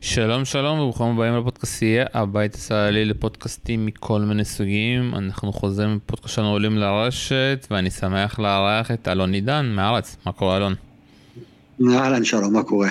שלום 0.00 0.44
שלום 0.44 0.78
וברוכים 0.78 1.06
הבאים 1.06 1.36
לפודקאסטייה, 1.36 2.04
הבית 2.14 2.54
הישראלי 2.54 3.04
לפודקאסטים 3.04 3.86
מכל 3.86 4.20
מיני 4.20 4.44
סוגים. 4.44 5.14
אנחנו 5.14 5.52
חוזרים 5.52 5.96
מפודקאסט 5.96 6.34
שלנו 6.34 6.48
עולים 6.48 6.78
לרשת, 6.78 7.66
ואני 7.70 7.90
שמח 7.90 8.38
לארח 8.38 8.90
את 8.90 9.08
אלון 9.08 9.32
עידן 9.32 9.72
מארץ. 9.74 10.16
מה 10.26 10.32
קורה 10.32 10.56
אלון? 10.56 10.74
אהלן 11.90 12.24
שלום, 12.24 12.52
מה 12.52 12.62
קורה? 12.62 12.88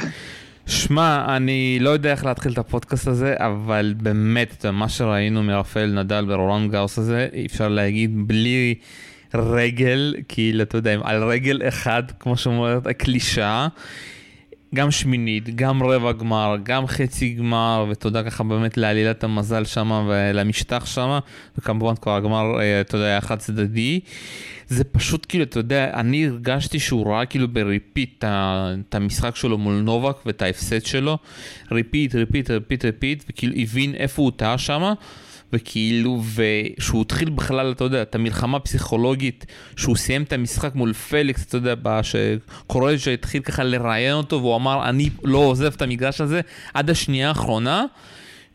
שמע, 0.65 1.35
אני 1.35 1.77
לא 1.81 1.89
יודע 1.89 2.11
איך 2.11 2.25
להתחיל 2.25 2.51
את 2.51 2.57
הפודקאסט 2.57 3.07
הזה, 3.07 3.35
אבל 3.37 3.93
באמת, 3.97 4.65
מה 4.65 4.89
שראינו 4.89 5.43
מרפאל 5.43 5.91
נדל 5.91 6.25
ורולנד 6.27 6.71
גאוס 6.71 6.99
הזה, 6.99 7.27
אפשר 7.45 7.67
להגיד 7.67 8.27
בלי 8.27 8.75
רגל, 9.33 10.15
כאילו, 10.27 10.63
אתה 10.63 10.77
יודע, 10.77 10.97
על 11.03 11.23
רגל 11.23 11.61
אחד, 11.67 12.03
כמו 12.19 12.37
שאומרת 12.37 12.87
הקלישאה. 12.87 13.67
גם 14.75 14.91
שמינית, 14.91 15.55
גם 15.55 15.83
רבע 15.83 16.11
גמר, 16.11 16.55
גם 16.63 16.87
חצי 16.87 17.29
גמר, 17.29 17.85
ותודה 17.89 18.23
ככה 18.23 18.43
באמת 18.43 18.77
לעלילת 18.77 19.23
המזל 19.23 19.65
שם 19.65 20.07
ולמשטח 20.09 20.85
שם, 20.85 21.19
וכמובן 21.57 21.95
כבר 21.95 22.15
הגמר, 22.15 22.59
אה, 22.59 22.81
אתה 22.81 22.97
יודע, 22.97 23.05
היה 23.05 23.21
חד 23.21 23.37
צדדי. 23.37 23.99
זה 24.67 24.83
פשוט 24.83 25.25
כאילו, 25.29 25.43
אתה 25.43 25.59
יודע, 25.59 25.91
אני 25.93 26.27
הרגשתי 26.27 26.79
שהוא 26.79 27.11
ראה 27.11 27.25
כאילו 27.25 27.47
ב 27.47 27.58
repeat 27.58 28.23
את 28.89 28.95
המשחק 28.95 29.35
שלו 29.35 29.57
מול 29.57 29.73
נובק 29.73 30.15
ואת 30.25 30.41
ההפסד 30.41 30.85
שלו, 30.85 31.17
repeat, 31.71 32.15
repeat, 32.15 32.51
repeat, 32.51 32.85
repeat, 32.85 33.23
וכאילו 33.29 33.53
הבין 33.55 33.95
איפה 33.95 34.21
הוא 34.21 34.31
טעה 34.35 34.57
שם. 34.57 34.93
וכאילו, 35.53 36.23
ושהוא 36.35 37.01
התחיל 37.01 37.29
בכלל, 37.29 37.71
אתה 37.71 37.83
יודע, 37.83 38.01
את 38.01 38.15
המלחמה 38.15 38.57
הפסיכולוגית, 38.57 39.45
שהוא 39.75 39.95
סיים 39.95 40.23
את 40.23 40.33
המשחק 40.33 40.75
מול 40.75 40.93
פליקס, 40.93 41.45
אתה 41.45 41.57
יודע, 41.57 41.75
שקורטחה 42.03 42.97
התחיל 42.97 43.41
ככה 43.41 43.63
לראיין 43.63 44.13
אותו, 44.13 44.35
והוא 44.35 44.55
אמר, 44.55 44.89
אני 44.89 45.09
לא 45.23 45.37
עוזב 45.37 45.73
את 45.75 45.81
המגרש 45.81 46.21
הזה 46.21 46.41
עד 46.73 46.89
השנייה 46.89 47.29
האחרונה. 47.29 47.85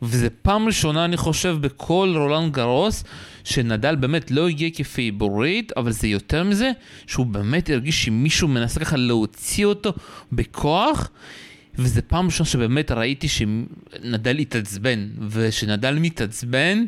וזה 0.01 0.27
פעם 0.29 0.65
ראשונה, 0.67 1.05
אני 1.05 1.17
חושב, 1.17 1.57
בכל 1.61 2.13
רולנד 2.17 2.53
גרוס, 2.53 3.03
שנדל 3.43 3.95
באמת 3.95 4.31
לא 4.31 4.49
הגיע 4.49 4.69
כפייבוריט, 4.73 5.71
אבל 5.77 5.91
זה 5.91 6.07
יותר 6.07 6.43
מזה, 6.43 6.71
שהוא 7.07 7.25
באמת 7.25 7.69
הרגיש 7.69 8.05
שמישהו 8.05 8.47
מנסה 8.47 8.79
ככה 8.79 8.97
להוציא 8.97 9.65
אותו 9.65 9.93
בכוח. 10.31 11.09
וזה 11.77 12.01
פעם 12.01 12.25
ראשונה 12.25 12.49
שבאמת 12.49 12.91
ראיתי 12.91 13.27
שנדל 13.27 14.37
התעצבן, 14.39 15.07
ושנדל 15.29 15.97
מתעצבן, 15.99 16.85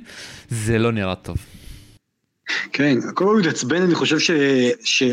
זה 0.49 0.77
לא 0.77 0.91
נראה 0.91 1.15
טוב. 1.15 1.37
כן, 2.73 2.97
כל 3.13 3.25
פעם 3.25 3.39
מתעצבן, 3.39 3.81
אני 3.81 3.95
חושב 3.95 4.19
ש, 4.19 4.31
ש, 4.83 5.03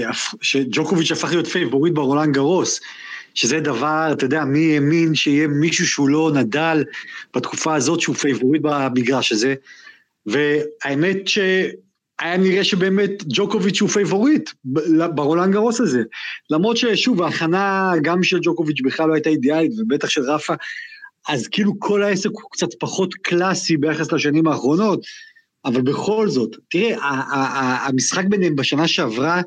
שג'וקוביץ' 0.40 1.12
הפך 1.12 1.30
להיות 1.30 1.46
פייבוריט 1.46 1.94
ברולנד 1.94 2.34
גרוס. 2.34 2.80
שזה 3.34 3.60
דבר, 3.60 4.08
אתה 4.12 4.24
יודע, 4.24 4.44
מי 4.44 4.74
האמין 4.74 5.14
שיהיה 5.14 5.46
מישהו 5.46 5.86
שהוא 5.86 6.08
לא 6.08 6.30
נדל 6.34 6.84
בתקופה 7.36 7.74
הזאת 7.74 8.00
שהוא 8.00 8.16
פייבוריט 8.16 8.62
במגרש 8.62 9.32
הזה. 9.32 9.54
והאמת 10.26 11.28
ש... 11.28 11.38
היה 12.22 12.36
נראה 12.36 12.64
שבאמת 12.64 13.10
ג'וקוביץ' 13.34 13.80
הוא 13.80 13.88
פייבוריט 13.88 14.50
ברולנד 15.14 15.52
גרוס 15.52 15.80
הזה. 15.80 16.02
למרות 16.50 16.76
ששוב, 16.76 17.22
ההכנה 17.22 17.92
גם 18.02 18.22
של 18.22 18.38
ג'וקוביץ' 18.42 18.80
בכלל 18.84 19.08
לא 19.08 19.14
הייתה 19.14 19.30
אידיאלית, 19.30 19.72
ובטח 19.78 20.08
של 20.08 20.22
רפה, 20.22 20.54
אז 21.28 21.48
כאילו 21.48 21.72
כל 21.78 22.02
העסק 22.02 22.30
הוא 22.32 22.50
קצת 22.50 22.68
פחות 22.80 23.14
קלאסי 23.14 23.76
ביחס 23.76 24.12
לשנים 24.12 24.46
האחרונות, 24.46 25.04
אבל 25.64 25.80
בכל 25.80 26.28
זאת, 26.28 26.56
תראה, 26.70 26.96
המשחק 27.86 28.24
ביניהם 28.24 28.56
בשנה 28.56 28.88
שעברה 28.88 29.42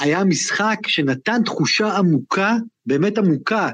היה 0.00 0.24
משחק 0.24 0.78
שנתן 0.86 1.42
תחושה 1.44 1.96
עמוקה, 1.96 2.56
באמת 2.86 3.18
עמוקה, 3.18 3.70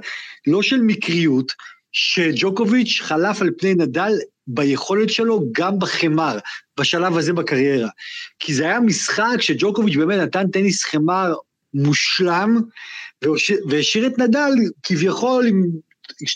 לא 0.47 0.62
של 0.62 0.80
מקריות, 0.80 1.52
שג'וקוביץ' 1.92 3.00
חלף 3.02 3.42
על 3.42 3.50
פני 3.58 3.75
נדל 3.75 4.12
ביכולת 4.48 5.10
שלו 5.10 5.42
גם 5.52 5.78
בחמר, 5.78 6.38
בשלב 6.78 7.16
הזה 7.16 7.32
בקריירה. 7.32 7.88
כי 8.38 8.55
זה 8.55 8.64
היה 8.64 8.80
משחק 8.80 9.36
שג'וקוביץ' 9.40 9.96
באמת 9.96 10.18
נתן 10.18 10.48
טניס 10.48 10.84
חמר 10.84 11.34
מושלם, 11.74 12.61
והשאיר 13.68 14.06
את 14.06 14.18
נדל 14.18 14.50
כביכול 14.83 15.46
עם 15.46 15.67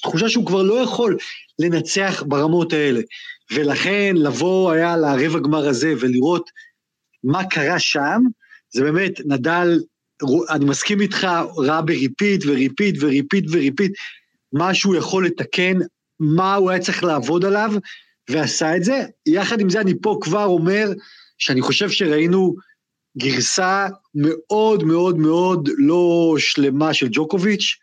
תחושה 0.03 0.29
שהוא 0.29 0.47
כבר 0.47 0.63
לא 0.63 0.75
יכול 0.75 1.17
לנצח 1.59 2.23
ברמות 2.27 2.73
האלה. 2.73 3.01
ולכן 3.51 4.15
לבוא 4.17 4.73
היה 4.73 4.97
לרבע 4.97 5.39
גמר 5.39 5.69
הזה 5.69 5.95
ולראות 6.01 6.51
מה 7.25 7.45
קרה 7.45 7.79
שם, 7.79 8.21
זה 8.71 8.83
באמת, 8.83 9.13
נדל, 9.27 9.81
אני 10.51 10.65
מסכים 10.65 11.01
איתך, 11.01 11.29
ראה 11.57 11.83
בריפיט 11.83 12.45
וריפיט 12.47 12.97
וריפיט 13.01 13.45
וריפיט, 13.51 13.93
מה 14.53 14.75
שהוא 14.75 14.97
יכול 14.97 15.27
לתקן, 15.27 15.79
מה 16.23 16.55
הוא 16.55 16.71
היה 16.71 16.81
צריך 16.81 17.05
לעבוד 17.05 17.45
עליו, 17.45 17.73
ועשה 18.31 18.77
את 18.77 18.85
זה. 18.85 19.03
יחד 19.27 19.61
עם 19.61 19.71
זה 19.71 19.81
אני 19.81 19.93
פה 20.03 20.19
כבר 20.21 20.45
אומר 20.45 20.91
שאני 21.39 21.63
חושב 21.63 21.91
שראינו 21.91 22.55
גרסה 23.19 23.89
מאוד 24.15 24.85
מאוד 24.85 25.19
מאוד 25.19 25.69
לא 25.79 26.35
שלמה 26.39 26.95
של 26.95 27.09
ג'וקוביץ'. 27.11 27.77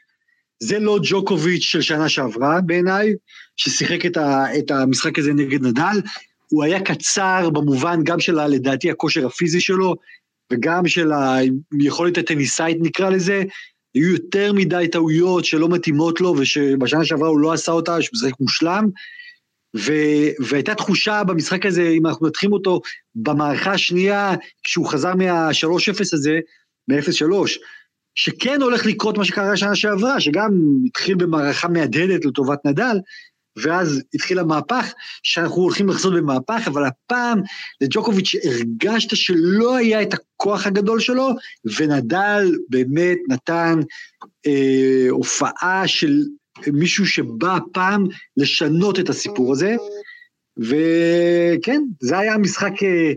זה 0.64 0.80
לא 0.80 1.00
ג'וקוביץ' 1.04 1.64
של 1.64 1.82
שנה 1.82 2.10
שעברה 2.10 2.62
בעיניי, 2.62 3.14
ששיחק 3.56 4.06
את, 4.06 4.18
ה, 4.18 4.58
את 4.58 4.72
המשחק 4.72 5.20
הזה 5.20 5.34
נגד 5.34 5.62
נדל. 5.62 6.02
הוא 6.48 6.64
היה 6.64 6.82
קצר 6.82 7.50
במובן 7.50 8.04
גם 8.04 8.20
של, 8.20 8.46
לדעתי, 8.46 8.92
הכושר 8.92 9.26
הפיזי 9.26 9.62
שלו, 9.62 9.96
וגם 10.54 10.88
של 10.88 11.12
היכולת 11.80 12.18
הטניסאית 12.18 12.78
נקרא 12.82 13.10
לזה. 13.10 13.44
היו 13.94 14.10
יותר 14.14 14.54
מדי 14.54 14.88
טעויות 14.92 15.46
שלא 15.46 15.70
מתאימות 15.70 16.22
לו, 16.22 16.36
ושבשנה 16.38 17.06
שעברה 17.06 17.28
הוא 17.28 17.40
לא 17.40 17.54
עשה 17.54 17.72
אותה, 17.72 17.98
משחק 18.14 18.40
מושלם. 18.40 18.90
ו... 19.76 19.94
והייתה 20.40 20.76
תחושה 20.76 21.24
במשחק 21.24 21.66
הזה, 21.66 21.88
אם 21.90 22.08
אנחנו 22.08 22.28
נתחיל 22.28 22.54
אותו 22.54 22.82
במערכה 23.16 23.72
השנייה, 23.72 24.34
כשהוא 24.64 24.88
חזר 24.88 25.16
מה-3-0 25.16 26.00
הזה, 26.14 26.40
מ-0-3, 26.88 27.34
שכן 28.16 28.62
הולך 28.62 28.86
לקרות 28.86 29.18
מה 29.18 29.26
שקרה 29.26 29.58
שנה 29.58 29.76
שעברה, 29.76 30.20
שגם 30.20 30.52
התחיל 30.86 31.16
במערכה 31.16 31.68
מהדהדת 31.68 32.26
לטובת 32.26 32.60
נדל, 32.66 32.98
ואז 33.62 34.02
התחיל 34.14 34.40
המהפך, 34.40 34.94
שאנחנו 35.24 35.56
הולכים 35.56 35.90
לחזור 35.90 36.12
במהפך, 36.16 36.68
אבל 36.68 36.86
הפעם 36.86 37.42
לג'וקוביץ' 37.81 38.36
הרגשת 38.44 39.16
שלא 39.16 39.75
היה 39.75 40.02
את 40.02 40.14
הכוח 40.14 40.68
הגדול 40.68 41.00
שלו, 41.00 41.30
ונדל 41.78 42.56
באמת 42.69 43.18
נתן 43.30 43.80
אה, 44.48 45.06
הופעה 45.09 45.88
של 45.88 46.24
מישהו 46.68 47.08
שבא 47.08 47.58
פעם 47.74 48.08
לשנות 48.38 49.00
את 49.00 49.09
הסיפור 49.09 49.52
הזה, 49.52 49.75
וכן, 50.59 51.81
זה 52.02 52.18
היה 52.18 52.34
המשחק, 52.34 52.84
אה, 52.84 53.12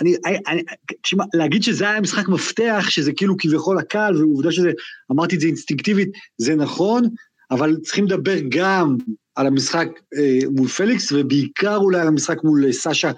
אני, 0.00 0.16
אני, 0.48 0.62
תשמע, 1.02 1.24
להגיד 1.34 1.62
שזה 1.62 1.90
היה 1.90 2.00
משחק 2.00 2.28
מפתח, 2.28 2.86
שזה 2.88 3.12
כאילו 3.12 3.36
כביכול 3.38 3.78
הקל, 3.78 4.12
ועובדה 4.18 4.52
שזה, 4.52 4.70
אמרתי 5.12 5.36
את 5.36 5.40
זה 5.40 5.46
אינסטינקטיבית, 5.46 6.08
זה 6.38 6.54
נכון, 6.54 7.04
אבל 7.50 7.76
צריכים 7.82 8.04
לדבר 8.04 8.36
גם 8.48 8.96
על 9.36 9.46
המשחק 9.46 9.88
אה, 10.18 10.48
מול 10.50 10.68
פליקס, 10.68 11.12
ובעיקר 11.12 11.76
אולי 11.76 12.00
על 12.00 12.06
המשחק 12.08 12.44
מול 12.44 12.72
סאשה 12.72 13.10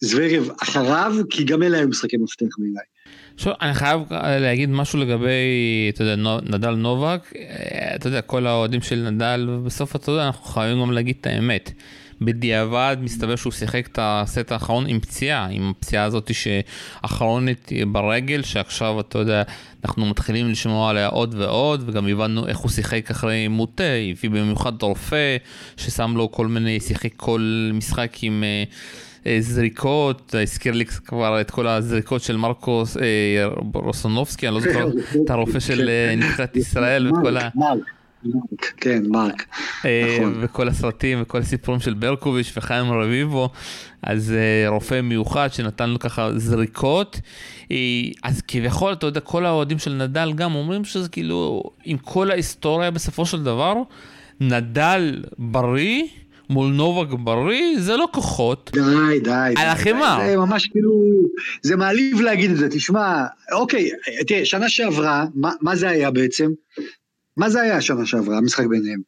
זוורב 0.00 0.50
אחריו, 0.62 1.14
כי 1.30 1.44
גם 1.44 1.62
אלה 1.62 1.78
היו 1.78 1.88
משחקי 1.88 2.16
מפתח 2.16 2.46
בעיניי. 2.58 2.84
עכשיו, 3.34 3.52
אני 3.62 3.74
חייב 3.74 4.00
להגיד 4.40 4.70
משהו 4.70 4.98
לגבי, 4.98 5.90
אתה 5.94 6.04
יודע, 6.04 6.16
נדל 6.42 6.70
נובק, 6.70 7.32
אה, 7.36 7.94
אתה 7.94 8.08
יודע, 8.08 8.20
כל 8.20 8.46
האוהדים 8.46 8.82
של 8.82 9.10
נדל, 9.10 9.48
ובסוף 9.50 9.96
אתה 9.96 10.10
יודע, 10.10 10.26
אנחנו 10.26 10.44
חייבים 10.44 10.82
גם 10.82 10.92
להגיד 10.92 11.16
את 11.20 11.26
האמת. 11.26 11.72
בדיעבד 12.24 12.96
מסתבר 13.00 13.36
שהוא 13.36 13.52
שיחק 13.52 13.86
את 13.86 13.98
הסט 14.02 14.52
האחרון 14.52 14.86
עם 14.86 15.00
פציעה, 15.00 15.48
עם 15.50 15.70
הפציעה 15.70 16.04
הזאת 16.04 16.30
שאחרונת 16.34 17.72
ברגל, 17.92 18.42
שעכשיו 18.42 19.00
אתה 19.00 19.18
יודע, 19.18 19.42
אנחנו 19.84 20.06
מתחילים 20.06 20.50
לשמוע 20.50 20.90
עליה 20.90 21.06
עוד 21.06 21.34
ועוד, 21.38 21.84
וגם 21.86 22.06
הבנו 22.06 22.46
איך 22.46 22.58
הוא 22.58 22.70
שיחק 22.70 23.10
אחרי 23.10 23.48
מוטה, 23.48 23.84
הביא 24.12 24.30
במיוחד 24.30 24.82
רופא, 24.82 25.36
ששם 25.76 26.14
לו 26.16 26.32
כל 26.32 26.46
מיני, 26.46 26.80
שיחק 26.80 27.12
כל 27.16 27.70
משחק 27.74 28.16
עם... 28.22 28.44
אה, 29.26 29.36
זריקות, 29.40 30.34
הזכיר 30.42 30.72
לי 30.72 30.84
כבר 30.84 31.40
את 31.40 31.50
כל 31.50 31.66
הזריקות 31.66 32.22
של 32.22 32.36
מרקוס 32.36 32.96
אה, 32.96 33.02
רוסונובסקי, 33.74 34.48
אני 34.48 34.54
לא 34.54 34.60
זוכר 34.60 34.88
את 35.24 35.30
הרופא 35.30 35.60
של 35.60 35.88
אה, 35.88 36.14
נבחרת 36.16 36.56
ישראל 36.56 37.12
וכל 37.12 37.36
ה... 37.36 37.48
כן, 38.76 39.02
מרק, 39.08 39.46
נכון. 39.78 40.34
וכל 40.40 40.68
הסרטים 40.68 41.22
וכל 41.22 41.38
הסיפורים 41.38 41.80
של 41.80 41.94
ברקוביץ' 41.94 42.52
וחיים 42.56 42.92
רביבו, 42.92 43.48
אז 44.02 44.34
רופא 44.66 45.00
מיוחד 45.00 45.48
שנתן 45.52 45.90
לו 45.90 45.98
ככה 45.98 46.30
זריקות, 46.36 47.20
אז 48.22 48.42
כביכול, 48.48 48.92
אתה 48.92 49.06
יודע, 49.06 49.20
כל 49.20 49.46
האוהדים 49.46 49.78
של 49.78 49.92
נדל 49.92 50.32
גם 50.34 50.54
אומרים 50.54 50.84
שזה 50.84 51.08
כאילו, 51.08 51.62
עם 51.84 51.98
כל 51.98 52.30
ההיסטוריה 52.30 52.90
בסופו 52.90 53.26
של 53.26 53.42
דבר, 53.42 53.74
נדל 54.40 55.22
בריא, 55.38 56.02
מול 56.50 56.72
נובק 56.72 57.12
בריא, 57.12 57.78
זה 57.78 57.96
לא 57.96 58.08
כוחות. 58.12 58.70
די, 58.74 59.20
די. 59.20 59.54
על 59.56 59.68
החמר. 59.68 60.18
זה 60.26 60.36
ממש 60.36 60.66
כאילו, 60.66 61.02
זה 61.62 61.76
מעליב 61.76 62.20
להגיד 62.20 62.50
את 62.50 62.56
זה, 62.56 62.68
תשמע, 62.68 63.24
אוקיי, 63.52 63.90
תראה, 64.26 64.44
שנה 64.44 64.68
שעברה, 64.68 65.24
מה, 65.34 65.50
מה 65.60 65.76
זה 65.76 65.88
היה 65.88 66.10
בעצם? 66.10 66.50
מה 67.36 67.50
זה 67.50 67.60
היה 67.60 67.80
שנה 67.80 68.06
שעברה, 68.06 68.38
המשחק 68.38 68.66
ביניהם? 68.66 69.00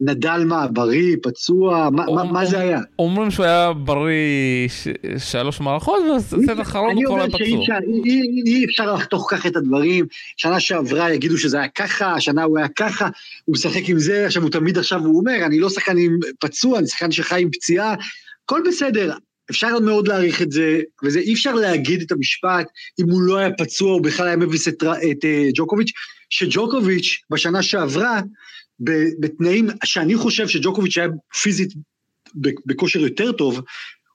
נדל 0.00 0.44
מה, 0.46 0.66
בריא, 0.66 1.16
פצוע, 1.22 1.90
מה, 1.90 2.04
מה, 2.14 2.24
מה 2.24 2.46
זה 2.46 2.58
היה? 2.58 2.80
אומרים 2.98 3.30
שהוא 3.30 3.46
היה 3.46 3.72
בריא 3.72 4.68
ש... 4.68 4.88
שלוש 5.18 5.60
מערכות, 5.60 6.02
ובסט 6.32 6.58
האחרון 6.58 6.96
הוא 6.96 7.04
כבר 7.04 7.20
היה 7.20 7.26
פצוע. 7.26 7.38
אני 7.38 7.54
אומר 7.54 7.64
שאי 7.64 8.64
אפשר 8.64 8.94
לחתוך 8.94 9.28
ככה 9.30 9.48
את 9.48 9.56
הדברים, 9.56 10.06
שנה 10.36 10.60
שעברה 10.60 11.14
יגידו 11.14 11.38
שזה 11.38 11.58
היה 11.58 11.68
ככה, 11.68 12.14
השנה 12.14 12.42
הוא 12.42 12.58
היה 12.58 12.68
ככה, 12.68 13.08
הוא 13.44 13.52
משחק 13.54 13.88
עם 13.88 13.98
זה, 13.98 14.26
עכשיו 14.26 14.42
הוא 14.42 14.50
תמיד 14.50 14.78
עכשיו, 14.78 15.00
הוא 15.00 15.18
אומר, 15.18 15.46
אני 15.46 15.58
לא 15.58 15.70
שחקן 15.70 15.98
עם 15.98 16.18
פצוע, 16.40 16.78
אני 16.78 16.86
שחקן 16.86 17.12
שחי 17.12 17.42
עם 17.42 17.50
פציעה, 17.50 17.94
הכל 18.44 18.62
בסדר, 18.68 19.12
אפשר 19.50 19.78
מאוד 19.78 20.08
להעריך 20.08 20.42
את 20.42 20.52
זה, 20.52 20.80
וזה 21.04 21.18
אי 21.18 21.34
אפשר 21.34 21.54
להגיד 21.54 22.02
את 22.02 22.12
המשפט, 22.12 22.66
אם 23.00 23.10
הוא 23.10 23.22
לא 23.22 23.36
היה 23.36 23.50
פצוע, 23.58 23.92
הוא 23.92 24.02
בכלל 24.02 24.26
היה 24.26 24.36
מביס 24.36 24.68
את, 24.68 24.82
את 24.82 25.24
uh, 25.24 25.52
ג'וקוביץ', 25.54 25.92
שג'וקוביץ' 26.30 27.22
בשנה 27.30 27.62
שעברה, 27.62 28.20
בתנאים 29.20 29.68
שאני 29.84 30.16
חושב 30.16 30.48
שג'וקוביץ' 30.48 30.98
היה 30.98 31.08
פיזית 31.42 31.74
בכושר 32.66 33.00
יותר 33.00 33.32
טוב, 33.32 33.60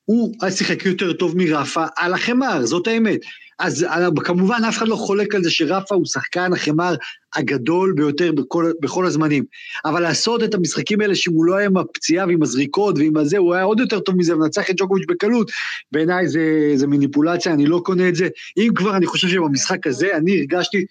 הוא 0.05 0.35
היה 0.41 0.51
שיחק 0.51 0.85
יותר 0.85 1.13
טוב 1.13 1.37
מרפה 1.37 1.85
על 1.95 2.13
החמר, 2.13 2.65
זאת 2.65 2.87
האמת. 2.87 3.19
אז 3.59 3.85
כמובן 4.23 4.61
אף 4.69 4.77
אחד 4.77 4.87
לא 4.87 4.95
חולק 4.95 5.35
על 5.35 5.43
זה 5.43 5.51
שרפה 5.51 5.95
הוא 5.95 6.05
שחקן 6.05 6.53
החמר 6.53 6.95
הגדול 7.35 7.93
ביותר 7.95 8.31
בכל, 8.31 8.71
בכל 8.81 9.05
הזמנים. 9.05 9.43
אבל 9.85 10.01
לעשות 10.01 10.43
את 10.43 10.53
המשחקים 10.53 11.01
האלה 11.01 11.15
שהוא 11.15 11.45
לא 11.45 11.55
היה 11.55 11.65
עם 11.65 11.77
הפציעה 11.77 12.27
ועם 12.27 12.43
הזריקות 12.43 12.97
ועם 12.97 13.17
הזה, 13.17 13.37
הוא 13.37 13.53
היה 13.53 13.63
עוד 13.63 13.79
יותר 13.79 13.99
טוב 13.99 14.15
מזה 14.15 14.35
ונצח 14.35 14.69
את 14.69 14.75
ג'וקוביץ' 14.77 15.05
בקלות, 15.07 15.51
בעיניי 15.91 16.27
זה, 16.27 16.71
זה 16.75 16.87
מניפולציה, 16.87 17.53
אני 17.53 17.65
לא 17.65 17.81
קונה 17.85 18.09
את 18.09 18.15
זה. 18.15 18.27
אם 18.57 18.69
כבר, 18.75 18.97
אני 18.97 19.05
חושב 19.05 19.27
שבמשחק 19.27 19.87
הזה, 19.87 20.17
אני 20.17 20.39
הרגשתי 20.39 20.85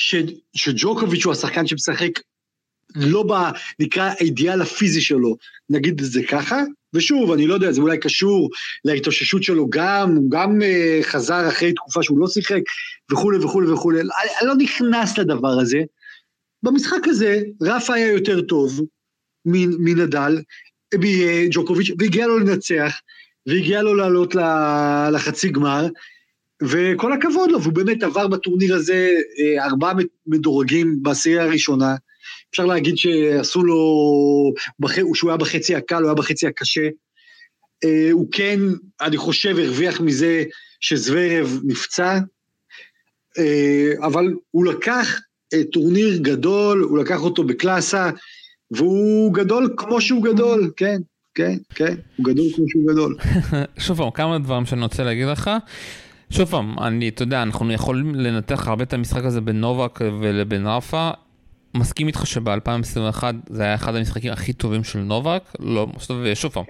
ש, 0.00 0.14
שג'וקוביץ' 0.54 1.24
הוא 1.24 1.32
השחקן 1.32 1.66
שמשחק 1.66 2.10
לא 2.94 3.22
בנקרא 3.22 4.10
האידיאל 4.10 4.62
הפיזי 4.62 5.00
שלו, 5.00 5.36
נגיד 5.70 6.00
את 6.00 6.12
זה 6.12 6.20
ככה, 6.28 6.62
ושוב, 6.94 7.32
אני 7.32 7.46
לא 7.46 7.54
יודע, 7.54 7.72
זה 7.72 7.80
אולי 7.80 7.98
קשור 7.98 8.50
להתאוששות 8.84 9.42
שלו 9.42 9.70
גם, 9.70 10.14
הוא 10.16 10.30
גם 10.30 10.58
uh, 10.62 11.04
חזר 11.04 11.48
אחרי 11.48 11.72
תקופה 11.72 12.02
שהוא 12.02 12.18
לא 12.18 12.28
שיחק, 12.28 12.60
וכולי 13.12 13.38
וכולי 13.38 13.70
וכולי, 13.70 14.00
אני 14.00 14.48
לא 14.48 14.54
נכנס 14.58 15.18
לדבר 15.18 15.60
הזה. 15.60 15.78
במשחק 16.62 17.00
הזה, 17.04 17.42
רפה 17.62 17.94
היה 17.94 18.12
יותר 18.12 18.40
טוב 18.40 18.80
מנדל, 19.46 20.38
מג'וקוביץ', 20.94 21.90
והגיע 21.98 22.26
לו 22.26 22.38
לנצח, 22.38 22.92
והגיע 23.46 23.82
לו 23.82 23.94
לעלות 23.94 24.34
לחצי 25.12 25.48
גמר, 25.48 25.86
וכל 26.62 27.12
הכבוד 27.12 27.50
לו, 27.50 27.62
והוא 27.62 27.72
באמת 27.72 28.02
עבר 28.02 28.26
בטורניר 28.26 28.74
הזה 28.74 29.10
אה, 29.38 29.64
ארבעה 29.64 29.92
מדורגים 30.26 31.02
בעשירייה 31.02 31.44
הראשונה, 31.44 31.94
אפשר 32.50 32.66
להגיד 32.66 32.96
שעשו 32.96 33.64
לו, 33.64 33.76
שהוא 35.14 35.30
היה 35.30 35.36
בחצי 35.36 35.74
הקל, 35.74 35.96
הוא 35.96 36.06
היה 36.06 36.14
בחצי 36.14 36.46
הקשה. 36.46 36.88
אה, 37.84 38.08
הוא 38.12 38.28
כן, 38.32 38.60
אני 39.00 39.16
חושב, 39.16 39.58
הרוויח 39.58 40.00
מזה 40.00 40.44
שזוורב 40.80 41.60
נפצע, 41.64 42.18
אה, 43.38 44.06
אבל 44.06 44.34
הוא 44.50 44.64
לקח 44.64 45.20
טורניר 45.72 46.18
גדול, 46.22 46.82
הוא 46.82 46.98
לקח 46.98 47.20
אותו 47.20 47.44
בקלאסה, 47.44 48.10
והוא 48.70 49.34
גדול 49.34 49.74
כמו 49.76 50.00
שהוא 50.00 50.24
גדול, 50.24 50.70
כן, 50.76 51.00
כן, 51.34 51.56
כן, 51.74 51.94
הוא 52.16 52.26
גדול 52.26 52.46
כמו 52.54 52.64
שהוא 52.68 52.92
גדול. 52.92 53.16
שוב 53.86 54.00
כמה 54.14 54.38
דברים 54.38 54.66
שאני 54.66 54.82
רוצה 54.82 55.04
להגיד 55.04 55.26
לך. 55.26 55.50
שוב 56.30 56.48
פעם, 56.48 56.78
אני, 56.78 57.08
אתה 57.08 57.22
יודע, 57.22 57.42
אנחנו 57.42 57.72
יכולים 57.72 58.14
לנתח 58.14 58.68
הרבה 58.68 58.84
את 58.84 58.92
המשחק 58.92 59.24
הזה 59.24 59.40
בין 59.40 59.60
נובק 59.60 59.98
ולבין 60.20 60.66
רפה. 60.66 61.10
מסכים 61.74 62.06
איתך 62.06 62.26
שב-2021 62.26 63.22
זה 63.48 63.62
היה 63.62 63.74
אחד 63.74 63.94
המשחקים 63.94 64.32
הכי 64.32 64.52
טובים 64.52 64.84
של 64.84 64.98
נובק, 64.98 65.42
לא, 65.60 65.86
שוב 66.34 66.52
פעם, 66.52 66.64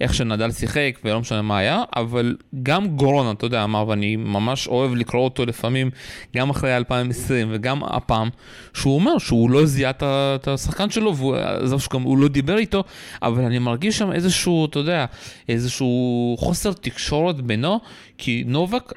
איך 0.00 0.14
שנדל 0.14 0.50
שיחק 0.50 0.98
ולא 1.04 1.20
משנה 1.20 1.42
מה 1.42 1.58
היה, 1.58 1.82
אבל 1.96 2.36
גם 2.62 2.88
גורונה, 2.88 3.30
אתה 3.30 3.46
יודע, 3.46 3.64
אמר, 3.64 3.88
ואני 3.88 4.16
ממש 4.16 4.68
אוהב 4.68 4.94
לקרוא 4.94 5.24
אותו 5.24 5.46
לפעמים, 5.46 5.90
גם 6.36 6.50
אחרי 6.50 6.76
2020 6.76 7.48
וגם 7.50 7.84
הפעם, 7.84 8.28
שהוא 8.74 8.94
אומר 8.94 9.18
שהוא 9.18 9.50
לא 9.50 9.66
זיהה 9.66 9.92
את 10.00 10.48
השחקן 10.48 10.90
שלו, 10.90 11.16
ועזוב 11.16 11.80
שגם 11.80 12.02
הוא 12.02 12.18
לא 12.18 12.28
דיבר 12.28 12.56
איתו, 12.56 12.84
אבל 13.22 13.44
אני 13.44 13.58
מרגיש 13.58 13.98
שם 13.98 14.12
איזשהו, 14.12 14.66
אתה 14.66 14.78
יודע, 14.78 15.04
איזשהו 15.48 16.36
חוסר 16.38 16.72
תקשורת 16.72 17.40
בינו, 17.40 17.80
כי 18.18 18.44
נובק 18.46 18.92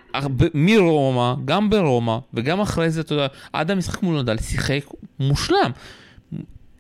מרומא, 0.54 1.34
גם 1.46 1.69
ברומא, 1.69 2.18
וגם 2.34 2.62
אחרי 2.62 2.90
זה, 2.90 3.01
אתה 3.01 3.13
יודע, 3.13 3.28
עד 3.54 3.72
המשחק 3.72 4.04
מול 4.04 4.22
נדל 4.22 4.38
שיחק 4.38 4.81
מושלם. 5.19 5.72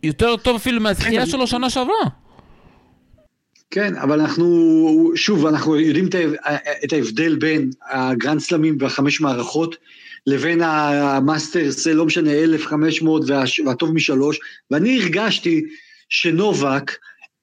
יותר 0.03 0.37
טוב 0.37 0.55
אפילו 0.55 0.81
מהזכייה 0.81 1.25
כן, 1.25 1.31
שלו 1.31 1.47
שנה 1.47 1.69
שעברה. 1.69 2.28
כן, 3.71 3.95
אבל 3.95 4.21
אנחנו, 4.21 5.11
שוב, 5.15 5.45
אנחנו 5.45 5.79
יודעים 5.79 6.09
את 6.83 6.93
ההבדל 6.93 7.35
בין 7.35 7.69
הגרנד 7.91 8.39
סלמים 8.39 8.77
והחמש 8.79 9.21
מערכות 9.21 9.75
לבין 10.27 10.61
המאסטרס, 10.61 11.87
לא 11.87 12.05
משנה, 12.05 12.31
1,500 12.33 13.23
והטוב 13.65 13.93
משלוש, 13.93 14.39
ואני 14.71 15.01
הרגשתי 15.01 15.65
שנובק 16.09 16.97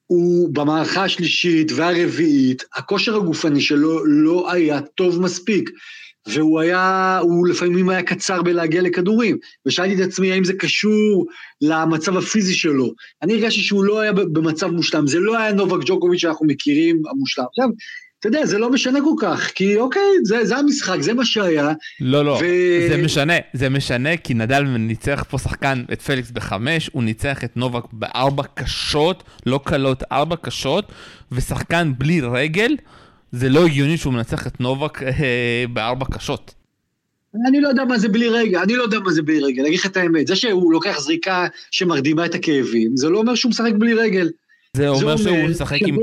הוא 0.07 0.55
במערכה 0.55 1.05
השלישית 1.05 1.73
והרביעית, 1.73 2.65
הכושר 2.75 3.17
הגופני 3.17 3.61
שלו 3.61 4.05
לא 4.05 4.53
היה 4.53 4.81
טוב 4.81 5.23
מספיק. 5.23 5.71
והוא 6.27 6.61
היה, 6.61 7.19
הוא 7.23 7.49
לפעמים 7.49 7.89
היה 7.89 8.03
קצר 8.03 8.43
בלהגיע 8.43 8.83
לכדורים, 8.83 9.37
ושאלתי 9.67 9.95
את 9.95 10.09
עצמי 10.09 10.33
האם 10.33 10.45
זה 10.45 10.53
קשור 10.53 11.27
למצב 11.61 12.17
הפיזי 12.17 12.55
שלו. 12.55 12.93
אני 13.23 13.35
הרגשתי 13.35 13.61
שהוא 13.61 13.85
לא 13.85 14.01
היה 14.01 14.13
במצב 14.13 14.67
מושלם, 14.67 15.07
זה 15.07 15.19
לא 15.19 15.39
היה 15.39 15.53
נובק 15.53 15.87
ג'וקוביץ' 15.87 16.21
שאנחנו 16.21 16.47
מכירים 16.47 17.03
המושלם. 17.11 17.45
עכשיו, 17.49 17.69
אתה 18.21 18.29
יודע, 18.29 18.47
זה 18.47 18.59
לא 18.59 18.71
משנה 18.71 18.99
כל 19.01 19.15
כך, 19.21 19.51
כי 19.55 19.77
אוקיי, 19.77 20.03
זה, 20.25 20.45
זה 20.45 20.57
המשחק, 20.57 21.01
זה 21.01 21.15
מה 21.15 21.25
שהיה. 21.25 21.73
לא, 22.01 22.25
לא, 22.25 22.39
ו... 22.43 22.47
זה 22.89 23.03
משנה, 23.05 23.35
זה 23.53 23.69
משנה, 23.69 24.17
כי 24.17 24.35
נדל 24.35 24.63
ניצח 24.63 25.25
פה 25.31 25.39
שחקן 25.39 25.85
את 25.93 26.03
פליקס 26.03 26.31
בחמש, 26.31 26.91
הוא 26.93 27.03
ניצח 27.03 27.45
את 27.45 27.57
נובק 27.57 27.85
בארבע 27.93 28.43
קשות, 28.55 29.23
לא 29.47 29.61
קלות, 29.65 30.03
ארבע 30.13 30.37
קשות, 30.37 30.93
ושחקן 31.33 31.93
בלי 31.99 32.21
רגל. 32.21 32.77
זה 33.37 33.49
לא 33.49 33.67
הגיוני 33.67 33.97
שהוא 33.97 34.13
מנצח 34.13 34.47
את 34.47 34.61
נובק 34.61 35.03
אה, 35.03 35.65
בארבע 35.73 36.07
קשות. 36.15 36.55
אני 37.49 37.61
לא 37.61 37.69
יודע 37.69 37.85
מה 37.85 37.99
זה 37.99 38.09
בלי 38.09 38.29
רגע, 38.29 38.63
אני 38.63 38.77
לא 38.77 38.83
יודע 38.83 38.99
מה 38.99 39.13
זה 39.13 39.23
בלי 39.23 39.39
רגל, 39.39 39.61
אני 39.61 39.69
אגיד 39.69 39.81
לך 39.81 39.87
את 39.87 39.97
האמת, 39.97 40.27
זה 40.27 40.37
שהוא 40.37 40.73
לוקח 40.73 41.01
זריקה 41.01 41.47
שמרדימה 41.71 42.27
את 42.27 42.35
הכאבים, 42.35 42.97
זה 42.97 43.09
לא 43.09 43.19
אומר 43.19 43.35
שהוא 43.35 43.51
משחק 43.51 43.73
בלי 43.79 43.95
רגל. 43.95 44.31
זה 44.77 44.89
אומר 44.89 45.17
שהוא 45.17 45.49
משחק 45.49 45.79
עם... 45.87 45.97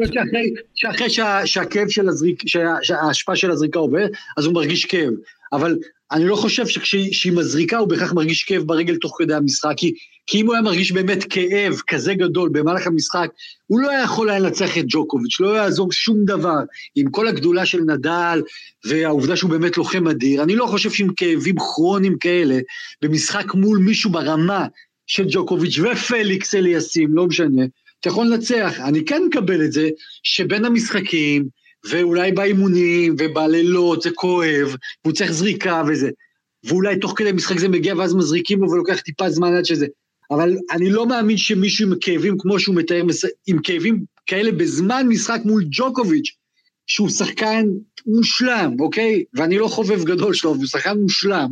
שאחרי 0.75 1.10
שהכאב 1.46 1.89
של 1.89 2.10
הזריקה, 2.10 2.48
שההשפעה 2.81 3.36
של 3.36 3.51
הזריקה 3.51 3.79
עובר, 3.79 4.05
אז 4.38 4.46
הוא 4.46 4.53
מרגיש 4.53 4.86
כאב. 4.86 5.13
אבל 5.53 5.77
אני 6.12 6.25
לא 6.25 6.36
חושב 6.36 6.67
שכשהיא 6.67 7.31
מזריקה 7.34 7.77
הוא 7.77 7.88
בהכרח 7.88 8.13
מרגיש 8.13 8.43
כאב 8.43 8.63
ברגל 8.63 8.96
תוך 8.96 9.15
כדי 9.19 9.34
המשחק, 9.34 9.74
כי, 9.77 9.93
כי 10.27 10.42
אם 10.42 10.46
הוא 10.46 10.53
היה 10.53 10.62
מרגיש 10.62 10.92
באמת 10.92 11.24
כאב 11.30 11.82
כזה 11.88 12.13
גדול 12.13 12.50
במהלך 12.50 12.88
המשחק, 12.88 13.30
הוא 13.68 13.80
לא 13.80 13.89
היה 13.89 14.03
יכול 14.03 14.30
היה 14.30 14.39
לנצח 14.39 14.77
את 14.77 14.86
ג'וקוביץ', 14.88 15.39
לא 15.39 15.58
יעזור 15.58 15.92
שום 15.92 16.25
דבר. 16.25 16.60
עם 16.96 17.10
כל 17.10 17.27
הגדולה 17.27 17.65
של 17.65 17.82
נדל 17.82 18.42
והעובדה 18.86 19.36
שהוא 19.36 19.51
באמת 19.51 19.77
לוחם 19.77 20.08
אדיר, 20.08 20.44
אני 20.44 20.56
לא 20.56 20.65
חושב 20.65 20.92
שעם 20.92 21.13
כאבים 21.15 21.56
כרוניים 21.56 22.18
כאלה, 22.18 22.60
במשחק 23.01 23.53
מול 23.53 23.77
מישהו 23.77 24.12
ברמה 24.12 24.68
של 25.08 25.25
ג'וקוביץ' 25.30 25.80
ופליקס 25.80 26.56
אליאסים, 26.56 27.15
לא 27.15 27.27
משנה, 27.27 27.63
אתה 28.00 28.10
יכול 28.10 28.25
לנצח. 28.25 28.74
אני 28.80 29.06
כן 29.06 29.22
מקבל 29.27 29.65
את 29.65 29.72
זה 29.72 29.89
שבין 30.24 30.65
המשחקים, 30.65 31.46
ואולי 31.89 32.32
באימונים 32.32 33.15
ובלילות 33.20 34.01
זה 34.01 34.12
כואב, 34.12 34.75
והוא 35.03 35.13
צריך 35.13 35.32
זריקה 35.32 35.84
וזה. 35.88 36.10
ואולי 36.63 37.00
תוך 37.00 37.13
כדי 37.18 37.32
משחק 37.32 37.60
זה 37.60 37.68
מגיע 37.68 37.96
ואז 37.98 38.15
מזריקים 38.15 38.62
לו 38.62 38.72
ולוקח 38.72 39.00
טיפה 39.00 39.30
זמן 39.30 39.56
עד 39.56 39.65
שזה. 39.65 39.88
אבל 40.32 40.58
אני 40.72 40.89
לא 40.89 41.06
מאמין 41.06 41.38
שמישהו 41.38 41.88
עם 41.88 41.94
כאבים 42.01 42.36
כמו 42.39 42.60
שהוא 42.60 42.75
מתאר, 42.75 43.01
עם 43.48 43.62
כאבים 43.62 44.03
כאלה 44.25 44.51
בזמן 44.51 45.08
משחק 45.08 45.42
מול 45.46 45.63
ג'וקוביץ', 45.72 46.32
שהוא 46.88 47.10
שחקן 47.10 47.65
מושלם, 48.06 48.75
אוקיי? 48.80 49.24
ואני 49.34 49.58
לא 49.58 49.68
חובב 49.68 50.03
גדול 50.03 50.34
שלו, 50.34 50.50
הוא 50.50 50.65
שחקן 50.65 50.98
מושלם. 50.98 51.50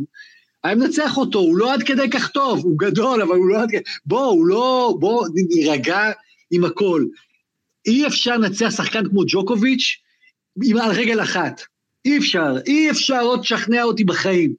אני 0.64 0.74
מנצח 0.74 1.16
אותו, 1.16 1.38
הוא 1.38 1.56
לא 1.56 1.74
עד 1.74 1.82
כדי 1.82 2.10
כך 2.10 2.28
טוב, 2.28 2.64
הוא 2.64 2.78
גדול, 2.78 3.22
אבל 3.22 3.36
הוא 3.36 3.48
לא 3.48 3.62
עד 3.62 3.70
כדי... 3.70 3.80
בוא, 4.06 4.24
הוא 4.26 4.46
לא... 4.46 4.96
בוא 5.00 5.26
נירגע 5.34 6.10
עם 6.50 6.64
הכל. 6.64 7.04
אי 7.86 8.06
אפשר 8.06 8.36
לנצח 8.36 8.70
שחקן 8.70 9.08
כמו 9.08 9.22
ג'וקוביץ' 9.26 9.96
עם 10.64 10.78
על 10.78 10.90
רגל 10.90 11.22
אחת. 11.22 11.62
אי 12.04 12.18
אפשר, 12.18 12.56
אי 12.66 12.90
אפשר 12.90 13.20
עוד 13.20 13.40
לשכנע 13.40 13.82
אותי 13.82 14.04
בחיים. 14.04 14.54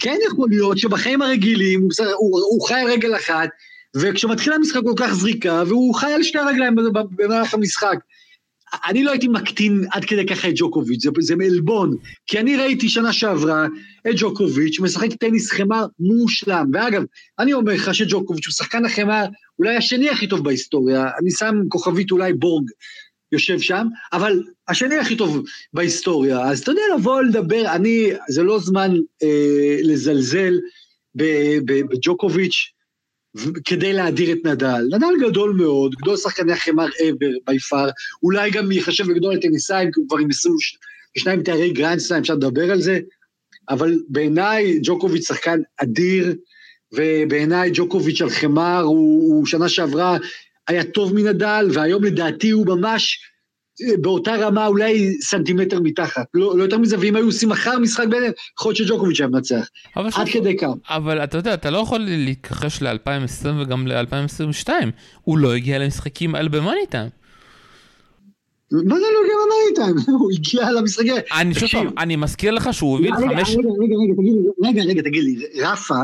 כן 0.00 0.16
יכול 0.26 0.48
להיות 0.50 0.78
שבחיים 0.78 1.22
הרגילים 1.22 1.80
הוא, 1.80 1.90
הוא, 1.98 2.40
הוא 2.40 2.68
חי 2.68 2.74
על 2.74 2.90
רגל 2.90 3.16
אחת, 3.16 3.48
וכשמתחיל 3.96 4.52
המשחק 4.52 4.80
הוא 4.80 4.90
לוקח 4.90 5.14
זריקה, 5.14 5.62
והוא 5.66 5.94
חי 5.94 6.12
על 6.12 6.22
שתי 6.22 6.38
הרגליים 6.38 6.74
במהלך 7.16 7.54
המשחק. 7.54 7.96
אני 8.86 9.04
לא 9.04 9.10
הייתי 9.10 9.28
מקטין 9.28 9.84
עד 9.92 10.04
כדי 10.04 10.26
ככה 10.26 10.48
את 10.48 10.54
ג'וקוביץ', 10.56 11.02
זה, 11.02 11.10
זה 11.20 11.36
מעלבון. 11.36 11.96
כי 12.26 12.38
אני 12.38 12.56
ראיתי 12.56 12.88
שנה 12.88 13.12
שעברה 13.12 13.66
את 14.08 14.14
ג'וקוביץ' 14.16 14.80
משחק 14.80 15.12
טניס 15.12 15.50
חמר 15.50 15.86
מושלם. 16.00 16.66
ואגב, 16.72 17.02
אני 17.38 17.52
אומר 17.52 17.72
לך 17.72 17.94
שג'וקוביץ' 17.94 18.46
הוא 18.46 18.52
שחקן 18.52 18.84
החמר 18.84 19.24
אולי 19.58 19.76
השני 19.76 20.10
הכי 20.10 20.26
טוב 20.26 20.44
בהיסטוריה, 20.44 21.04
אני 21.20 21.30
שם 21.30 21.54
כוכבית 21.68 22.10
אולי 22.10 22.32
בורג 22.32 22.64
יושב 23.32 23.60
שם, 23.60 23.86
אבל 24.12 24.42
השני 24.68 24.96
הכי 24.96 25.16
טוב 25.16 25.42
בהיסטוריה. 25.72 26.40
אז 26.40 26.60
אתה 26.60 26.70
יודע, 26.70 26.82
לבוא 26.98 27.22
לדבר, 27.22 27.64
אני, 27.74 28.10
זה 28.28 28.42
לא 28.42 28.58
זמן 28.58 28.94
אה, 29.22 29.78
לזלזל 29.82 30.58
בג'וקוביץ', 31.64 32.72
כדי 33.64 33.92
להדיר 33.92 34.32
את 34.32 34.46
נדל. 34.46 34.84
נדל 34.90 35.28
גדול 35.28 35.52
מאוד, 35.52 35.94
גדול 35.94 36.16
שחקני 36.16 36.52
החמר 36.52 36.86
ever, 36.86 37.50
by 37.50 37.54
far, 37.54 37.90
אולי 38.22 38.50
גם 38.50 38.72
ייחשב 38.72 39.10
לגדול 39.10 39.34
הטניסאים, 39.34 39.92
כי 39.92 40.00
הוא 40.00 40.08
כבר 40.08 40.18
עם 40.18 40.28
22 40.30 41.42
תארי 41.42 41.72
גרנדסליים, 41.72 42.20
אפשר 42.22 42.34
לדבר 42.34 42.70
על 42.70 42.80
זה, 42.80 43.00
אבל 43.68 43.98
בעיניי 44.08 44.78
ג'וקוביץ' 44.82 45.28
שחקן 45.28 45.60
אדיר, 45.76 46.34
ובעיניי 46.92 47.70
ג'וקוביץ' 47.74 48.22
על 48.22 48.30
חמר, 48.30 48.80
הוא, 48.80 49.34
הוא 49.36 49.46
שנה 49.46 49.68
שעברה 49.68 50.18
היה 50.68 50.84
טוב 50.84 51.14
מנדל, 51.14 51.68
והיום 51.72 52.04
לדעתי 52.04 52.50
הוא 52.50 52.66
ממש 52.66 53.18
באותה 54.00 54.36
רמה 54.36 54.66
אולי 54.66 55.20
סנטימטר 55.20 55.80
מתחת, 55.80 56.26
לא, 56.34 56.58
לא 56.58 56.62
יותר 56.62 56.78
מזה, 56.78 56.96
ואם 57.00 57.16
היו 57.16 57.26
עושים 57.26 57.48
מחר 57.48 57.78
משחק 57.78 58.06
ביניהם, 58.10 58.32
יכול 58.58 58.72
להיות 58.72 58.88
שג'וקוביץ' 58.88 59.20
היה 59.20 59.28
מנצח, 59.28 59.68
עד 59.94 60.28
כדי 60.32 60.56
כך. 60.56 60.68
אבל 60.88 61.24
אתה 61.24 61.38
יודע, 61.38 61.54
אתה 61.54 61.70
לא 61.70 61.78
יכול 61.78 62.00
להתכחש 62.00 62.82
ל-2020 62.82 63.48
וגם 63.60 63.86
ל-2022, 63.86 64.68
הוא 65.22 65.38
לא 65.38 65.54
הגיע 65.54 65.78
למשחקים 65.78 66.34
על 66.34 66.48
במאני 66.48 66.86
טיים. 66.90 67.08
מה 68.72 68.94
זה 68.94 69.06
לא 69.14 69.20
הגיע 69.24 69.34
למאני 69.34 69.74
טיים? 69.74 70.14
הוא 70.20 70.30
הגיע 70.32 70.70
למשחקים. 70.70 71.14
אני 71.38 71.54
שוב 71.54 71.68
פעם, 71.68 71.88
אני 71.98 72.16
מזכיר 72.16 72.50
לך 72.50 72.74
שהוא 72.74 72.92
הוביל 72.92 73.16
חמש... 73.16 73.50
רגע, 73.50 73.68
רגע, 74.68 74.82
רגע, 74.82 75.02
תגיד 75.02 75.24
לי, 75.24 75.62
רפה, 75.62 76.02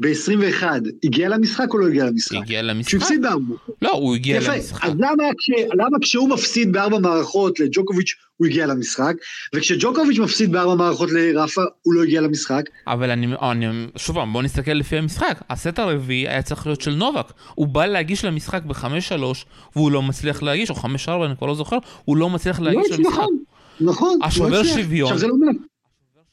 ב-21, 0.00 0.64
הגיע 1.04 1.28
למשחק 1.28 1.66
או 1.70 1.78
לא 1.78 1.86
הגיע 1.86 2.04
למשחק? 2.04 2.36
הגיע 2.36 2.62
למשחק. 2.62 2.90
שהוא 2.90 3.02
הפסיד 3.02 3.22
בארבע. 3.22 3.54
לא, 3.82 3.90
הוא 3.92 4.14
הגיע 4.14 4.36
יפה. 4.36 4.54
למשחק. 4.54 4.84
אז 4.84 4.92
למה, 4.98 5.24
כש, 5.38 5.50
למה 5.74 5.98
כשהוא 6.00 6.28
מפסיד 6.28 6.72
בארבע 6.72 6.98
מערכות 6.98 7.60
לג'וקוביץ' 7.60 8.14
הוא 8.36 8.46
הגיע 8.46 8.66
למשחק, 8.66 9.14
וכשג'וקוביץ' 9.54 10.18
מפסיד 10.18 10.52
בארבע 10.52 10.74
מערכות 10.74 11.10
לרפה 11.12 11.62
הוא 11.82 11.94
לא 11.94 12.02
הגיע 12.02 12.20
למשחק? 12.20 12.62
אבל 12.86 13.10
אני, 13.10 13.26
אני 13.50 13.86
שוב 13.96 14.16
פעם, 14.16 14.32
בוא 14.32 14.42
נסתכל 14.42 14.72
לפי 14.72 14.96
המשחק. 14.96 15.42
הסט 15.50 15.78
הרביעי 15.78 16.28
היה 16.28 16.42
צריך 16.42 16.66
להיות 16.66 16.80
של 16.80 16.94
נובק. 16.94 17.32
הוא 17.54 17.66
בא 17.66 17.86
להגיש 17.86 18.24
למשחק 18.24 18.62
ב-5-3, 18.62 19.22
והוא 19.76 19.92
לא 19.92 20.02
מצליח 20.02 20.42
להגיש, 20.42 20.70
או 20.70 20.74
5-4, 20.74 20.80
אני 21.26 21.36
כבר 21.38 21.46
לא 21.46 21.54
זוכר, 21.54 21.78
הוא 22.04 22.16
לא 22.16 22.30
מצליח 22.30 22.60
להגיש 22.60 22.90
לא, 22.90 22.96
למשחק. 22.96 23.12
נכון, 23.12 23.38
נכון. 23.80 24.18
השובר 24.22 24.62
לא. 24.62 24.64
שוויון. 24.64 25.12
עכשיו 25.12 25.18
זה 25.18 25.26
לא, 25.26 25.34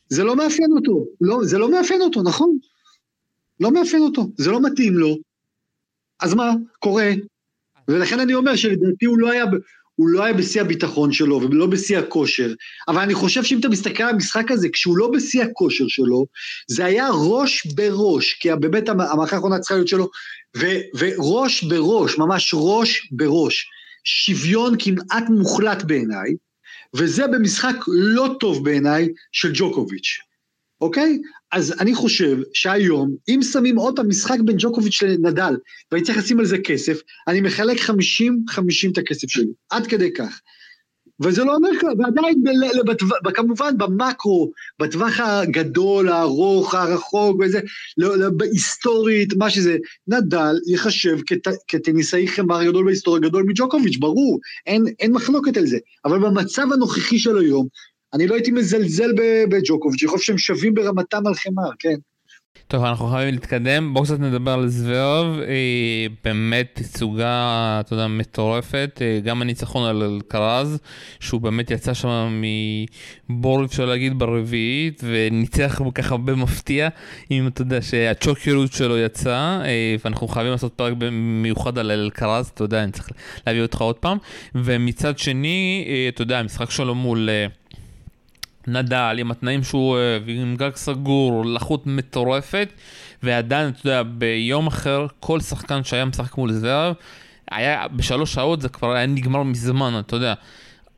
זה 0.09 0.23
לא 0.23 0.35
מאפיין 0.35 0.71
אותו, 0.71 1.05
לא, 1.21 1.37
זה 1.41 1.57
לא 1.57 1.71
מאפיין 1.71 2.01
אותו, 2.01 2.23
נכון? 2.23 2.57
לא 3.59 3.71
מאפיין 3.71 4.03
אותו, 4.03 4.31
זה 4.37 4.51
לא 4.51 4.61
מתאים 4.61 4.93
לו. 4.93 5.17
אז 6.21 6.33
מה, 6.33 6.51
קורה. 6.79 7.11
ולכן 7.87 8.19
אני 8.19 8.33
אומר 8.33 8.55
שלדעתי 8.55 9.05
הוא 9.05 9.19
לא 9.19 9.31
היה, 9.31 9.43
הוא 9.95 10.09
לא 10.09 10.23
היה 10.23 10.33
בשיא 10.33 10.61
הביטחון 10.61 11.11
שלו 11.11 11.41
ולא 11.41 11.67
בשיא 11.67 11.97
הכושר, 11.97 12.53
אבל 12.87 13.01
אני 13.01 13.13
חושב 13.13 13.43
שאם 13.43 13.59
אתה 13.59 13.69
מסתכל 13.69 14.03
על 14.03 14.09
המשחק 14.09 14.51
הזה, 14.51 14.69
כשהוא 14.69 14.97
לא 14.97 15.11
בשיא 15.11 15.43
הכושר 15.43 15.87
שלו, 15.87 16.25
זה 16.67 16.85
היה 16.85 17.07
ראש 17.13 17.65
בראש, 17.65 18.33
כי 18.33 18.49
באמת 18.59 18.89
המערכה 18.89 19.35
האחרונה 19.35 19.59
צריכה 19.59 19.75
להיות 19.75 19.87
שלו, 19.87 20.09
ו, 20.57 20.65
וראש 20.97 21.63
בראש, 21.63 22.17
ממש 22.17 22.51
ראש 22.57 23.07
בראש. 23.11 23.69
שוויון 24.03 24.75
כמעט 24.79 25.23
מוחלט 25.29 25.83
בעיניי, 25.83 26.35
וזה 26.95 27.27
במשחק 27.27 27.75
לא 27.87 28.35
טוב 28.39 28.65
בעיניי 28.65 29.09
של 29.31 29.51
ג'וקוביץ'. 29.53 30.28
אוקיי? 30.81 31.19
אז 31.51 31.75
אני 31.79 31.95
חושב 31.95 32.37
שהיום, 32.53 33.15
אם 33.29 33.39
שמים 33.41 33.77
עוד 33.77 33.95
פעם 33.95 34.09
משחק 34.09 34.39
בין 34.45 34.55
ג'וקוביץ' 34.59 35.03
לנדל, 35.03 35.57
ואני 35.91 36.03
צריך 36.03 36.17
לשים 36.17 36.39
על 36.39 36.45
זה 36.45 36.57
כסף, 36.57 36.99
אני 37.27 37.41
מחלק 37.41 37.77
50-50 37.77 37.91
את 38.91 38.97
הכסף 38.97 39.29
שלי, 39.29 39.47
עד 39.69 39.87
כדי 39.87 40.13
כך. 40.13 40.39
וזה 41.21 41.43
לא 41.43 41.55
אומר 41.55 41.69
ככה, 41.79 41.87
ועדיין, 41.97 42.43
ב- 43.23 43.31
כמובן 43.31 43.77
במקרו, 43.77 44.51
בטווח 44.79 45.19
הגדול, 45.19 46.09
הארוך, 46.09 46.75
הרחוק, 46.75 47.39
וזה, 47.39 47.59
לא, 47.97 48.17
לא, 48.17 48.29
בהיסטורית, 48.29 49.33
מה 49.37 49.49
שזה, 49.49 49.77
נדל 50.07 50.55
ייחשב 50.67 51.17
כט, 51.25 51.47
כטניסאי 51.67 52.27
חמר 52.27 52.63
גדול 52.63 52.85
בהיסטוריה, 52.85 53.21
גדול 53.21 53.43
מג'וקוביץ', 53.47 53.97
ברור, 53.97 54.39
אין, 54.65 54.83
אין 54.99 55.11
מחלוקת 55.11 55.57
על 55.57 55.65
זה. 55.65 55.77
אבל 56.05 56.19
במצב 56.19 56.67
הנוכחי 56.73 57.19
של 57.19 57.37
היום, 57.37 57.67
אני 58.13 58.27
לא 58.27 58.35
הייתי 58.35 58.51
מזלזל 58.51 59.11
בג'וקוביץ', 59.49 60.03
אני 60.03 60.11
חושב 60.11 60.23
שהם 60.23 60.37
שווים 60.37 60.73
ברמתם 60.73 61.27
על 61.27 61.33
חמר, 61.33 61.69
כן. 61.79 61.95
טוב, 62.67 62.83
אנחנו 62.83 63.07
חייבים 63.07 63.33
להתקדם, 63.33 63.93
בואו 63.93 64.03
קצת 64.03 64.19
נדבר 64.19 64.51
על 64.51 64.67
זוורב, 64.67 65.39
אה, 65.39 66.05
באמת 66.23 66.67
תצוגה, 66.73 67.77
אתה 67.79 67.93
יודע, 67.93 68.07
מטורפת, 68.07 68.99
אה, 69.01 69.19
גם 69.23 69.41
הניצחון 69.41 69.89
על 69.89 70.03
אלקרז, 70.03 70.79
שהוא 71.19 71.41
באמת 71.41 71.71
יצא 71.71 71.93
שם 71.93 72.41
מבור, 73.29 73.65
אפשר 73.65 73.85
להגיד, 73.85 74.19
ברביעית, 74.19 75.01
וניצח 75.05 75.81
ככה 75.95 76.17
במפתיע, 76.17 76.89
אם 77.31 77.47
אתה 77.47 77.61
יודע 77.61 77.81
שהצ'וקריות 77.81 78.73
שלו 78.73 78.97
יצא, 78.97 79.61
אה, 79.65 79.95
ואנחנו 80.03 80.27
חייבים 80.27 80.51
לעשות 80.51 80.73
פרק 80.73 80.93
מיוחד 81.11 81.77
על 81.77 81.91
אלקרז, 81.91 82.47
אתה 82.53 82.63
יודע, 82.63 82.83
אני 82.83 82.91
צריך 82.91 83.09
להביא 83.47 83.61
אותך 83.61 83.81
עוד 83.81 83.95
פעם, 83.95 84.17
ומצד 84.55 85.17
שני, 85.17 85.87
אתה 86.09 86.21
יודע, 86.21 86.39
המשחק 86.39 86.71
שלו 86.71 86.95
מול... 86.95 87.29
אה, 88.67 88.73
נדל, 88.73 89.15
עם 89.19 89.31
התנאים 89.31 89.63
שהוא 89.63 89.89
אוהב, 89.89 90.23
עם 90.27 90.55
גג 90.55 90.75
סגור, 90.75 91.45
לחות 91.45 91.87
מטורפת, 91.87 92.69
ועדיין, 93.23 93.69
אתה 93.69 93.87
יודע, 93.87 94.03
ביום 94.03 94.67
אחר, 94.67 95.05
כל 95.19 95.39
שחקן 95.39 95.83
שהיה 95.83 96.05
משחק 96.05 96.37
מול 96.37 96.51
זוורב, 96.51 96.93
היה 97.51 97.87
בשלוש 97.87 98.33
שעות 98.33 98.61
זה 98.61 98.69
כבר 98.69 98.91
היה 98.91 99.05
נגמר 99.05 99.43
מזמן, 99.43 99.99
אתה 99.99 100.15
יודע. 100.15 100.33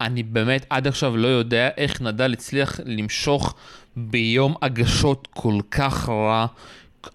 אני 0.02 0.24
באמת 0.24 0.66
עד 0.70 0.88
עכשיו 0.88 1.18
לא 1.18 1.28
יודע 1.28 1.70
איך 1.78 2.02
נדל 2.02 2.34
הצליח 2.34 2.80
למשוך 2.86 3.56
ביום 3.96 4.56
הגשות 4.62 5.28
כל 5.34 5.60
כך 5.72 6.10
רע. 6.10 6.46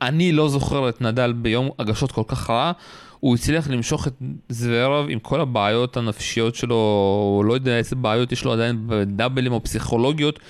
אני 0.03 0.33
לא 0.33 0.49
זוכר 0.49 0.89
את 0.89 1.01
נדל 1.01 1.33
ביום 1.33 1.71
הגשות 1.79 2.13
כל 2.13 2.23
כך 2.29 2.51
רע. 2.51 2.73
הוא 3.21 3.35
הצליח 3.35 3.69
למשוך 3.69 4.07
את 4.07 4.15
זוורב 4.49 5.07
עם 5.09 5.19
כל 5.19 5.41
הבעיות 5.41 5.97
הנפשיות 5.97 6.55
שלו, 6.55 7.43
לא 7.47 7.55
יודע 7.55 7.79
איזה 7.79 7.97
בעיות 7.97 8.33
יש 8.33 8.45
לו 8.45 8.53
עדיין 8.53 8.85
בדאבלים 8.87 9.53
או 9.53 9.63
פסיכולוגיות, 9.63 10.41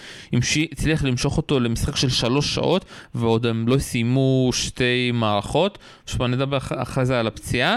הצליח 0.72 1.04
למשוך 1.04 1.36
אותו 1.36 1.60
למשחק 1.60 1.96
של 1.96 2.08
שלוש 2.08 2.54
שעות, 2.54 2.84
ועוד 3.14 3.46
הם 3.46 3.68
לא 3.68 3.78
סיימו 3.78 4.50
שתי 4.52 5.10
מערכות, 5.14 5.78
שוב 6.06 6.22
אני 6.22 6.36
אדבר 6.36 6.58
אחרי 6.58 7.06
זה 7.06 7.20
על 7.20 7.26
הפציעה. 7.26 7.76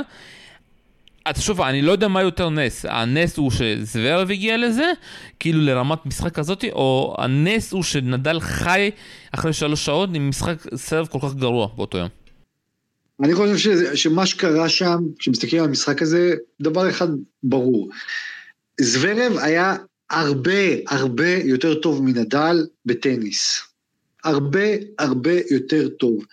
אז 1.26 1.42
שוב, 1.42 1.62
אני 1.62 1.82
לא 1.82 1.92
יודע 1.92 2.08
מה 2.08 2.22
יותר 2.22 2.50
נס, 2.50 2.86
הנס 2.90 3.38
הוא 3.38 3.52
שזוורב 3.52 4.32
הגיע 4.32 4.58
לזה, 4.58 4.92
כאילו 5.40 5.62
לרמת 5.62 6.06
משחק 6.06 6.34
כזאת, 6.34 6.66
או 6.72 7.16
הנס 7.18 7.74
הוא 7.74 7.84
שנדל 7.84 8.40
חי 8.40 8.90
אחרי 9.32 9.54
שלוש 9.54 9.86
שעות 9.86 10.10
עם 10.14 10.30
משחק 10.30 10.56
סרב 10.76 11.08
כל 11.08 11.20
כך 11.22 11.36
גרוע 11.36 11.68
באותו 11.76 11.98
יום. 11.98 12.10
אני 13.24 13.36
חושב 13.36 13.58
שזה, 13.58 13.98
שמה 13.98 14.26
שקרה 14.26 14.70
שם, 14.70 14.98
כשמסתכלים 15.20 15.62
על 15.62 15.70
המשחק 15.70 16.02
הזה, 16.02 16.36
דבר 16.62 16.90
אחד 16.90 17.08
ברור. 17.44 17.90
זוורב 18.82 19.38
היה 19.38 19.78
הרבה 20.10 20.62
הרבה 20.88 21.36
יותר 21.44 21.76
טוב 21.76 22.04
מנדל 22.04 22.68
בטניס. 22.86 23.62
הרבה 24.24 24.68
הרבה 25.00 25.34
יותר 25.52 25.90
טוב. 25.90 26.26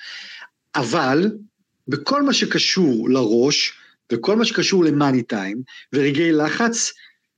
אבל 0.74 1.30
בכל 1.88 2.22
מה 2.22 2.32
שקשור 2.32 3.10
לראש, 3.10 3.72
וכל 4.12 4.36
מה 4.36 4.44
שקשור 4.44 4.84
למאני 4.84 5.22
טיים, 5.22 5.62
ורגעי 5.92 6.32
לחץ, 6.32 6.92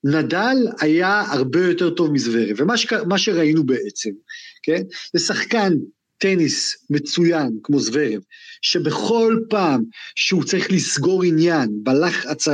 נדל 0.04 0.56
היה 0.80 1.20
הרבה 1.20 1.60
יותר 1.60 1.90
טוב 1.90 2.12
מזוורב. 2.12 2.56
ומה 2.56 2.76
ש... 2.76 2.86
שראינו 3.16 3.66
בעצם, 3.66 4.10
כן? 4.62 4.82
זה 5.14 5.26
שחקן 5.26 5.72
טניס 6.18 6.86
מצוין 6.90 7.58
כמו 7.62 7.80
זוורב, 7.80 8.20
שבכל 8.62 9.40
פעם 9.50 9.84
שהוא 10.14 10.44
צריך 10.44 10.72
לסגור 10.72 11.24
עניין 11.24 11.68
בלחץ 11.82 12.48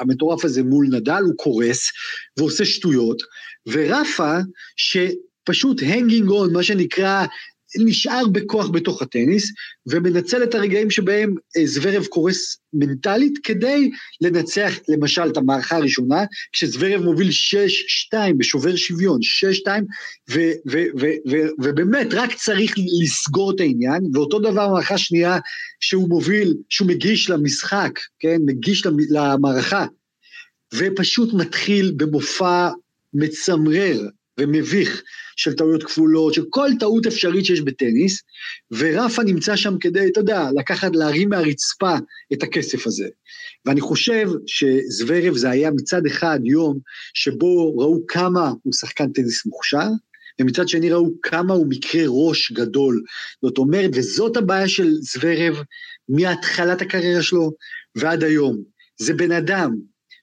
המטורף 0.00 0.44
הזה 0.44 0.62
מול 0.62 0.86
נדל, 0.90 1.22
הוא 1.24 1.36
קורס 1.36 1.90
ועושה 2.36 2.64
שטויות, 2.64 3.22
ורפה 3.66 4.36
שפשוט 4.76 5.82
הנגינג 5.82 6.28
און, 6.28 6.52
מה 6.52 6.62
שנקרא, 6.62 7.24
נשאר 7.78 8.26
בכוח 8.32 8.68
בתוך 8.68 9.02
הטניס, 9.02 9.52
ומנצל 9.86 10.42
את 10.42 10.54
הרגעים 10.54 10.90
שבהם 10.90 11.34
אה, 11.56 11.66
זוורב 11.66 12.06
קורס 12.06 12.58
מנטלית, 12.72 13.38
כדי 13.42 13.90
לנצח 14.20 14.72
למשל 14.88 15.28
את 15.28 15.36
המערכה 15.36 15.76
הראשונה, 15.76 16.24
כשזוורב 16.52 17.02
מוביל 17.02 17.28
6-2 18.12 18.16
בשובר 18.38 18.76
שוויון, 18.76 19.18
6-2, 20.28 20.34
ובאמת 21.58 22.06
רק 22.12 22.34
צריך 22.34 22.74
לסגור 23.02 23.54
את 23.54 23.60
העניין, 23.60 24.02
ואותו 24.12 24.38
דבר 24.38 24.68
במערכה 24.68 24.98
שנייה 24.98 25.38
שהוא 25.80 26.08
מוביל, 26.08 26.54
שהוא 26.68 26.88
מגיש 26.88 27.30
למשחק, 27.30 28.00
כן, 28.18 28.36
מגיש 28.46 28.86
למערכה, 29.10 29.86
ופשוט 30.74 31.34
מתחיל 31.34 31.92
במופע 31.96 32.68
מצמרר 33.14 34.00
ומביך 34.40 35.02
של 35.36 35.54
טעויות 35.54 35.84
כפולות, 35.84 36.34
של 36.34 36.44
כל 36.50 36.68
טעות 36.80 37.06
אפשרית 37.06 37.44
שיש 37.44 37.60
בטניס, 37.60 38.22
ורפה 38.70 39.22
נמצא 39.22 39.56
שם 39.56 39.78
כדי, 39.80 40.06
אתה 40.08 40.20
יודע, 40.20 40.48
לקחת, 40.56 40.96
להרים 40.96 41.28
מהרצפה 41.28 41.94
את 42.32 42.42
הכסף 42.42 42.86
הזה. 42.86 43.08
ואני 43.64 43.80
חושב 43.80 44.28
שזוורב 44.46 45.36
זה 45.36 45.50
היה 45.50 45.70
מצד 45.70 46.06
אחד 46.06 46.38
יום 46.44 46.78
שבו 47.14 47.78
ראו 47.78 48.06
כמה 48.08 48.52
הוא 48.62 48.72
שחקן 48.72 49.12
טניס 49.12 49.46
מוכשר, 49.46 49.88
ומצד 50.40 50.68
שני 50.68 50.90
ראו 50.90 51.10
כמה 51.22 51.54
הוא 51.54 51.66
מקרה 51.68 52.02
ראש 52.06 52.52
גדול. 52.52 53.02
זאת 53.42 53.58
אומרת, 53.58 53.90
וזאת 53.94 54.36
הבעיה 54.36 54.68
של 54.68 54.92
זוורב 55.00 55.62
מהתחלת 56.08 56.82
הקריירה 56.82 57.22
שלו 57.22 57.52
ועד 57.94 58.24
היום. 58.24 58.62
זה 58.96 59.14
בן 59.14 59.32
אדם 59.32 59.76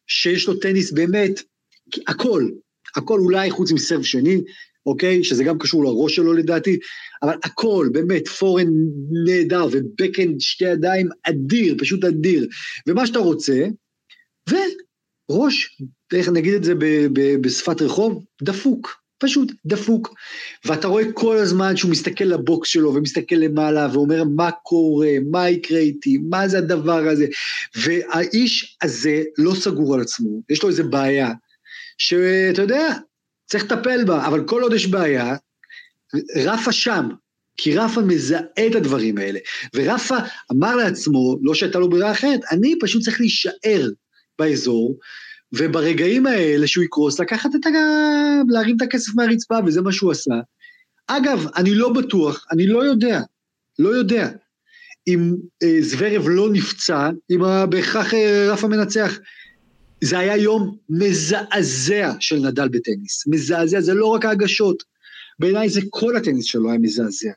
שיש 0.07 0.47
לו 0.47 0.53
טניס 0.53 0.91
באמת, 0.91 1.41
הכל, 2.07 2.47
הכל 2.95 3.19
אולי 3.19 3.51
חוץ 3.51 3.71
מסרב 3.71 4.03
שני, 4.03 4.41
אוקיי? 4.85 5.23
שזה 5.23 5.43
גם 5.43 5.57
קשור 5.57 5.83
לראש 5.83 6.15
שלו 6.15 6.33
לדעתי, 6.33 6.77
אבל 7.23 7.33
הכל, 7.43 7.89
באמת, 7.91 8.27
פורן 8.27 8.67
נהדר 9.25 9.67
ובקאנד 9.71 10.35
שתי 10.39 10.65
ידיים 10.65 11.09
אדיר, 11.23 11.75
פשוט 11.79 12.03
אדיר. 12.03 12.47
ומה 12.87 13.07
שאתה 13.07 13.19
רוצה, 13.19 13.65
וראש, 14.49 15.81
איך 16.13 16.29
נגיד 16.29 16.53
את 16.53 16.63
זה 16.63 16.75
ב- 16.75 17.07
ב- 17.13 17.41
בשפת 17.41 17.81
רחוב, 17.81 18.23
דפוק. 18.41 19.01
פשוט 19.21 19.51
דפוק. 19.65 20.13
ואתה 20.65 20.87
רואה 20.87 21.11
כל 21.13 21.37
הזמן 21.37 21.77
שהוא 21.77 21.91
מסתכל 21.91 22.23
לבוקס 22.23 22.69
שלו 22.69 22.93
ומסתכל 22.93 23.35
למעלה 23.35 23.87
ואומר 23.93 24.23
מה 24.23 24.51
קורה, 24.51 25.09
מה 25.31 25.49
יקרה 25.49 25.79
איתי, 25.79 26.17
מה 26.17 26.47
זה 26.47 26.57
הדבר 26.57 27.07
הזה. 27.07 27.25
והאיש 27.75 28.77
הזה 28.81 29.23
לא 29.37 29.55
סגור 29.55 29.93
על 29.93 30.01
עצמו, 30.01 30.41
יש 30.49 30.63
לו 30.63 30.69
איזה 30.69 30.83
בעיה, 30.83 31.31
שאתה 31.97 32.61
יודע, 32.61 32.93
צריך 33.45 33.63
לטפל 33.63 34.03
בה, 34.03 34.27
אבל 34.27 34.43
כל 34.47 34.61
עוד 34.61 34.73
יש 34.73 34.87
בעיה, 34.87 35.35
רפה 36.35 36.71
שם, 36.71 37.09
כי 37.57 37.77
רפה 37.77 38.01
מזהה 38.01 38.67
את 38.67 38.75
הדברים 38.75 39.17
האלה. 39.17 39.39
ורפה 39.75 40.17
אמר 40.51 40.75
לעצמו, 40.75 41.37
לא 41.41 41.53
שהייתה 41.53 41.79
לו 41.79 41.89
ברירה 41.89 42.11
אחרת, 42.11 42.39
אני 42.51 42.75
פשוט 42.79 43.01
צריך 43.01 43.19
להישאר 43.19 43.89
באזור, 44.39 44.97
וברגעים 45.53 46.27
האלה 46.27 46.67
שהוא 46.67 46.83
יקרוס, 46.83 47.19
לקחת 47.19 47.49
את 47.55 47.65
ה... 47.65 47.69
להרים 48.49 48.75
את 48.77 48.81
הכסף 48.81 49.15
מהרצפה, 49.15 49.55
וזה 49.65 49.81
מה 49.81 49.91
שהוא 49.91 50.11
עשה. 50.11 50.33
אגב, 51.07 51.45
אני 51.55 51.75
לא 51.75 51.93
בטוח, 51.93 52.45
אני 52.51 52.67
לא 52.67 52.83
יודע, 52.85 53.21
לא 53.79 53.89
יודע, 53.89 54.29
אם 55.07 55.35
אה, 55.63 55.77
זוורב 55.81 56.23
לא 56.27 56.49
נפצע, 56.51 57.09
אם 57.31 57.69
בהכרח 57.69 58.13
אה, 58.13 58.47
רפה 58.51 58.67
מנצח. 58.67 59.19
זה 60.03 60.19
היה 60.19 60.37
יום 60.37 60.77
מזעזע 60.89 62.13
של 62.19 62.35
נדל 62.35 62.67
בטניס, 62.67 63.27
מזעזע, 63.27 63.81
זה 63.81 63.93
לא 63.93 64.05
רק 64.05 64.25
ההגשות, 64.25 64.83
בעיניי 65.39 65.69
זה 65.69 65.81
כל 65.89 66.15
הטניס 66.15 66.45
שלו 66.45 66.69
היה 66.69 66.79
מזעזע. 66.79 67.31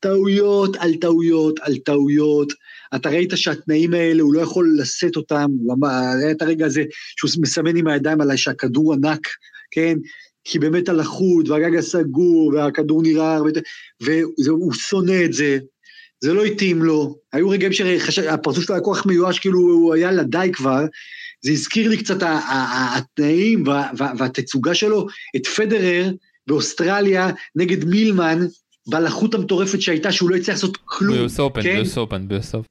טעויות 0.00 0.76
על 0.76 0.94
טעויות 0.94 1.58
על 1.62 1.76
טעויות, 1.78 2.52
אתה 2.94 3.08
ראית 3.08 3.30
שהתנאים 3.34 3.94
האלה, 3.94 4.22
הוא 4.22 4.34
לא 4.34 4.40
יכול 4.40 4.76
לשאת 4.78 5.16
אותם, 5.16 5.50
היה 5.82 6.30
את 6.30 6.42
הרגע 6.42 6.66
הזה 6.66 6.82
שהוא 7.16 7.30
מסמן 7.42 7.76
עם 7.76 7.86
הידיים 7.86 8.20
עליי 8.20 8.38
שהכדור 8.38 8.94
ענק, 8.94 9.28
כן? 9.70 9.98
כי 10.44 10.58
באמת 10.58 10.88
הלחות 10.88 11.48
והגג 11.48 11.76
הסגור 11.76 12.52
והכדור 12.54 13.02
נראה 13.02 13.34
הרבה 13.34 13.48
יותר, 13.48 13.60
והוא 14.00 14.72
שונא 14.72 15.24
את 15.24 15.32
זה, 15.32 15.58
זה 16.20 16.32
לא 16.32 16.44
התאים 16.44 16.82
לו. 16.82 17.18
היו 17.32 17.48
רגעים 17.48 17.72
שהפרצוף 17.72 18.64
שלו 18.64 18.74
היה 18.74 18.84
כל 18.84 18.92
כך 18.94 19.06
מיואש, 19.06 19.38
כאילו 19.38 19.58
הוא 19.58 19.94
היה 19.94 20.12
לדי 20.12 20.50
כבר, 20.52 20.84
זה 21.44 21.52
הזכיר 21.52 21.88
לי 21.88 21.96
קצת 21.96 22.16
התנאים 22.96 23.64
והתצוגה 24.18 24.74
שלו, 24.74 25.06
את 25.36 25.46
פדרר 25.46 26.10
באוסטרליה 26.46 27.30
נגד 27.56 27.84
מילמן, 27.84 28.38
בלחות 28.86 29.34
המטורפת 29.34 29.80
שהייתה, 29.80 30.12
שהוא 30.12 30.30
לא 30.30 30.36
הצליח 30.36 30.54
לעשות 30.56 30.78
כלום. 30.84 31.16
ביוס 31.16 31.40
אופן, 31.40 31.62
כן? 31.62 31.74
ביוס 31.74 31.98
אופן, 31.98 32.28
ביוס 32.28 32.54
אופן. 32.54 32.68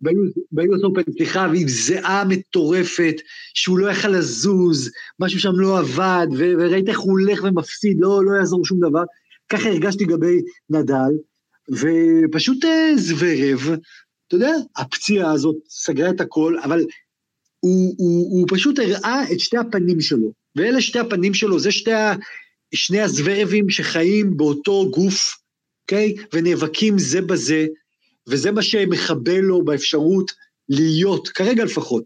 ביוס 0.51 0.83
אופן, 0.83 1.01
סליחה, 1.17 1.47
ועם 1.51 1.67
זיעה 1.67 2.25
מטורפת, 2.25 3.15
שהוא 3.53 3.79
לא 3.79 3.91
יכל 3.91 4.07
לזוז, 4.07 4.91
משהו 5.19 5.39
שם 5.39 5.53
לא 5.55 5.79
עבד, 5.79 6.27
וראית 6.37 6.89
איך 6.89 6.99
הוא 6.99 7.11
הולך 7.11 7.43
ומפסיד, 7.43 7.97
לא, 7.99 8.25
לא 8.25 8.37
יעזור 8.37 8.65
שום 8.65 8.79
דבר. 8.79 9.03
ככה 9.49 9.69
הרגשתי 9.69 10.03
לגבי 10.03 10.41
נדל, 10.69 11.11
ופשוט 11.71 12.65
אה, 12.65 12.91
זוורב, 12.97 13.75
אתה 14.27 14.35
יודע, 14.35 14.53
הפציעה 14.77 15.31
הזאת 15.31 15.55
סגרה 15.69 16.09
את 16.09 16.21
הכל, 16.21 16.55
אבל 16.63 16.81
הוא, 17.63 17.95
הוא, 17.97 18.39
הוא 18.39 18.47
פשוט 18.49 18.79
הראה 18.79 19.31
את 19.31 19.39
שתי 19.39 19.57
הפנים 19.57 20.01
שלו, 20.01 20.31
ואלה 20.55 20.81
שתי 20.81 20.99
הפנים 20.99 21.33
שלו, 21.33 21.59
זה 21.59 21.71
שתי 21.71 21.93
ה... 21.93 22.13
שני 22.73 23.01
הזוורבים 23.01 23.69
שחיים 23.69 24.37
באותו 24.37 24.89
גוף, 24.89 25.37
אוקיי? 25.81 26.15
Okay? 26.17 26.25
ונאבקים 26.33 26.99
זה 26.99 27.21
בזה, 27.21 27.65
וזה 28.27 28.51
מה 28.51 28.61
שמחבל 28.61 29.39
לו 29.39 29.65
באפשרות 29.65 30.31
להיות, 30.69 31.27
כרגע 31.27 31.63
לפחות, 31.65 32.03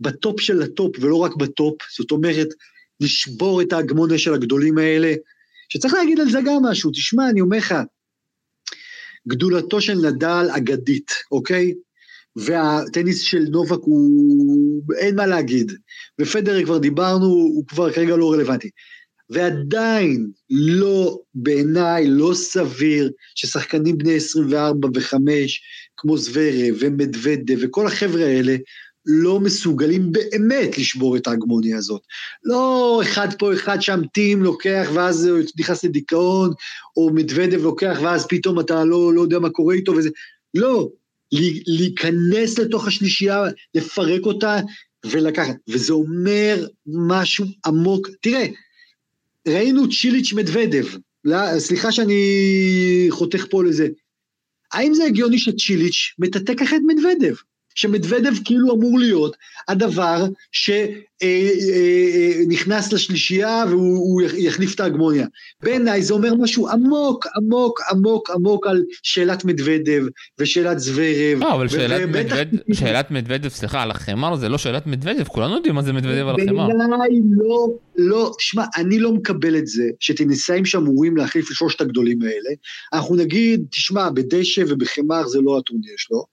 בטופ 0.00 0.40
של 0.40 0.62
הטופ 0.62 0.96
ולא 1.00 1.16
רק 1.16 1.36
בטופ, 1.36 1.76
זאת 1.96 2.10
אומרת, 2.10 2.48
לשבור 3.00 3.62
את 3.62 3.72
ההגמוניה 3.72 4.18
של 4.18 4.34
הגדולים 4.34 4.78
האלה, 4.78 5.14
שצריך 5.68 5.94
להגיד 5.94 6.20
על 6.20 6.30
זה 6.30 6.38
גם 6.46 6.62
משהו, 6.70 6.90
תשמע, 6.90 7.30
אני 7.30 7.40
אומר 7.40 7.56
לך, 7.56 7.74
גדולתו 9.28 9.80
של 9.80 9.94
נדל 9.94 10.46
אגדית, 10.56 11.12
אוקיי? 11.32 11.72
והטניס 12.38 13.20
של 13.20 13.44
נובק 13.50 13.78
הוא, 13.80 14.82
אין 14.98 15.16
מה 15.16 15.26
להגיד. 15.26 15.72
ופדרר 16.20 16.64
כבר 16.64 16.78
דיברנו, 16.78 17.26
הוא 17.26 17.66
כבר 17.66 17.92
כרגע 17.92 18.16
לא 18.16 18.32
רלוונטי. 18.32 18.70
ועדיין 19.30 20.30
לא, 20.50 21.18
בעיניי, 21.34 22.06
לא 22.06 22.34
סביר 22.34 23.10
ששחקנים 23.34 23.98
בני 23.98 24.14
24 24.14 24.88
ו-5, 24.94 25.16
כמו 25.96 26.18
זוורה 26.18 26.68
ומדוודה 26.80 27.54
וכל 27.60 27.86
החבר'ה 27.86 28.24
האלה, 28.24 28.56
לא 29.06 29.40
מסוגלים 29.40 30.12
באמת 30.12 30.78
לשבור 30.78 31.16
את 31.16 31.26
ההגמוניה 31.26 31.76
הזאת. 31.76 32.00
לא 32.44 33.00
אחד 33.02 33.28
פה, 33.38 33.54
אחד 33.54 33.82
שם, 33.82 34.00
טים 34.12 34.42
לוקח 34.42 34.88
ואז 34.94 35.26
הוא 35.26 35.38
נכנס 35.58 35.84
לדיכאון, 35.84 36.50
או 36.96 37.10
מדוודב 37.14 37.62
לוקח 37.62 37.98
ואז 38.02 38.26
פתאום 38.28 38.60
אתה 38.60 38.84
לא, 38.84 39.12
לא 39.14 39.20
יודע 39.20 39.38
מה 39.38 39.50
קורה 39.50 39.74
איתו 39.74 39.92
וזה. 39.92 40.10
לא, 40.54 40.88
להיכנס 41.66 42.58
לתוך 42.58 42.86
השלישייה, 42.86 43.42
לפרק 43.74 44.22
אותה 44.22 44.56
ולקחת. 45.06 45.56
וזה 45.68 45.92
אומר 45.92 46.66
משהו 46.86 47.44
עמוק. 47.66 48.08
תראה, 48.20 48.46
ראינו 49.48 49.88
צ'יליץ' 49.90 50.32
מדוודב, 50.32 50.86
סליחה 51.58 51.92
שאני 51.92 53.06
חותך 53.10 53.46
פה 53.50 53.64
לזה. 53.64 53.88
האם 54.72 54.94
זה 54.94 55.04
הגיוני 55.04 55.38
שצ'יליץ' 55.38 56.14
מטאטא 56.18 56.54
ככה 56.54 56.76
את 56.76 56.82
מדוודב? 56.86 57.34
שמדוודב 57.74 58.32
כאילו 58.44 58.74
אמור 58.74 58.98
להיות 58.98 59.36
הדבר 59.68 60.24
שנכנס 61.22 62.92
לשלישייה 62.92 63.64
והוא 63.68 64.22
יחליף 64.36 64.74
את 64.74 64.80
ההגמוניה. 64.80 65.26
בעיניי 65.62 66.02
זה 66.02 66.14
אומר 66.14 66.34
משהו 66.34 66.68
עמוק, 66.68 67.26
עמוק, 67.36 67.80
עמוק, 67.90 68.30
עמוק 68.30 68.66
על 68.66 68.82
שאלת 69.02 69.44
מדוודב 69.44 70.02
ושאלת 70.38 70.78
זוורב. 70.78 71.38
לא, 71.38 71.54
אבל 71.54 71.68
שאלת 72.72 73.10
מדוודב, 73.10 73.48
סליחה, 73.48 73.82
על 73.82 73.90
החמר 73.90 74.36
זה 74.36 74.48
לא 74.48 74.58
שאלת 74.58 74.86
מדוודב, 74.86 75.24
כולנו 75.24 75.54
יודעים 75.54 75.74
מה 75.74 75.82
זה 75.82 75.92
מדוודב 75.92 76.26
על 76.28 76.34
החמר. 76.40 76.66
בעיניי 76.66 77.20
לא, 77.30 77.68
לא, 77.96 78.32
שמע, 78.38 78.64
אני 78.76 78.98
לא 78.98 79.12
מקבל 79.12 79.56
את 79.56 79.66
זה 79.66 79.84
שטניסאים 80.00 80.64
שאמורים 80.64 81.16
להחליף 81.16 81.50
לשלושת 81.50 81.80
הגדולים 81.80 82.22
האלה. 82.22 82.50
אנחנו 82.92 83.16
נגיד, 83.16 83.64
תשמע, 83.70 84.10
בדשא 84.10 84.62
ובחמר 84.68 85.28
זה 85.28 85.38
לא 85.40 85.58
הטורניר 85.58 85.94
שלו, 85.96 86.24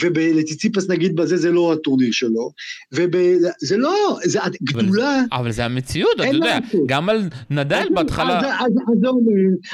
ולציציפס 0.00 0.90
נגיד 0.90 1.16
בזה 1.16 1.36
זה 1.36 1.50
לא 1.50 1.72
הטורניר 1.72 2.12
שלו, 2.12 2.50
וזה 2.92 3.76
לא, 3.76 4.18
זה 4.30 4.40
גדולה. 4.62 5.22
אבל 5.32 5.52
זה 5.52 5.64
המציאות, 5.64 6.12
אתה 6.16 6.26
יודע, 6.26 6.58
גם 6.86 7.08
על 7.08 7.28
נדל 7.50 7.86
בהתחלה. 7.94 8.60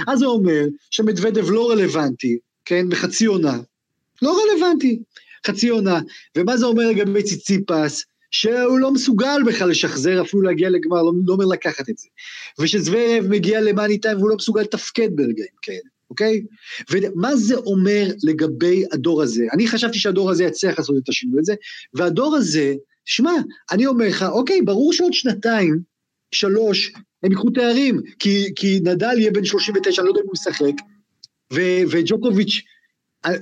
אז 0.06 0.18
זה 0.18 0.26
אומר 0.26 0.64
שמדוודב 0.90 1.50
לא 1.50 1.70
רלוונטי, 1.70 2.38
כן, 2.64 2.88
בחצי 2.88 3.24
עונה. 3.24 3.58
לא 4.22 4.38
רלוונטי, 4.42 5.02
חצי 5.46 5.68
עונה. 5.68 6.00
ומה 6.36 6.56
זה 6.56 6.66
אומר 6.66 6.90
לגבי 6.90 7.22
ציציפס? 7.22 8.04
שהוא 8.30 8.78
לא 8.78 8.92
מסוגל 8.92 9.42
בכלל 9.46 9.70
לשחזר, 9.70 10.22
אפילו 10.22 10.42
להגיע 10.42 10.70
לגמר, 10.70 11.02
לא, 11.02 11.12
לא 11.26 11.32
אומר 11.32 11.44
לקחת 11.44 11.90
את 11.90 11.98
זה. 11.98 12.08
ושזוורב 12.60 13.26
מגיע 13.28 13.60
למאני 13.60 13.98
טיים 13.98 14.18
והוא 14.18 14.30
לא 14.30 14.36
מסוגל 14.36 14.60
לתפקד 14.60 15.08
ברגעים 15.14 15.56
כאלה. 15.62 15.78
אוקיי? 16.10 16.42
ומה 16.90 17.36
זה 17.36 17.56
אומר 17.56 18.06
לגבי 18.22 18.84
הדור 18.92 19.22
הזה? 19.22 19.44
אני 19.52 19.68
חשבתי 19.68 19.98
שהדור 19.98 20.30
הזה 20.30 20.44
יצליח 20.44 20.78
לעשות 20.78 20.96
את 21.04 21.08
השינוי 21.08 21.40
הזה, 21.40 21.54
והדור 21.94 22.36
הזה, 22.36 22.74
שמע, 23.06 23.32
אני 23.72 23.86
אומר 23.86 24.08
לך, 24.08 24.22
אוקיי, 24.22 24.62
ברור 24.62 24.92
שעוד 24.92 25.12
שנתיים, 25.12 25.78
שלוש, 26.32 26.92
הם 27.22 27.30
ייקחו 27.30 27.50
תארים, 27.50 28.00
כי, 28.18 28.52
כי 28.56 28.80
נדל 28.82 29.18
יהיה 29.18 29.30
בן 29.30 29.44
39, 29.44 30.02
אני 30.02 30.06
לא 30.06 30.10
יודע 30.10 30.20
אם 30.20 30.26
הוא 30.26 30.34
ישחק, 30.34 30.84
ו- 31.52 31.82
וג'וקוביץ' 31.90 32.62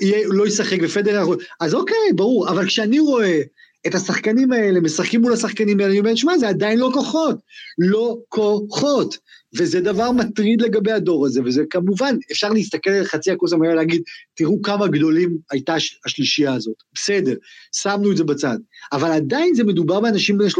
יהיה, 0.01 0.29
לא 0.29 0.47
ישחק, 0.47 0.77
ופדר, 0.83 1.25
אז 1.61 1.75
אוקיי, 1.75 2.13
ברור, 2.15 2.49
אבל 2.49 2.67
כשאני 2.67 2.99
רואה 2.99 3.41
את 3.87 3.95
השחקנים 3.95 4.53
האלה, 4.53 4.81
משחקים 4.81 5.21
מול 5.21 5.33
השחקנים 5.33 5.81
האלה, 5.81 5.91
אני 5.91 6.01
אומר, 6.01 6.15
שמע, 6.15 6.39
זה 6.39 6.49
עדיין 6.49 6.79
לא 6.79 6.91
כוחות, 6.95 7.37
לא 7.79 8.17
כוחות. 8.29 9.19
וזה 9.57 9.81
דבר 9.81 10.13
מטריד 10.13 10.63
לגבי 10.63 10.93
הדור 10.93 11.27
הזה, 11.27 11.41
וזה 11.45 11.63
כמובן, 11.71 12.17
אפשר 12.33 12.51
להסתכל 12.51 12.91
על 12.91 13.05
חצי 13.05 13.31
הכוס 13.31 13.53
המלא 13.53 13.69
ולהגיד, 13.69 14.03
תראו 14.35 14.63
כמה 14.63 14.89
גדולים 14.89 15.37
הייתה 15.51 15.75
השלישייה 16.07 16.55
הזאת. 16.55 16.75
בסדר, 16.95 17.35
שמנו 17.73 18.13
את 18.13 18.17
זה 18.17 18.25
בצד. 18.25 18.59
אבל 18.93 19.11
עדיין 19.11 19.55
זה 19.55 19.65
מדובר 19.65 20.01
באנשים 20.01 20.39
בני 20.39 20.49
36-37, 20.49 20.53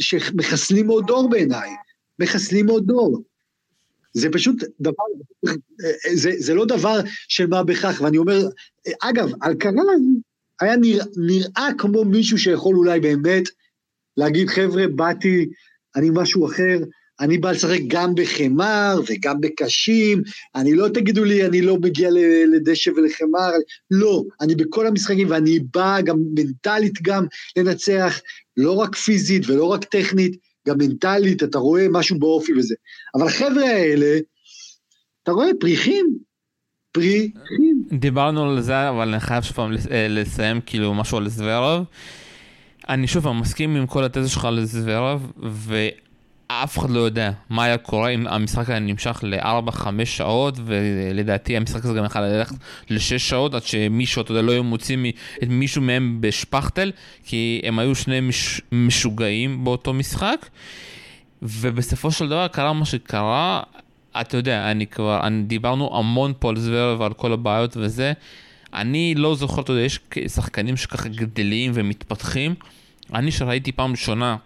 שמחסלים 0.00 0.88
עוד 0.88 1.06
דור 1.06 1.30
בעיניי. 1.30 1.70
מחסלים 2.18 2.68
עוד 2.68 2.86
דור. 2.86 3.22
זה 4.14 4.28
פשוט 4.32 4.64
דבר, 4.80 5.04
זה, 6.14 6.30
זה 6.38 6.54
לא 6.54 6.64
דבר 6.64 7.00
של 7.28 7.46
מה 7.46 7.62
בכך, 7.62 8.00
ואני 8.04 8.18
אומר, 8.18 8.48
אגב, 9.02 9.32
על 9.40 9.54
קרן 9.54 9.76
היה 10.60 10.76
נראה, 10.76 11.04
נראה 11.16 11.68
כמו 11.78 12.04
מישהו 12.04 12.38
שיכול 12.38 12.76
אולי 12.76 13.00
באמת 13.00 13.44
להגיד, 14.16 14.48
חבר'ה, 14.48 14.88
באתי, 14.88 15.48
אני 15.96 16.08
משהו 16.12 16.46
אחר, 16.46 16.78
אני 17.20 17.38
בא 17.38 17.50
לשחק 17.50 17.80
גם 17.86 18.14
בחמר 18.14 19.00
וגם 19.06 19.40
בקשים, 19.40 20.22
אני 20.54 20.74
לא 20.74 20.88
תגידו 20.88 21.24
לי, 21.24 21.46
אני 21.46 21.60
לא 21.60 21.76
מגיע 21.76 22.08
לדשא 22.52 22.90
ולחמר, 22.90 23.50
לא, 23.90 24.22
אני 24.40 24.54
בכל 24.54 24.86
המשחקים 24.86 25.30
ואני 25.30 25.58
בא 25.74 26.00
גם 26.00 26.16
מנטלית 26.34 27.02
גם 27.02 27.26
לנצח, 27.56 28.20
לא 28.56 28.72
רק 28.76 28.96
פיזית 28.96 29.48
ולא 29.48 29.64
רק 29.64 29.84
טכנית, 29.84 30.36
גם 30.68 30.78
מנטלית, 30.78 31.42
אתה 31.42 31.58
רואה 31.58 31.86
משהו 31.90 32.18
באופי 32.18 32.52
וזה. 32.52 32.74
אבל 33.14 33.26
החבר'ה 33.26 33.64
האלה, 33.64 34.18
אתה 35.22 35.32
רואה 35.32 35.48
פריחים, 35.60 36.06
פריחים. 36.92 37.32
דיברנו 37.92 38.50
על 38.50 38.60
זה, 38.60 38.88
אבל 38.88 39.08
אני 39.08 39.20
חייב 39.20 39.42
שוב 39.42 39.56
פעם 39.56 39.72
אה, 39.90 40.06
לסיים 40.08 40.60
כאילו 40.66 40.94
משהו 40.94 41.18
על 41.18 41.28
זוורוב. 41.28 41.84
אני 42.88 43.06
שוב 43.06 43.32
מסכים 43.32 43.76
עם 43.76 43.86
כל 43.86 44.04
התזה 44.04 44.28
שלך 44.28 44.44
על 44.44 44.64
זוורוב, 44.64 45.32
ואף 45.42 46.78
אחד 46.78 46.90
לא 46.90 47.00
יודע 47.00 47.30
מה 47.50 47.64
היה 47.64 47.78
קורה 47.78 48.08
אם 48.08 48.26
המשחק 48.26 48.70
היה 48.70 48.78
נמשך 48.78 49.20
ל-4-5 49.22 49.86
שעות, 50.04 50.58
ולדעתי 50.64 51.56
המשחק 51.56 51.84
הזה 51.84 51.94
גם 51.94 52.04
יכול 52.04 52.20
ללכת 52.20 52.54
ל-6 52.90 53.18
שעות, 53.18 53.54
עד 53.54 53.62
שמישהו, 53.62 54.22
אתה 54.22 54.30
יודע, 54.30 54.42
לא 54.42 54.52
היו 54.52 54.64
מוצאים 54.64 55.06
את 55.42 55.48
מישהו 55.48 55.82
מהם 55.82 56.16
בשפכטל, 56.20 56.92
כי 57.24 57.60
הם 57.64 57.78
היו 57.78 57.94
שני 57.94 58.20
מש... 58.20 58.60
משוגעים 58.72 59.64
באותו 59.64 59.94
משחק. 59.94 60.46
ובסופו 61.42 62.10
של 62.10 62.28
דבר 62.28 62.48
קרה 62.48 62.72
מה 62.72 62.84
שקרה, 62.84 63.62
אתה 64.20 64.36
יודע, 64.36 64.70
אני 64.70 64.86
כבר, 64.86 65.20
אני, 65.22 65.42
דיברנו 65.42 65.98
המון 65.98 66.32
פה 66.38 66.48
על 66.48 66.56
זוורב 66.56 67.00
ועל 67.00 67.12
כל 67.12 67.32
הבעיות 67.32 67.76
וזה. 67.76 68.12
אני 68.74 69.14
לא 69.14 69.34
זוכר, 69.34 69.62
אתה 69.62 69.72
יודע, 69.72 69.82
יש 69.82 70.00
שחקנים 70.26 70.76
שככה 70.76 71.08
גדלים 71.08 71.72
ומתפתחים. 71.74 72.54
אני 73.14 73.30
שראיתי 73.30 73.72
פעם 73.72 73.90
ראשונה 73.90 74.36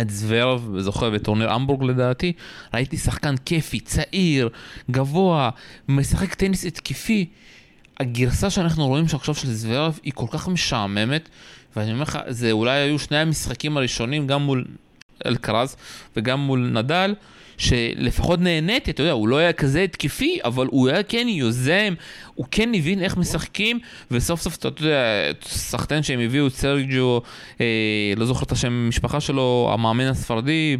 את 0.00 0.10
זוורב, 0.10 0.74
זוכר 0.78 1.10
בטורניר 1.10 1.52
המבורג 1.52 1.82
לדעתי, 1.82 2.32
ראיתי 2.74 2.96
שחקן 2.96 3.34
כיפי, 3.36 3.80
צעיר, 3.80 4.48
גבוה, 4.90 5.50
משחק 5.88 6.34
טניס 6.34 6.64
התקפי. 6.64 7.26
הגרסה 8.00 8.50
שאנחנו 8.50 8.86
רואים 8.86 9.08
שעכשיו 9.08 9.34
של 9.34 9.52
זוורב 9.52 9.98
היא 10.02 10.12
כל 10.14 10.26
כך 10.30 10.48
משעממת, 10.48 11.28
ואני 11.76 11.92
אומר 11.92 12.02
לך, 12.02 12.18
זה 12.28 12.52
אולי 12.52 12.78
היו 12.78 12.98
שני 12.98 13.16
המשחקים 13.16 13.76
הראשונים, 13.76 14.26
גם 14.26 14.42
מול 14.42 14.64
אלקרז 15.26 15.76
וגם 16.16 16.40
מול 16.40 16.70
נדל, 16.74 17.14
שלפחות 17.62 18.40
נהניתי, 18.40 18.90
אתה 18.90 19.00
יודע, 19.00 19.12
הוא 19.12 19.28
לא 19.28 19.36
היה 19.36 19.52
כזה 19.52 19.82
התקפי, 19.82 20.38
אבל 20.44 20.66
הוא 20.70 20.88
היה 20.88 21.02
כן 21.02 21.26
יוזם, 21.28 21.94
הוא 22.34 22.46
כן 22.50 22.74
הבין 22.74 23.02
איך 23.02 23.16
משחקים, 23.16 23.78
וסוף 24.10 24.40
סוף, 24.40 24.56
אתה 24.56 24.68
יודע, 24.68 25.04
סחטיין 25.42 26.02
שהם 26.02 26.20
הביאו 26.20 26.46
את 26.46 26.52
סרג'ו, 26.52 27.22
אה, 27.60 27.66
לא 28.16 28.26
זוכר 28.26 28.46
את 28.46 28.52
השם 28.52 28.72
המשפחה 28.72 29.20
שלו, 29.20 29.70
המאמן 29.72 30.04
הספרדי, 30.04 30.76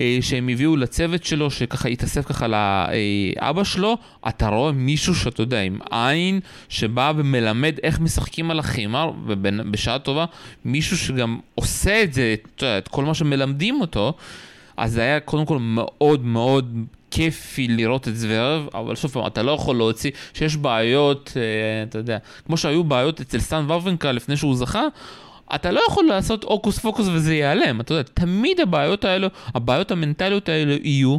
אה, 0.00 0.18
שהם 0.20 0.48
הביאו 0.48 0.76
לצוות 0.76 1.24
שלו, 1.24 1.50
שככה 1.50 1.88
התאסף 1.88 2.26
ככה 2.26 2.46
לאבא 2.48 3.64
שלו, 3.64 3.96
אתה 4.28 4.48
רואה 4.48 4.72
מישהו 4.72 5.14
שאתה 5.14 5.42
יודע, 5.42 5.60
עם 5.60 5.78
עין, 5.90 6.40
שבא 6.68 7.12
ומלמד 7.16 7.74
איך 7.82 8.00
משחקים 8.00 8.50
על 8.50 8.58
החימר, 8.58 9.10
ובשעה 9.26 9.98
טובה, 9.98 10.24
מישהו 10.64 10.98
שגם 10.98 11.38
עושה 11.54 12.02
את 12.02 12.12
זה, 12.12 12.34
יודע, 12.62 12.78
את 12.78 12.88
כל 12.88 13.04
מה 13.04 13.14
שמלמדים 13.14 13.80
אותו. 13.80 14.14
אז 14.82 14.92
זה 14.92 15.00
היה 15.02 15.20
קודם 15.20 15.46
כל 15.46 15.58
מאוד 15.60 16.24
מאוד 16.24 16.76
כיפי 17.10 17.68
לראות 17.68 18.08
את 18.08 18.16
זוורב, 18.16 18.68
אבל 18.74 18.96
שוב 18.96 19.10
פעם, 19.10 19.26
אתה 19.26 19.42
לא 19.42 19.52
יכול 19.52 19.76
להוציא, 19.76 20.10
שיש 20.34 20.56
בעיות, 20.56 21.32
אה, 21.36 21.82
אתה 21.82 21.98
יודע, 21.98 22.18
כמו 22.46 22.56
שהיו 22.56 22.84
בעיות 22.84 23.20
אצל 23.20 23.40
סטן 23.40 23.64
וורבנקה 23.68 24.12
לפני 24.12 24.36
שהוא 24.36 24.56
זכה, 24.56 24.82
אתה 25.54 25.70
לא 25.70 25.80
יכול 25.88 26.04
לעשות 26.04 26.44
הוקוס 26.44 26.78
פוקוס 26.78 27.06
וזה 27.12 27.34
ייעלם, 27.34 27.80
אתה 27.80 27.94
יודע, 27.94 28.02
תמיד 28.14 28.60
הבעיות 28.60 29.04
האלו, 29.04 29.28
הבעיות 29.54 29.90
המנטליות 29.90 30.48
האלו 30.48 30.72
יהיו. 30.82 31.18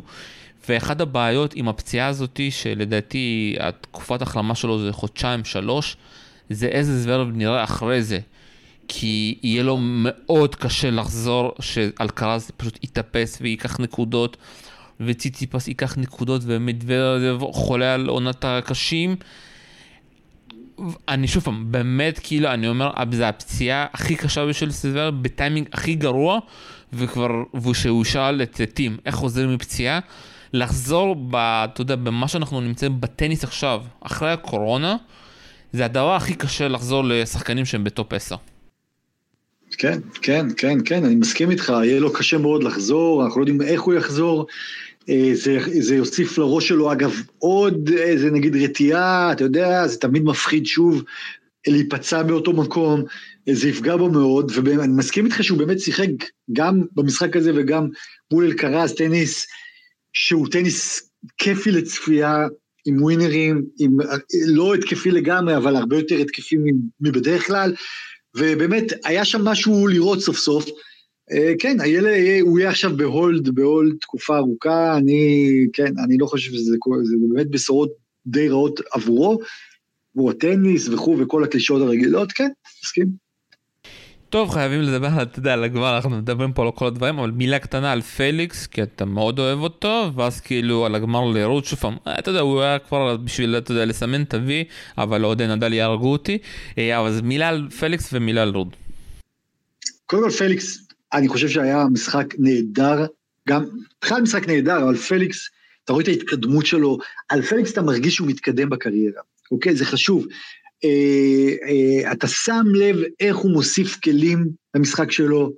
ואחד 0.70 1.02
הבעיות 1.02 1.54
עם 1.56 1.68
הפציעה 1.68 2.08
הזאתי, 2.08 2.52
שלדעתי 2.52 3.56
התקופת 3.60 4.22
החלמה 4.22 4.56
שלו 4.56 4.80
זה 4.80 4.94
חודשיים, 4.94 5.46
שלוש, 5.46 5.98
זה 6.50 6.68
איזה 6.68 7.02
זוורב 7.02 7.28
נראה 7.34 7.64
אחרי 7.64 8.04
זה. 8.04 8.20
כי 8.88 9.40
יהיה 9.44 9.64
לו 9.64 9.78
מאוד 9.82 10.56
קשה 10.56 10.90
לחזור, 10.90 11.52
שאלקרז 11.60 12.52
פשוט 12.58 12.80
יתאפס 12.84 13.38
וייקח 13.42 13.80
נקודות, 13.80 14.38
וציציפס 15.00 15.68
ייקח 15.68 15.98
נקודות, 15.98 16.42
ומדוודב 16.46 17.40
חולה 17.52 17.94
על 17.94 18.08
עונת 18.08 18.46
הקשים. 18.46 19.16
אני 21.08 21.28
שוב 21.28 21.44
פעם, 21.44 21.72
באמת, 21.72 22.20
כאילו, 22.24 22.50
אני 22.50 22.68
אומר, 22.68 22.92
זה 23.12 23.28
הפציעה 23.28 23.86
הכי 23.94 24.16
קשה 24.16 24.46
בשביל 24.46 24.72
סילבר, 24.72 25.12
בטיימינג 25.12 25.68
הכי 25.74 25.96
גרוע, 25.96 26.40
וכבר, 26.94 27.30
ושהוא 27.64 28.04
שאל 28.04 28.42
את 28.42 28.62
טים, 28.74 28.98
איך 29.06 29.16
חוזרים 29.16 29.54
מפציעה, 29.54 30.00
לחזור, 30.54 31.16
ב, 31.16 31.36
אתה 31.36 31.82
יודע, 31.82 31.96
במה 31.96 32.28
שאנחנו 32.28 32.62
נמצאים 32.62 33.02
בטניס 33.02 33.44
עכשיו, 33.44 33.84
אחרי 34.02 34.32
הקורונה, 34.32 34.96
זה 35.74 35.86
הדבר 35.86 36.16
הכי 36.16 36.36
קשה 36.36 36.68
לחזור 36.68 37.04
לשחקנים 37.04 37.66
שהם 37.66 37.84
בטופ 37.84 38.14
10. 38.14 38.36
כן, 39.78 40.00
כן, 40.22 40.46
כן, 40.58 40.78
כן, 40.86 41.06
אני 41.06 41.16
מסכים 41.16 41.52
איתך, 41.52 41.74
יהיה 41.84 42.00
לו 42.00 42.14
קשה 42.14 42.38
מאוד 42.38 42.64
לחזור, 42.64 43.26
אנחנו 43.26 43.40
לא 43.40 43.44
יודעים 43.44 43.62
איך 43.62 43.82
הוא 43.82 43.94
יחזור. 43.94 44.48
אה, 45.10 45.32
זה, 45.34 45.60
זה 45.80 45.96
יוסיף 45.96 46.38
לראש 46.38 46.68
שלו, 46.68 46.92
אגב, 46.92 47.22
עוד 47.38 47.90
איזה 47.90 48.32
נגיד 48.32 48.56
רתיעה, 48.56 49.32
אתה 49.32 49.44
יודע, 49.44 49.88
זה 49.88 49.98
תמיד 49.98 50.24
מפחיד 50.24 50.66
שוב 50.66 51.04
להיפצע 51.68 52.24
באותו 52.24 52.54
מקום, 52.54 53.04
זה 53.50 53.70
יפגע 53.70 53.96
בו 53.98 54.10
מאוד, 54.10 54.52
ואני 54.56 54.94
מסכים 54.94 55.26
איתך 55.26 55.44
שהוא 55.44 55.58
באמת 55.58 55.80
שיחק 55.80 56.08
גם 56.54 56.82
במשחק 56.92 57.36
הזה 57.36 57.52
וגם 57.56 57.88
מול 58.32 58.46
אלקרז, 58.46 58.94
טניס, 58.94 59.48
שהוא 60.14 60.48
טניס 60.52 61.10
כיפי 61.38 61.72
לצפייה, 61.72 62.48
עם 62.86 63.02
ווינרים, 63.02 63.66
עם, 63.80 63.98
לא 64.48 64.76
התקפי 64.76 65.12
לגמרי, 65.12 65.58
אבל 65.58 65.76
הרבה 65.76 65.98
יותר 65.98 66.16
התקפי 66.16 66.56
מבדרך 67.02 67.48
כלל. 67.48 67.74
ובאמת, 68.36 68.84
היה 69.06 69.26
שם 69.26 69.46
משהו 69.46 69.88
לראות 69.88 70.20
סוף 70.20 70.38
סוף. 70.38 70.66
אה, 71.32 71.54
כן, 71.60 71.82
הילד, 71.82 72.42
הוא 72.42 72.60
יהיה 72.60 72.70
עכשיו 72.70 72.98
ב 72.98 73.06
hold, 73.06 73.50
ב 73.50 73.59
hold 73.59 73.96
תקופה 74.02 74.38
ארוכה, 74.38 74.98
אני, 74.98 75.50
כן, 75.74 75.94
אני 76.06 76.18
לא 76.20 76.26
חושב 76.26 76.52
שזה 76.52 76.72
זה 77.04 77.16
באמת 77.30 77.50
בשורות 77.50 77.92
די 78.26 78.50
רעות 78.50 78.80
עבורו, 78.92 79.40
עבור 80.16 80.30
הטניס 80.32 80.90
וכו' 80.90 81.18
וכל 81.20 81.44
הקלישאות 81.44 81.82
הרגילות, 81.82 82.32
כן, 82.32 82.50
מסכים. 82.84 83.23
טוב, 84.34 84.50
חייבים 84.50 84.82
לדבר, 84.82 85.22
אתה 85.22 85.40
יודע, 85.40 85.54
על 85.54 85.64
הגמר, 85.64 85.96
אנחנו 85.96 86.10
מדברים 86.10 86.54
פה 86.54 86.64
על 86.64 86.72
כל 86.72 86.88
הדברים, 86.88 87.20
אבל 87.20 87.32
מילה 87.32 87.60
קטנה 87.60 87.92
על 87.92 88.02
פליקס, 88.02 88.68
כי 88.68 88.84
אתה 88.84 89.06
מאוד 89.06 89.40
אוהב 89.40 89.60
אותו, 89.60 90.12
ואז 90.16 90.40
כאילו 90.42 90.86
על 90.86 90.96
הגמר 90.96 91.26
לרוד, 91.26 91.66
שוב 91.66 91.80
פעם, 91.80 91.98
אתה 92.20 92.30
יודע, 92.30 92.40
הוא 92.40 92.62
היה 92.62 92.80
כבר 92.80 93.18
בשביל, 93.18 93.58
אתה 93.58 93.72
יודע, 93.72 93.86
לסמן 93.86 94.22
ה-V, 94.22 94.50
אבל 94.98 95.24
אוהדי 95.24 95.42
נדל 95.42 95.74
יהרגו 95.74 96.12
אותי, 96.12 96.38
אה, 96.78 97.00
אבל 97.00 97.20
מילה 97.24 97.50
על 97.50 97.70
פליקס 97.80 98.10
ומילה 98.14 98.42
על 98.42 98.50
רוד. 98.50 98.76
קודם 100.06 100.24
כל 100.24 100.30
פליקס, 100.30 100.88
אני 101.14 101.28
חושב 101.28 101.50
שהיה 101.50 101.86
משחק 101.92 102.34
נהדר, 102.38 103.06
גם, 103.50 103.64
בכלל 104.02 104.22
משחק 104.22 104.48
נהדר, 104.48 104.84
אבל 104.84 104.96
פליקס, 104.96 105.50
אתה 105.86 105.94
רואה 105.94 106.04
את 106.04 106.08
ההתקדמות 106.08 106.66
שלו, 106.66 106.98
על 107.30 107.42
פליקס 107.42 107.72
אתה 107.72 107.82
מרגיש 107.82 108.16
שהוא 108.16 108.28
מתקדם 108.28 108.70
בקריירה, 108.70 109.22
אוקיי? 109.52 109.76
זה 109.76 109.86
חשוב. 109.86 110.26
אה, 110.86 111.70
אה, 111.70 112.12
אתה 112.12 112.28
שם 112.28 112.64
לב 112.76 112.96
איך 113.20 113.36
הוא 113.36 113.52
מוסיף 113.52 114.00
כלים 114.04 114.50
למשחק 114.76 115.12
שלו, 115.12 115.52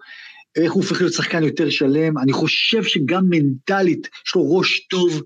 איך 0.55 0.73
הוא 0.73 0.83
הופך 0.83 1.01
להיות 1.01 1.13
שחקן 1.13 1.43
יותר 1.43 1.69
שלם, 1.69 2.17
אני 2.17 2.33
חושב 2.33 2.83
שגם 2.83 3.23
מנטלית, 3.29 4.07
יש 4.27 4.35
לו 4.35 4.57
ראש 4.57 4.79
טוב, 4.79 5.21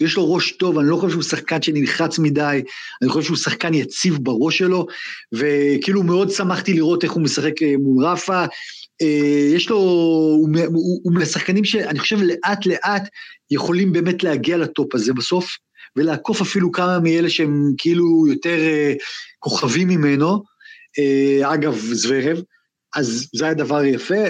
יש 0.00 0.16
לו 0.16 0.34
ראש 0.34 0.50
טוב, 0.52 0.78
אני 0.78 0.88
לא 0.88 0.96
חושב 0.96 1.12
שהוא 1.12 1.22
שחקן 1.22 1.62
שנלחץ 1.62 2.18
מדי, 2.18 2.62
אני 3.02 3.10
חושב 3.10 3.26
שהוא 3.26 3.36
שחקן 3.36 3.74
יציב 3.74 4.18
בראש 4.22 4.58
שלו, 4.58 4.86
וכאילו 5.32 6.02
מאוד 6.02 6.30
שמחתי 6.30 6.72
לראות 6.72 7.04
איך 7.04 7.12
הוא 7.12 7.22
משחק 7.22 7.62
אה, 7.62 7.74
מול 7.78 8.04
רפה. 8.04 8.44
יש 9.54 9.70
לו, 9.70 9.76
הוא, 9.76 11.12
מהשחקנים 11.14 11.64
שאני 11.64 11.98
חושב 11.98 12.16
לאט 12.22 12.66
לאט 12.66 13.08
יכולים 13.50 13.92
באמת 13.92 14.22
להגיע 14.22 14.56
לטופ 14.56 14.94
הזה 14.94 15.12
בסוף, 15.12 15.56
ולעקוף 15.96 16.40
אפילו 16.40 16.72
כמה 16.72 16.98
מאלה 17.00 17.30
שהם 17.30 17.72
כאילו 17.78 18.26
יותר 18.28 18.58
אה, 18.58 18.94
כוכבים 19.38 19.88
ממנו. 19.88 20.42
אה, 20.98 21.54
אגב 21.54 21.74
זוורב, 21.74 22.42
אז 22.96 23.28
זה 23.34 23.44
היה 23.44 23.54
דבר 23.54 23.84
יפה. 23.84 24.24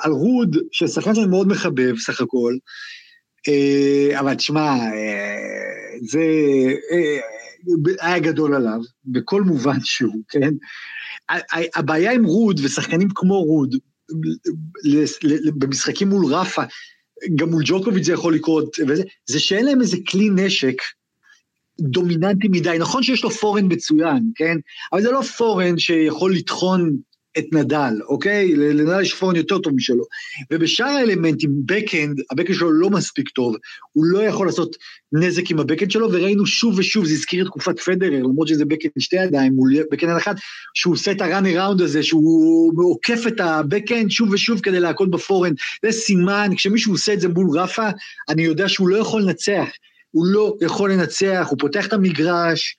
על 0.00 0.12
רוד, 0.12 0.56
ששחקן 0.72 1.14
שאני 1.14 1.26
מאוד 1.26 1.48
מחבב 1.48 1.98
סך 1.98 2.20
הכל, 2.20 2.54
אה, 3.48 4.20
אבל 4.20 4.34
תשמע, 4.34 4.74
זה 6.10 6.20
היה 8.00 8.18
גדול 8.18 8.54
עליו, 8.54 8.80
בכל 9.04 9.42
מובן 9.42 9.78
שהוא, 9.84 10.22
כן? 10.28 10.50
הבעיה 11.76 12.12
עם 12.12 12.24
רוד 12.24 12.60
ושחקנים 12.64 13.08
כמו 13.14 13.42
רוד, 13.42 13.76
במשחקים 15.58 16.08
מול 16.08 16.34
רפה, 16.34 16.62
גם 17.34 17.50
מול 17.50 17.62
ג'וקוביץ' 17.66 18.04
זה 18.04 18.12
יכול 18.12 18.34
לקרות, 18.34 18.76
וזה, 18.88 19.02
זה 19.26 19.40
שאין 19.40 19.64
להם 19.64 19.80
איזה 19.80 19.96
כלי 20.08 20.28
נשק 20.34 20.82
דומיננטי 21.80 22.48
מדי. 22.48 22.76
נכון 22.78 23.02
שיש 23.02 23.24
לו 23.24 23.30
פורן 23.30 23.72
מצוין, 23.72 24.30
כן? 24.34 24.56
אבל 24.92 25.02
זה 25.02 25.10
לא 25.10 25.22
פורן 25.22 25.78
שיכול 25.78 26.34
לטחון 26.34 26.96
את 27.38 27.44
נדל, 27.52 27.94
אוקיי? 28.08 28.56
לנדל 28.56 29.00
יש 29.02 29.14
פורן 29.14 29.36
יותר 29.36 29.58
טוב 29.58 29.74
משלו. 29.74 30.04
ובשאר 30.52 30.86
האלמנטים, 30.86 31.50
backhand, 31.66 32.20
ה 32.30 32.33
backhand 32.33 32.58
שלו 32.58 32.72
לא 32.72 32.90
מספיק 32.90 33.28
טוב, 33.28 33.56
הוא 33.92 34.04
לא 34.04 34.18
יכול 34.18 34.46
לעשות 34.46 34.76
נזק 35.12 35.50
עם 35.50 35.58
ה 35.58 35.62
backhand 35.62 35.90
שלו, 35.90 36.12
וראינו 36.12 36.46
שוב 36.46 36.78
ושוב, 36.78 37.04
זה 37.04 37.12
הזכיר 37.12 37.42
את 37.42 37.46
תקופת 37.46 37.80
פדרר, 37.80 38.22
למרות 38.22 38.48
שזה 38.48 38.64
backhand 38.64 38.92
שתי 38.98 39.16
ידיים, 39.16 39.52
מול 39.52 39.72
backhand 39.90 40.16
אחד, 40.16 40.34
שהוא 40.74 40.94
עושה 40.94 41.10
את 41.10 41.20
ה 41.20 41.30
run 41.30 41.60
around 41.62 41.80
הזה, 41.80 42.02
שהוא 42.02 42.72
עוקף 42.90 43.26
את 43.28 43.40
ה 43.40 43.48
backhand 43.48 44.10
שוב 44.10 44.30
ושוב 44.32 44.60
כדי 44.60 44.80
להכות 44.80 45.10
ב 45.10 45.14
forehand. 45.14 45.52
זה 45.84 45.92
סימן, 45.92 46.50
כשמישהו 46.56 46.92
עושה 46.92 47.12
את 47.12 47.20
זה 47.20 47.28
מול 47.28 47.58
רפה, 47.58 47.88
אני 48.28 48.42
יודע 48.42 48.68
שהוא 48.68 48.88
לא 48.88 48.96
יכול 48.96 49.22
לנצח. 49.22 49.68
הוא 50.10 50.26
לא 50.26 50.56
יכול 50.60 50.92
לנצח, 50.92 51.46
הוא 51.50 51.58
פותח 51.58 51.86
את 51.86 51.92
המגרש, 51.92 52.76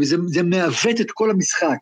וזה 0.00 0.42
מעוות 0.42 1.00
את 1.00 1.10
כל 1.10 1.30
המשחק, 1.30 1.78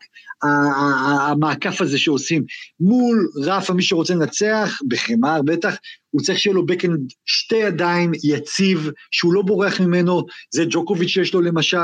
המעקף 1.27 1.81
הזה 1.81 1.97
שעושים. 1.97 2.43
מול 2.79 3.29
רפה, 3.35 3.73
מי 3.73 3.83
שרוצה 3.83 4.13
לנצח, 4.15 4.79
בחמר 4.87 5.41
בטח, 5.41 5.75
הוא 6.09 6.21
צריך 6.21 6.39
שיהיה 6.39 6.53
לו 6.53 6.65
בקן 6.65 6.91
שתי 7.25 7.55
ידיים, 7.55 8.11
יציב, 8.23 8.89
שהוא 9.11 9.33
לא 9.33 9.41
בורח 9.41 9.81
ממנו, 9.81 10.25
זה 10.53 10.63
ג'וקוביץ' 10.69 11.09
שיש 11.09 11.33
לו 11.33 11.41
למשל, 11.41 11.77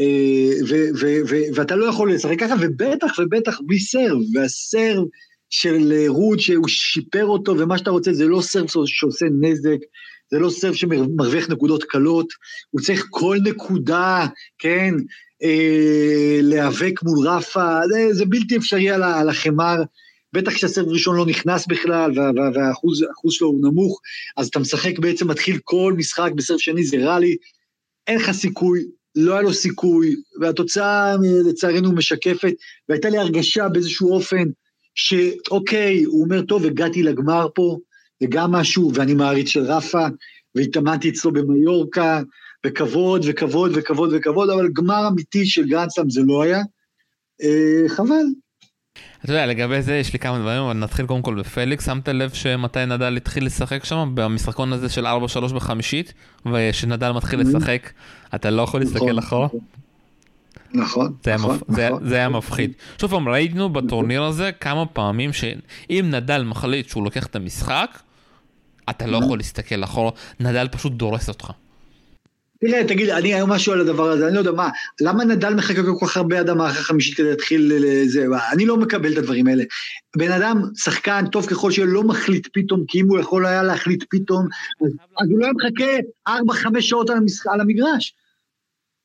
אה, 0.00 0.52
ואתה 1.54 1.76
לא 1.76 1.84
יכול 1.84 2.12
לשחק 2.12 2.40
ככה, 2.40 2.54
ובטח 2.60 3.18
ובטח 3.18 3.60
בלי 3.66 3.78
סרב, 3.78 4.18
והסרב 4.34 5.04
של 5.50 5.92
רוד 6.08 6.40
שהוא 6.40 6.68
שיפר 6.68 7.24
אותו, 7.24 7.58
ומה 7.58 7.78
שאתה 7.78 7.90
רוצה, 7.90 8.12
זה 8.12 8.26
לא 8.26 8.40
סרב 8.40 8.66
שעושה 8.86 9.26
נזק, 9.40 9.78
זה 10.30 10.38
לא 10.38 10.50
סרף 10.50 10.74
שמרוויח 10.74 11.48
נקודות 11.50 11.84
קלות, 11.84 12.26
הוא 12.70 12.80
צריך 12.80 13.06
כל 13.10 13.38
נקודה, 13.44 14.26
כן, 14.58 14.94
אה, 15.42 16.38
להיאבק 16.42 17.02
מול 17.02 17.28
רפה, 17.28 17.80
זה, 17.88 18.14
זה 18.14 18.24
בלתי 18.24 18.56
אפשרי 18.56 18.90
על, 18.90 19.02
על 19.02 19.28
החמר, 19.28 19.76
בטח 20.32 20.52
כשהסרף 20.54 20.86
ראשון 20.88 21.16
לא 21.16 21.26
נכנס 21.26 21.66
בכלל, 21.66 22.18
וה, 22.18 22.30
והאחוז 22.54 23.00
שלו 23.30 23.48
הוא 23.48 23.60
נמוך, 23.62 24.00
אז 24.36 24.48
אתה 24.48 24.58
משחק 24.58 24.98
בעצם, 24.98 25.30
מתחיל 25.30 25.58
כל 25.64 25.94
משחק 25.96 26.30
בסרף 26.36 26.60
שני, 26.60 26.84
זה 26.84 26.96
רע 26.96 27.18
לי, 27.18 27.36
אין 28.06 28.18
לך 28.18 28.30
סיכוי, 28.30 28.84
לא 29.14 29.32
היה 29.32 29.42
לו 29.42 29.52
סיכוי, 29.52 30.16
והתוצאה 30.40 31.16
לצערנו 31.48 31.92
משקפת, 31.92 32.52
והייתה 32.88 33.08
לי 33.08 33.18
הרגשה 33.18 33.68
באיזשהו 33.68 34.14
אופן, 34.14 34.44
שאוקיי, 34.94 36.04
הוא 36.04 36.24
אומר, 36.24 36.42
טוב, 36.42 36.66
הגעתי 36.66 37.02
לגמר 37.02 37.48
פה, 37.54 37.78
זה 38.20 38.26
גם 38.28 38.52
משהו, 38.52 38.92
ואני 38.94 39.14
מעריץ 39.14 39.48
של 39.48 39.60
רפה, 39.60 40.06
והתאמנתי 40.54 41.08
אצלו 41.08 41.32
במיורקה, 41.32 42.20
וכבוד 42.66 43.24
וכבוד 43.28 43.72
וכבוד 43.74 44.10
וכבוד, 44.12 44.50
אבל 44.50 44.68
גמר 44.72 45.08
אמיתי 45.08 45.46
של 45.46 45.68
גרנדסלאם 45.68 46.10
זה 46.10 46.20
לא 46.26 46.42
היה. 46.42 46.62
אה, 47.42 47.88
חבל. 47.88 48.26
אתה 49.24 49.32
יודע, 49.32 49.46
לגבי 49.46 49.82
זה 49.82 49.94
יש 49.94 50.12
לי 50.12 50.18
כמה 50.18 50.38
דברים, 50.38 50.62
אבל 50.62 50.72
נתחיל 50.72 51.06
קודם 51.06 51.22
כל 51.22 51.34
בפליקס. 51.34 51.86
שמת 51.86 52.08
לב 52.08 52.30
שמתי 52.32 52.86
נדל 52.86 53.16
התחיל 53.16 53.46
לשחק 53.46 53.84
שם, 53.84 54.10
במשחקון 54.14 54.72
הזה 54.72 54.88
של 54.88 55.06
4-3 55.06 55.08
בחמישית, 55.54 56.12
וכשנדל 56.52 57.12
מתחיל 57.12 57.40
mm-hmm. 57.40 57.56
לשחק, 57.56 57.90
אתה 58.34 58.50
לא 58.50 58.62
יכול 58.62 58.80
להסתכל 58.80 59.04
נכון. 59.04 59.18
אחורה? 59.18 59.48
נכון, 60.74 61.12
זה 61.24 61.34
נכון, 61.34 61.50
היה. 61.50 61.88
נכון. 61.88 62.02
זה, 62.02 62.08
זה 62.08 62.14
היה 62.14 62.28
מפחיד. 62.28 62.72
שוב 63.00 63.10
פעם, 63.10 63.28
ראינו 63.28 63.68
בטורניר 63.68 64.22
הזה 64.22 64.50
כמה 64.60 64.86
פעמים 64.86 65.32
שאם 65.32 66.06
נדל 66.10 66.42
מחליט 66.42 66.88
שהוא 66.88 67.04
לוקח 67.04 67.26
את 67.26 67.36
המשחק, 67.36 67.98
אתה 68.90 69.06
לא 69.06 69.16
יכול 69.16 69.38
להסתכל 69.38 69.84
אחורה, 69.84 70.10
נדל 70.40 70.68
פשוט 70.72 70.92
דורס 70.92 71.28
אותך. 71.28 71.50
תראה, 72.60 72.84
תגיד, 72.84 73.08
אני 73.08 73.34
היום 73.34 73.52
משהו 73.52 73.72
על 73.72 73.80
הדבר 73.80 74.10
הזה, 74.10 74.26
אני 74.26 74.34
לא 74.34 74.38
יודע 74.38 74.52
מה, 74.52 74.68
למה 75.00 75.24
נדל 75.24 75.54
מחכה 75.54 75.82
כל 75.82 76.06
כך 76.06 76.16
הרבה 76.16 76.40
עד 76.40 76.50
המערכה 76.50 76.80
החמישית 76.80 77.16
כדי 77.16 77.30
להתחיל 77.30 77.72
לזה, 77.76 78.26
אני 78.52 78.66
לא 78.66 78.76
מקבל 78.76 79.12
את 79.12 79.18
הדברים 79.18 79.46
האלה. 79.46 79.64
בן 80.16 80.32
אדם, 80.32 80.62
שחקן, 80.76 81.24
טוב 81.32 81.46
ככל 81.46 81.70
שיהיה, 81.70 81.86
לא 81.86 82.02
מחליט 82.02 82.48
פתאום, 82.52 82.84
כי 82.88 83.00
אם 83.00 83.08
הוא 83.08 83.18
יכול 83.18 83.46
היה 83.46 83.62
להחליט 83.62 84.04
פתאום, 84.10 84.48
אז 85.20 85.28
הוא 85.30 85.38
לא 85.38 85.44
היה 85.44 85.54
מחכה 85.54 86.72
4-5 86.78 86.80
שעות. 86.80 87.10
על 87.46 87.60
המגרש. 87.60 88.14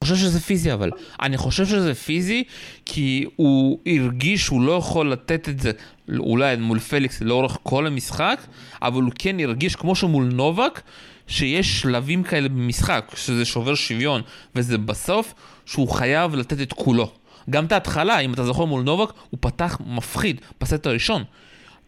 חושב 0.04 0.16
שזה 0.16 0.40
פיזי 0.40 0.74
אבל. 0.74 0.92
אני 1.22 1.38
חושב 1.38 1.66
שזה 1.66 1.96
פיזי 1.96 2.44
כי 2.86 3.26
הוא 3.36 3.80
הרגיש 3.86 4.46
שהוא 4.46 4.62
לא 4.62 4.72
יכול 4.72 5.12
לתת 5.12 5.50
את 5.50 5.60
זה 5.60 5.72
אולי 6.20 6.56
מול 6.56 6.80
פליקס 6.80 7.22
לאורך 7.22 7.58
כל 7.64 7.88
המשחק, 7.88 8.42
אבל 8.82 9.02
הוא 9.02 9.12
כן 9.20 9.40
הרגיש 9.40 9.76
כמו 9.76 9.96
שמול 9.96 10.24
נובק, 10.34 10.82
שיש 11.28 11.82
שלבים 11.82 12.24
כאלה 12.24 12.50
במשחק, 12.50 13.12
שזה 13.16 13.46
שובר 13.46 13.76
שוויון, 13.76 14.22
וזה 14.56 14.78
בסוף 14.78 15.34
שהוא 15.66 15.90
חייב 15.90 16.36
לתת 16.36 16.62
את 16.62 16.74
כולו. 16.74 17.12
גם 17.50 17.66
את 17.66 17.72
ההתחלה, 17.72 18.20
אם 18.20 18.34
אתה 18.34 18.46
זוכר 18.46 18.66
מול 18.66 18.84
נובק, 18.84 19.14
הוא 19.30 19.38
פתח 19.42 19.78
מפחיד 19.86 20.42
בסט 20.62 20.86
הראשון. 20.86 21.24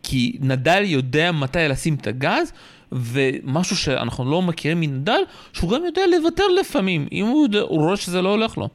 כי 0.04 0.38
נדל 0.40 0.84
יודע 0.86 1.32
מתי 1.32 1.68
לשים 1.70 1.96
את 1.96 2.08
הגז, 2.08 2.52
ומשהו 2.96 3.76
שאנחנו 3.76 4.32
לא 4.32 4.42
מכירים 4.42 4.80
מנדל, 4.80 5.22
שהוא 5.54 5.72
גם 5.72 5.86
יודע 5.86 6.02
לוותר 6.08 6.48
לפעמים, 6.48 7.08
אם 7.12 7.26
הוא, 7.26 7.44
יודע, 7.44 7.60
הוא 7.60 7.82
רואה 7.82 7.98
שזה 7.98 8.22
לא 8.22 8.30
הולך 8.30 8.58
לו. 8.58 8.70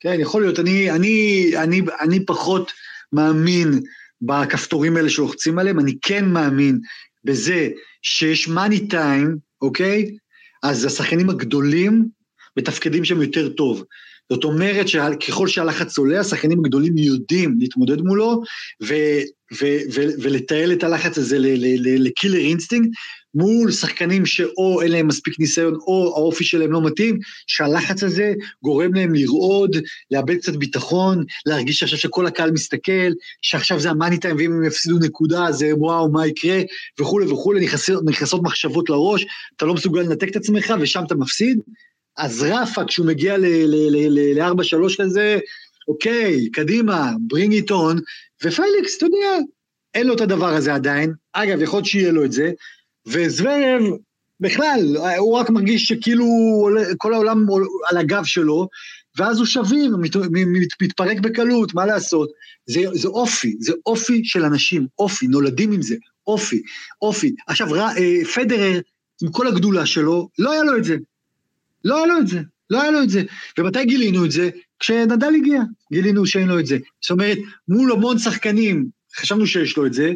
כן, 0.00 0.16
יכול 0.18 0.42
להיות. 0.42 0.58
אני, 0.58 0.90
אני, 0.90 1.50
אני, 1.56 1.80
אני 2.00 2.26
פחות 2.26 2.72
מאמין 3.12 3.80
בכפתורים 4.22 4.96
האלה 4.96 5.10
שלוחצים 5.10 5.58
עליהם, 5.58 5.80
אני 5.80 5.92
כן 6.02 6.28
מאמין 6.28 6.78
בזה 7.24 7.68
שיש 8.02 8.48
money 8.48 8.88
time, 8.88 9.36
אוקיי? 9.62 10.16
אז 10.62 10.84
השחקנים 10.84 11.30
הגדולים 11.30 12.08
מתפקדים 12.56 13.04
שם 13.04 13.22
יותר 13.22 13.48
טוב. 13.48 13.84
זאת 14.32 14.44
אומרת 14.44 14.88
שככל 14.88 15.48
שהלחץ 15.48 15.98
עולה, 15.98 16.20
השחקנים 16.20 16.58
הגדולים 16.58 16.98
יודעים 16.98 17.54
להתמודד 17.58 18.00
מולו 18.00 18.42
ולתעל 20.18 20.72
את 20.72 20.84
הלחץ 20.84 21.18
הזה 21.18 21.36
ל 21.98 22.04
killer 22.04 22.38
instinct, 22.38 22.90
מול 23.34 23.72
שחקנים 23.72 24.26
שאו 24.26 24.82
אין 24.82 24.92
להם 24.92 25.08
מספיק 25.08 25.40
ניסיון 25.40 25.74
או 25.74 26.12
האופי 26.16 26.44
שלהם 26.44 26.72
לא 26.72 26.82
מתאים, 26.82 27.18
שהלחץ 27.46 28.02
הזה 28.02 28.32
גורם 28.64 28.94
להם 28.94 29.14
לרעוד, 29.14 29.76
לאבד 30.10 30.36
קצת 30.36 30.56
ביטחון, 30.56 31.24
להרגיש 31.46 31.82
עכשיו 31.82 31.98
שכל 31.98 32.26
הקהל 32.26 32.50
מסתכל, 32.50 33.12
שעכשיו 33.42 33.80
זה 33.80 33.90
המאני 33.90 34.18
טיים 34.18 34.36
ואם 34.36 34.52
הם 34.52 34.64
יפסידו 34.64 34.98
נקודה 34.98 35.52
זה 35.52 35.70
וואו 35.76 36.12
מה 36.12 36.26
יקרה 36.26 36.60
וכולי 37.00 37.26
וכולי, 37.26 37.66
נכנסות 38.04 38.42
מחשבות 38.42 38.90
לראש, 38.90 39.26
אתה 39.56 39.66
לא 39.66 39.74
מסוגל 39.74 40.02
לנתק 40.02 40.28
את 40.28 40.36
עצמך 40.36 40.74
ושם 40.80 41.02
אתה 41.06 41.14
מפסיד. 41.14 41.58
אז 42.16 42.42
רפה, 42.42 42.84
כשהוא 42.84 43.06
מגיע 43.06 43.36
ל-4-3 43.38 45.02
כזה, 45.02 45.38
אוקיי, 45.88 46.50
קדימה, 46.50 47.10
bring 47.34 47.50
it 47.50 47.70
on, 47.70 48.00
ופליקס, 48.44 48.96
אתה 48.96 49.06
יודע, 49.06 49.38
אין 49.94 50.06
לו 50.06 50.14
את 50.14 50.20
הדבר 50.20 50.54
הזה 50.54 50.74
עדיין, 50.74 51.12
אגב, 51.32 51.62
יכול 51.62 51.76
להיות 51.76 51.86
שיהיה 51.86 52.12
לו 52.12 52.24
את 52.24 52.32
זה, 52.32 52.50
וזוורב, 53.06 53.82
בכלל, 54.40 54.96
הוא 55.18 55.38
רק 55.38 55.50
מרגיש 55.50 55.88
שכאילו 55.88 56.26
כל 56.96 57.14
העולם 57.14 57.46
על 57.90 57.96
הגב 57.96 58.24
שלו, 58.24 58.68
ואז 59.18 59.38
הוא 59.38 59.46
שביר, 59.46 59.96
מת, 59.96 60.16
מתפרק 60.82 61.20
בקלות, 61.20 61.74
מה 61.74 61.86
לעשות? 61.86 62.30
זה, 62.66 62.80
זה 62.92 63.08
אופי, 63.08 63.56
זה 63.60 63.72
אופי 63.86 64.24
של 64.24 64.44
אנשים, 64.44 64.86
אופי, 64.98 65.26
נולדים 65.26 65.72
עם 65.72 65.82
זה, 65.82 65.96
אופי, 66.26 66.62
אופי. 67.02 67.34
עכשיו, 67.46 67.74
ר, 67.74 67.78
אה, 67.78 68.24
פדרר, 68.34 68.80
עם 69.22 69.30
כל 69.30 69.46
הגדולה 69.46 69.86
שלו, 69.86 70.28
לא 70.38 70.52
היה 70.52 70.62
לו 70.62 70.76
את 70.76 70.84
זה. 70.84 70.96
לא 71.84 71.96
היה 71.96 72.06
לו 72.06 72.18
את 72.18 72.28
זה, 72.28 72.40
לא 72.70 72.82
היה 72.82 72.90
לו 72.90 73.02
את 73.02 73.10
זה. 73.10 73.22
ומתי 73.58 73.84
גילינו 73.84 74.24
את 74.24 74.30
זה? 74.30 74.50
כשנדל 74.80 75.34
הגיע, 75.34 75.60
גילינו 75.92 76.26
שאין 76.26 76.48
לו 76.48 76.58
את 76.60 76.66
זה. 76.66 76.78
זאת 77.02 77.10
אומרת, 77.10 77.38
מול 77.68 77.92
המון 77.92 78.18
שחקנים, 78.18 78.86
חשבנו 79.16 79.46
שיש 79.46 79.76
לו 79.76 79.86
את 79.86 79.92
זה, 79.92 80.12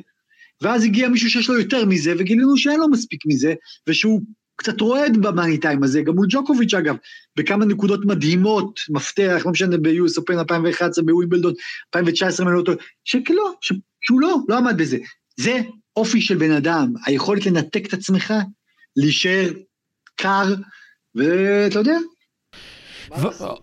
ואז 0.63 0.85
הגיע 0.85 1.09
מישהו 1.09 1.31
שיש 1.31 1.49
לו 1.49 1.59
יותר 1.59 1.85
מזה, 1.85 2.15
וגילינו 2.19 2.57
שאין 2.57 2.81
לו 2.81 2.89
מספיק 2.89 3.21
מזה, 3.27 3.55
ושהוא 3.89 4.21
קצת 4.57 4.81
רועד 4.81 5.17
במאני 5.17 5.59
טיים 5.59 5.83
הזה, 5.83 6.03
גם 6.03 6.15
מול 6.15 6.27
ג'וקוביץ' 6.31 6.75
אגב, 6.75 6.97
בכמה 7.37 7.65
נקודות 7.65 8.05
מדהימות, 8.05 8.81
מפתח, 8.91 9.43
לא 9.45 9.51
משנה, 9.51 9.77
ב-US 9.77 10.21
Open 10.21 10.39
2011, 10.39 11.05
בווימבלדון 11.05 11.53
2019, 11.97 12.47
לא 12.51 12.63
שכלא, 13.05 13.53
שהוא 14.01 14.21
לא, 14.21 14.37
לא 14.49 14.57
עמד 14.57 14.79
בזה. 14.79 14.99
זה 15.37 15.61
אופי 15.97 16.21
של 16.21 16.37
בן 16.37 16.51
אדם, 16.51 16.93
היכולת 17.07 17.47
לנתק 17.47 17.87
את 17.87 17.93
עצמך, 17.93 18.35
להישאר 18.97 19.51
קר, 20.17 20.55
ואתה 21.17 21.79
יודע. 21.79 21.97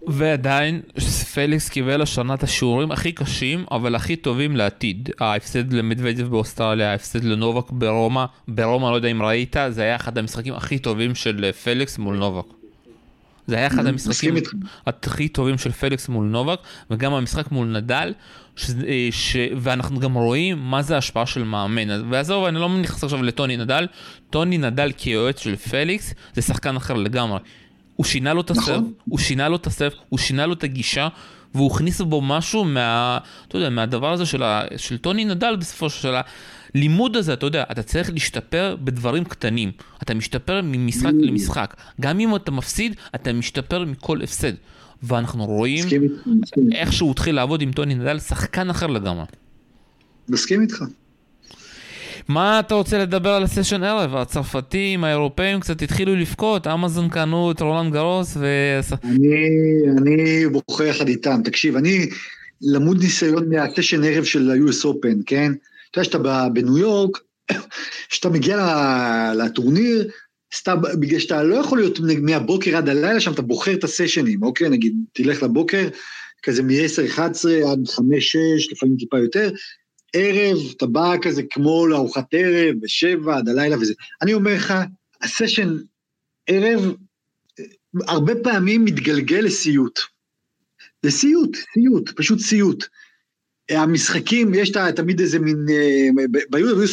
ועדיין 0.08 0.82
פליקס 1.34 1.70
קיבל 1.70 2.02
השנה 2.02 2.34
את 2.34 2.44
השיעורים 2.44 2.92
הכי 2.92 3.12
קשים 3.12 3.66
אבל 3.72 3.96
הכי 3.96 4.16
טובים 4.16 4.56
לעתיד. 4.56 5.10
ההפסד 5.20 5.74
למדוודב 5.74 6.30
באוסטרליה, 6.30 6.92
ההפסד 6.92 7.24
לנובק 7.24 7.72
ברומא, 7.72 8.26
ברומא 8.48 8.90
לא 8.90 8.96
יודע 8.96 9.08
אם 9.08 9.22
ראית, 9.22 9.56
זה 9.70 9.82
היה 9.82 9.96
אחד 9.96 10.18
המשחקים 10.18 10.54
הכי 10.54 10.80
טובים 10.80 11.16
של 11.16 11.52
פליקס 11.52 11.98
מול 11.98 12.16
נובק. 12.18 12.46
זה 13.48 13.56
היה 13.56 13.68
אחד 13.68 13.86
המשחקים 13.86 14.36
הכי 14.88 15.28
טובים 15.28 15.58
של 15.58 15.72
פליקס 15.72 16.10
מול 16.10 16.26
נובק 16.26 16.60
וגם 16.92 17.14
המשחק 17.14 17.52
מול 17.52 17.68
נדל 17.68 18.14
ש... 18.56 18.72
ש... 19.12 19.36
ואנחנו 19.58 20.00
גם 20.00 20.14
רואים 20.14 20.60
מה 20.60 20.82
זה 20.82 20.96
ההשפעה 20.96 21.26
של 21.26 21.44
מאמן 21.44 22.12
ועזוב 22.12 22.46
אני 22.46 22.60
לא 22.60 22.70
נכנס 22.80 23.04
עכשיו 23.04 23.24
לטוני 23.24 23.58
נדל 23.58 23.88
טוני 24.30 24.58
נדל 24.58 24.92
כיועץ 24.98 25.40
של 25.40 25.56
פליקס 25.56 26.14
זה 26.34 26.42
שחקן 26.42 26.76
אחר 26.76 26.94
לגמרי. 26.94 27.40
הוא 27.96 28.06
שינה 28.06 28.34
לו 28.34 28.42
את 28.42 28.52
הסרף, 28.52 28.70
נכון. 28.70 28.94
הוא 29.10 29.20
שינה 29.20 29.50
לו 29.50 29.56
את 29.56 29.68
הסרף, 29.68 29.94
הוא 30.10 30.20
שינה 30.20 30.46
לו 30.46 30.54
את 30.54 30.64
הגישה 30.64 31.08
והוא 31.56 31.72
הכניס 31.72 32.02
בו 32.02 32.22
משהו 32.22 32.66
מה... 32.66 33.18
אתה 33.48 33.58
יודע, 33.58 33.70
מהדבר 33.70 34.14
הזה 34.14 34.26
של, 34.26 34.44
ה... 34.44 34.62
של 34.78 34.98
טוני 34.98 35.26
נדל 35.26 35.56
בסופו 35.56 35.90
של 35.90 36.16
הלימוד 36.76 37.16
הזה, 37.16 37.34
אתה 37.34 37.46
יודע, 37.46 37.64
אתה 37.72 37.84
צריך 37.84 38.10
להשתפר 38.14 38.76
בדברים 38.84 39.24
קטנים. 39.24 39.72
אתה 40.04 40.14
משתפר 40.14 40.62
ממשחק. 40.64 41.12
למשחק. 41.22 41.76
גם 42.02 42.20
אם 42.20 42.36
אתה 42.36 42.52
מפסיד, 42.52 42.96
אתה 43.16 43.34
משתפר 43.34 43.86
מכל 43.86 44.22
הפסד. 44.22 44.54
ואנחנו 45.04 45.46
רואים 45.46 45.86
איך 46.72 46.94
שהוא 46.94 47.12
התחיל 47.12 47.36
לעבוד 47.36 47.62
עם 47.62 47.72
טוני 47.72 47.96
נדל, 47.96 48.20
שחקן 48.20 48.70
אחר 48.70 48.88
לגמרי. 48.88 49.26
מסכים 50.30 50.62
איתך. 50.62 50.84
מה 52.28 52.60
אתה 52.60 52.76
רוצה 52.76 52.98
לדבר 52.98 53.30
על 53.30 53.44
הסשן 53.44 53.84
ערב? 53.84 54.16
הצרפתים, 54.16 55.04
האירופאים 55.04 55.60
קצת 55.60 55.82
התחילו 55.82 56.16
לבכות, 56.16 56.68
אמזון 56.68 57.10
קנו 57.10 57.52
את 57.52 57.62
רולנד 57.62 57.94
גרוס 57.94 58.38
ו... 58.38 58.46
אני, 59.04 59.28
אני 59.98 60.46
בוכה 60.48 60.86
יחד 60.86 61.08
איתם. 61.08 61.42
תקשיב, 61.44 61.76
אני 61.76 62.10
למוד 62.62 63.04
ניסיון 63.04 63.50
מהסשן 63.50 64.04
ערב 64.04 64.24
של 64.24 64.52
ה-US 64.52 64.86
Open, 64.86 65.24
כן? 65.26 65.52
אתה 65.92 66.00
יודע 66.00 66.04
שאתה 66.04 66.50
בניו 66.54 66.78
יורק, 66.78 67.18
כשאתה 68.10 68.30
מגיע 68.30 68.58
לטורניר, 69.36 70.08
סתם, 70.56 70.78
בגלל 71.00 71.20
שאתה 71.20 71.44
לא 71.44 71.56
יכול 71.56 71.78
להיות 71.80 72.00
מהבוקר 72.22 72.78
עד 72.78 72.90
הלילה 72.90 73.20
שם, 73.20 73.34
אתה 73.34 73.42
בוחר 73.42 73.74
את 73.74 73.84
הסשנים, 73.84 74.44
אוקיי? 74.44 74.70
נגיד, 74.70 74.96
תלך 75.14 75.44
לבוקר, 75.44 75.88
כזה 76.44 76.64
מ-10-11 76.64 77.20
עד 77.72 77.80
5-6, 77.88 78.02
לפעמים 78.72 78.98
טיפה 78.98 79.20
יותר, 79.20 79.52
ערב, 80.14 80.58
אתה 80.78 80.86
בא 80.86 81.16
כזה 81.22 81.44
כמו 81.50 81.88
לארוחת 81.88 82.26
ערב, 82.32 82.76
בשבע 82.82 83.38
עד 83.38 83.50
הלילה 83.50 83.78
וזה. 83.78 83.94
אני 84.22 84.34
אומר 84.34 84.56
לך, 84.56 84.74
הסשן 85.22 85.78
ערב, 86.48 86.94
הרבה 88.08 88.34
פעמים 88.44 88.86
מתגלגל 88.86 89.40
לסיוט. 89.40 90.00
לסיוט, 91.04 91.58
סיוט, 91.74 92.10
פשוט 92.10 92.40
סיוט. 92.40 92.86
המשחקים, 93.70 94.54
יש 94.54 94.72
תמיד 94.96 95.20
איזה 95.20 95.40
מין, 95.40 95.66
אה, 95.70 96.10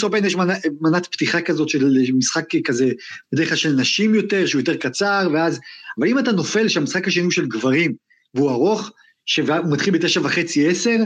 אופן 0.02 0.24
יש 0.24 0.36
מנת 0.80 1.06
פתיחה 1.06 1.40
כזאת 1.40 1.68
של 1.68 2.12
משחק 2.14 2.44
כזה, 2.64 2.90
בדרך 3.32 3.48
כלל 3.48 3.56
של 3.56 3.72
נשים 3.72 4.14
יותר, 4.14 4.46
שהוא 4.46 4.60
יותר 4.60 4.76
קצר, 4.76 5.28
ואז, 5.32 5.60
אבל 5.98 6.08
אם 6.08 6.18
אתה 6.18 6.32
נופל 6.32 6.68
שהמשחק 6.68 7.08
השני 7.08 7.22
הוא 7.22 7.32
של 7.32 7.46
גברים, 7.46 7.94
והוא 8.34 8.50
ארוך, 8.50 8.90
שהוא 9.26 9.48
מתחיל 9.70 9.94
בתשע 9.94 10.20
וחצי 10.20 10.68
עשר, 10.68 10.96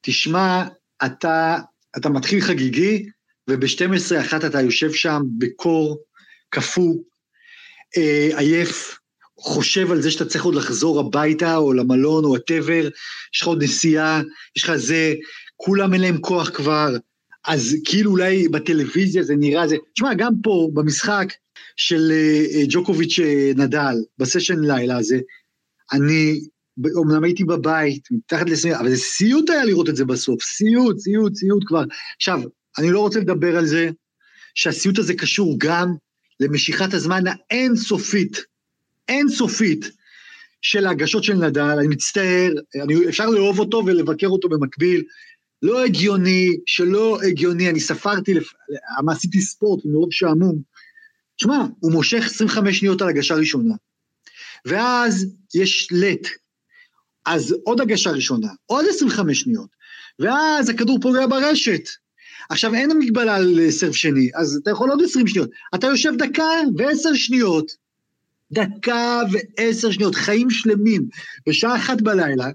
תשמע, 0.00 0.64
אתה, 1.04 1.58
אתה 1.96 2.08
מתחיל 2.08 2.40
חגיגי, 2.40 3.06
וב-12 3.48 4.20
אחת 4.20 4.44
אתה 4.44 4.60
יושב 4.60 4.92
שם 4.92 5.22
בקור, 5.38 6.02
קפוא, 6.48 6.94
אה, 7.96 8.28
עייף, 8.36 8.99
חושב 9.40 9.90
על 9.90 10.02
זה 10.02 10.10
שאתה 10.10 10.24
צריך 10.24 10.44
עוד 10.44 10.54
לחזור 10.54 11.00
הביתה, 11.00 11.56
או 11.56 11.72
למלון, 11.72 12.24
או 12.24 12.30
whatever, 12.30 12.88
יש 13.34 13.42
לך 13.42 13.48
עוד 13.48 13.62
נסיעה, 13.62 14.22
יש 14.56 14.64
לך 14.64 14.76
זה, 14.76 15.14
כולם 15.56 15.94
אין 15.94 16.02
להם 16.02 16.18
כוח 16.18 16.50
כבר, 16.50 16.96
אז 17.46 17.76
כאילו 17.84 18.10
אולי 18.10 18.48
בטלוויזיה 18.48 19.22
זה 19.22 19.34
נראה 19.36 19.68
זה, 19.68 19.76
תשמע, 19.94 20.14
גם 20.14 20.32
פה, 20.42 20.70
במשחק 20.74 21.32
של 21.76 22.12
uh, 22.12 22.66
ג'וקוביץ' 22.68 23.18
אה, 23.18 23.52
נדל, 23.56 23.94
ב 24.18 24.23
session 24.23 24.60
לילה 24.60 24.98
הזה, 24.98 25.18
אני 25.92 26.40
אמנם 27.02 27.24
הייתי 27.24 27.44
בבית, 27.44 28.08
מתחת 28.10 28.50
לסמי, 28.50 28.76
אבל 28.76 28.90
זה 28.90 28.96
סיוט 28.96 29.50
היה 29.50 29.64
לראות 29.64 29.88
את 29.88 29.96
זה 29.96 30.04
בסוף, 30.04 30.42
סיוט, 30.42 30.98
סיוט, 30.98 31.34
סיוט 31.34 31.62
כבר. 31.66 31.84
עכשיו, 32.16 32.40
אני 32.78 32.90
לא 32.90 33.00
רוצה 33.00 33.20
לדבר 33.20 33.56
על 33.56 33.66
זה, 33.66 33.90
שהסיוט 34.54 34.98
הזה 34.98 35.14
קשור 35.14 35.56
גם 35.58 35.94
למשיכת 36.40 36.94
הזמן 36.94 37.22
האינסופית, 37.50 38.49
אינסופית, 39.10 39.90
של 40.62 40.86
ההגשות 40.86 41.24
של 41.24 41.34
נדל, 41.34 41.76
אני 41.78 41.88
מצטער, 41.88 42.50
אני, 42.82 43.08
אפשר 43.08 43.26
לאהוב 43.26 43.58
אותו 43.58 43.82
ולבקר 43.86 44.26
אותו 44.26 44.48
במקביל, 44.48 45.02
לא 45.62 45.84
הגיוני, 45.84 46.56
שלא 46.66 47.18
הגיוני, 47.22 47.70
אני 47.70 47.80
ספרתי, 47.80 48.34
לפ... 48.34 48.52
עשיתי 49.08 49.40
ספורט 49.40 49.84
מרוב 49.84 50.08
שעמום. 50.12 50.62
שמע, 51.36 51.64
הוא 51.80 51.92
מושך 51.92 52.26
25 52.26 52.78
שניות 52.78 53.02
על 53.02 53.08
הגשה 53.08 53.34
ראשונה, 53.34 53.74
ואז 54.64 55.26
יש 55.54 55.88
לט, 55.92 56.28
אז 57.26 57.54
עוד 57.64 57.80
הגשה 57.80 58.10
ראשונה, 58.10 58.48
עוד 58.66 58.84
25 58.88 59.40
שניות, 59.40 59.68
ואז 60.18 60.68
הכדור 60.68 60.98
פוגע 61.02 61.26
ברשת. 61.26 61.88
עכשיו 62.50 62.74
אין 62.74 62.98
מגבלה 62.98 63.36
על 63.36 63.70
סרף 63.70 63.94
שני, 63.94 64.30
אז 64.34 64.58
אתה 64.62 64.70
יכול 64.70 64.90
עוד 64.90 65.02
20 65.02 65.26
שניות. 65.26 65.50
אתה 65.74 65.86
יושב 65.86 66.12
דקה 66.18 66.50
ועשר 66.76 67.14
שניות, 67.14 67.72
דקה 68.52 69.20
ועשר 69.32 69.90
שניות, 69.90 70.14
חיים 70.14 70.50
שלמים, 70.50 71.08
בשעה 71.48 71.76
אחת 71.76 72.00
בלילה, 72.00 72.46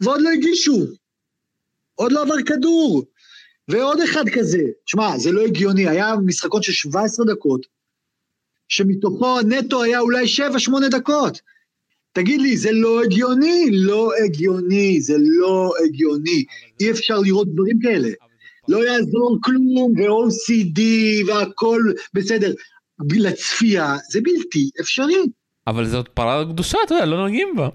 ועוד 0.00 0.20
לא 0.20 0.30
הגישו. 0.30 0.86
עוד 1.94 2.12
לא 2.12 2.22
עבר 2.22 2.42
כדור. 2.46 3.04
ועוד 3.68 4.00
אחד 4.00 4.24
כזה. 4.32 4.62
שמע, 4.86 5.18
זה 5.18 5.32
לא 5.32 5.40
הגיוני, 5.44 5.88
היה 5.88 6.14
משחקון 6.26 6.62
של 6.62 6.72
17 6.72 7.26
דקות, 7.26 7.66
שמתוכו 8.68 9.40
נטו 9.40 9.82
היה 9.82 10.00
אולי 10.00 10.24
7-8 10.26 10.88
דקות. 10.90 11.40
תגיד 12.12 12.40
לי, 12.40 12.56
זה 12.56 12.72
לא 12.72 13.02
הגיוני? 13.02 13.66
לא 13.72 14.10
הגיוני, 14.24 15.00
זה 15.00 15.14
לא 15.18 15.72
הגיוני. 15.84 16.44
אי 16.80 16.90
אפשר 16.90 17.18
לראות 17.18 17.54
דברים 17.54 17.78
כאלה. 17.82 18.08
לא 18.68 18.84
יעזור 18.86 19.38
כלום, 19.42 19.94
ו-OCD 19.96 20.80
והכל 21.26 21.82
בסדר. 22.14 22.52
לצפייה 23.10 23.96
זה 24.10 24.20
בלתי 24.22 24.70
אפשרי. 24.80 25.26
אבל 25.66 25.86
זאת 25.86 26.08
פרה 26.08 26.44
קדושה, 26.52 26.78
אתה 26.86 26.94
יודע, 26.94 27.06
לא 27.06 27.26
נוגעים 27.26 27.48
בה. 27.56 27.68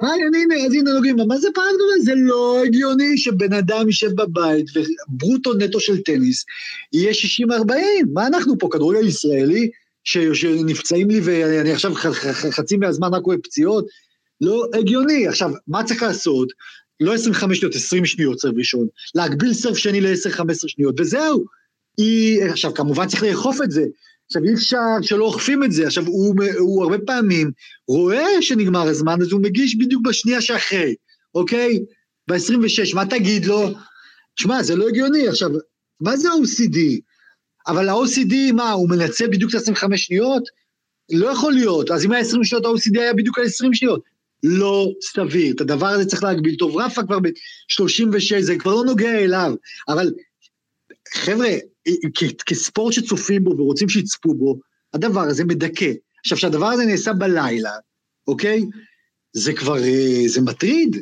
היי, 0.00 0.22
הנה, 0.22 0.66
אז 0.66 0.72
הנה 0.74 0.92
נוגעים 0.92 1.16
בה. 1.16 1.24
מה 1.24 1.38
זה 1.38 1.48
פרה 1.54 1.64
קדושה? 1.74 2.04
זה 2.04 2.12
לא 2.16 2.62
הגיוני 2.64 3.18
שבן 3.18 3.52
אדם 3.52 3.86
יישב 3.86 4.10
בבית 4.14 4.66
וברוטו 4.76 5.54
נטו 5.54 5.80
של 5.80 6.02
טניס 6.02 6.44
יהיה 6.92 7.12
60-40. 7.50 7.72
מה 8.12 8.26
אנחנו 8.26 8.58
פה, 8.58 8.68
כדורגל 8.72 9.06
ישראלי? 9.06 9.70
שנפצעים 10.04 11.10
לי 11.10 11.20
ואני 11.24 11.72
עכשיו 11.72 11.94
חצי 12.50 12.76
מהזמן 12.76 13.14
רק 13.14 13.22
רואה 13.22 13.36
פציעות, 13.42 13.86
לא 14.40 14.66
הגיוני. 14.74 15.28
עכשיו, 15.28 15.50
מה 15.66 15.84
צריך 15.84 16.02
לעשות? 16.02 16.48
לא 17.00 17.14
25 17.14 17.58
שניות, 17.58 17.74
20 17.74 18.06
שניות 18.06 18.40
סרב 18.40 18.58
ראשון, 18.58 18.86
להגביל 19.14 19.54
סרב 19.54 19.74
שני 19.74 20.00
ל-10-15 20.00 20.54
שניות, 20.66 21.00
וזהו. 21.00 21.44
היא, 21.98 22.44
עכשיו, 22.44 22.74
כמובן 22.74 23.06
צריך 23.06 23.22
לאכוף 23.22 23.62
את 23.62 23.70
זה. 23.70 23.84
עכשיו, 24.28 24.44
אי 24.44 24.54
אפשר 24.54 24.78
שלא 25.02 25.24
אוכפים 25.24 25.64
את 25.64 25.72
זה. 25.72 25.86
עכשיו, 25.86 26.06
הוא, 26.06 26.34
הוא 26.58 26.82
הרבה 26.82 26.98
פעמים 27.06 27.50
רואה 27.88 28.42
שנגמר 28.42 28.82
הזמן, 28.82 29.16
אז 29.20 29.32
הוא 29.32 29.42
מגיש 29.42 29.76
בדיוק 29.76 30.02
בשנייה 30.06 30.40
שאחרי, 30.40 30.94
אוקיי? 31.34 31.78
ב-26, 32.28 32.94
מה 32.94 33.06
תגיד 33.06 33.44
לו? 33.46 33.70
שמע, 34.36 34.62
זה 34.62 34.76
לא 34.76 34.88
הגיוני. 34.88 35.28
עכשיו, 35.28 35.50
מה 36.00 36.16
זה 36.16 36.28
OCD? 36.28 36.78
אבל 37.66 37.88
ה-OCD, 37.88 38.52
מה, 38.52 38.70
הוא 38.70 38.90
מנצל 38.90 39.26
בדיוק 39.26 39.50
את 39.50 39.68
ה-25 39.68 39.96
שניות? 39.96 40.42
לא 41.12 41.26
יכול 41.26 41.52
להיות. 41.52 41.90
אז 41.90 42.04
אם 42.04 42.12
היה 42.12 42.20
20 42.20 42.44
שניות, 42.44 42.64
ה-OCD 42.64 43.00
היה 43.00 43.14
בדיוק 43.14 43.38
על 43.38 43.44
20 43.44 43.74
שניות. 43.74 44.02
לא 44.42 44.92
סביר. 45.02 45.54
את 45.54 45.60
הדבר 45.60 45.86
הזה 45.86 46.04
צריך 46.04 46.24
להגביל. 46.24 46.56
טוב, 46.58 46.76
רפה 46.76 47.02
כבר 47.02 47.18
ב-36, 47.18 48.40
זה 48.40 48.56
כבר 48.58 48.74
לא 48.74 48.84
נוגע 48.84 49.18
אליו. 49.18 49.54
אבל, 49.88 50.12
חבר'ה, 51.14 51.48
כספורט 52.46 52.92
שצופים 52.92 53.44
בו 53.44 53.50
ורוצים 53.50 53.88
שיצפו 53.88 54.34
בו, 54.34 54.58
הדבר 54.94 55.20
הזה 55.20 55.44
מדכא. 55.44 55.92
עכשיו, 56.20 56.38
כשהדבר 56.38 56.66
הזה 56.66 56.84
נעשה 56.84 57.12
בלילה, 57.12 57.72
אוקיי? 58.28 58.64
זה 59.32 59.52
כבר, 59.52 59.84
אה, 59.84 60.22
זה 60.26 60.40
מטריד, 60.40 60.96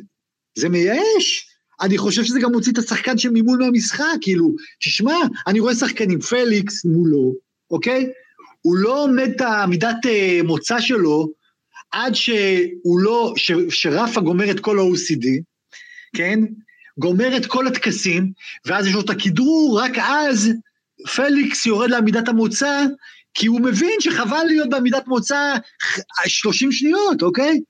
זה 0.59 0.69
מייאש. 0.69 1.49
אני 1.81 1.99
חושב 1.99 2.25
שזה 2.25 2.41
גם 2.41 2.53
מוציא 2.53 2.73
את 2.73 2.79
השחקן 2.79 3.19
שממול 3.19 3.59
מהמשחק, 3.59 4.05
כאילו, 4.21 4.55
תשמע, 4.81 5.17
אני 5.47 5.61
רואה 5.61 5.75
שחקנים, 5.75 6.21
פליקס 6.21 6.85
מולו, 6.85 7.35
אוקיי? 7.71 8.07
הוא 8.63 8.77
לא 8.77 9.05
עומד 9.05 9.31
את 9.37 9.41
המידת 9.41 10.07
אה, 10.07 10.41
מוצא 10.45 10.81
שלו 10.81 11.33
עד 11.93 12.15
שהוא 12.15 13.01
לא, 13.01 13.33
ש, 13.37 13.53
שרפה 13.69 14.21
גומר 14.21 14.51
את 14.51 14.61
כל 14.61 14.79
ה-OCD, 14.79 15.27
כן? 16.17 16.41
גומר 16.99 17.37
את 17.37 17.47
כל 17.47 17.67
הטקסים, 17.67 18.33
ואז 18.67 18.87
יש 18.87 18.95
לו 18.95 19.01
את 19.01 19.11
הכדרור, 19.11 19.81
רק 19.81 19.93
אז 19.99 20.51
פליקס 21.07 21.67
יורד 21.67 21.91
לעמידת 21.91 22.29
המוצא, 22.29 22.85
כי 23.35 23.47
הוא 23.47 23.61
מבין 23.61 24.01
שחבל 24.01 24.45
להיות 24.47 24.71
בעמידת 24.71 25.07
מוצא 25.07 25.55
30 26.27 26.73
שניות, 26.73 27.23
אוקיי? 27.23 27.61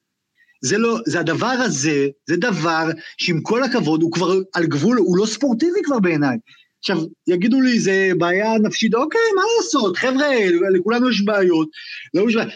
זה 0.64 0.78
לא, 0.78 0.98
זה 1.06 1.20
הדבר 1.20 1.46
הזה, 1.46 2.08
זה 2.28 2.36
דבר 2.36 2.86
שעם 3.18 3.40
כל 3.40 3.62
הכבוד, 3.62 4.02
הוא 4.02 4.12
כבר 4.12 4.34
על 4.54 4.66
גבול, 4.66 4.96
הוא 4.96 5.18
לא 5.18 5.26
ספורטיבי 5.26 5.82
כבר 5.84 5.98
בעיניי. 5.98 6.36
עכשיו, 6.78 6.98
יגידו 7.26 7.60
לי, 7.60 7.80
זה 7.80 8.10
בעיה 8.18 8.58
נפשית, 8.62 8.94
אוקיי, 8.94 9.20
מה 9.36 9.42
לעשות, 9.56 9.96
חבר'ה, 9.96 10.28
לכולנו 10.74 11.10
יש 11.10 11.24
בעיות, 11.24 11.68
לא 12.14 12.28
יש 12.28 12.36
בעיה. 12.36 12.48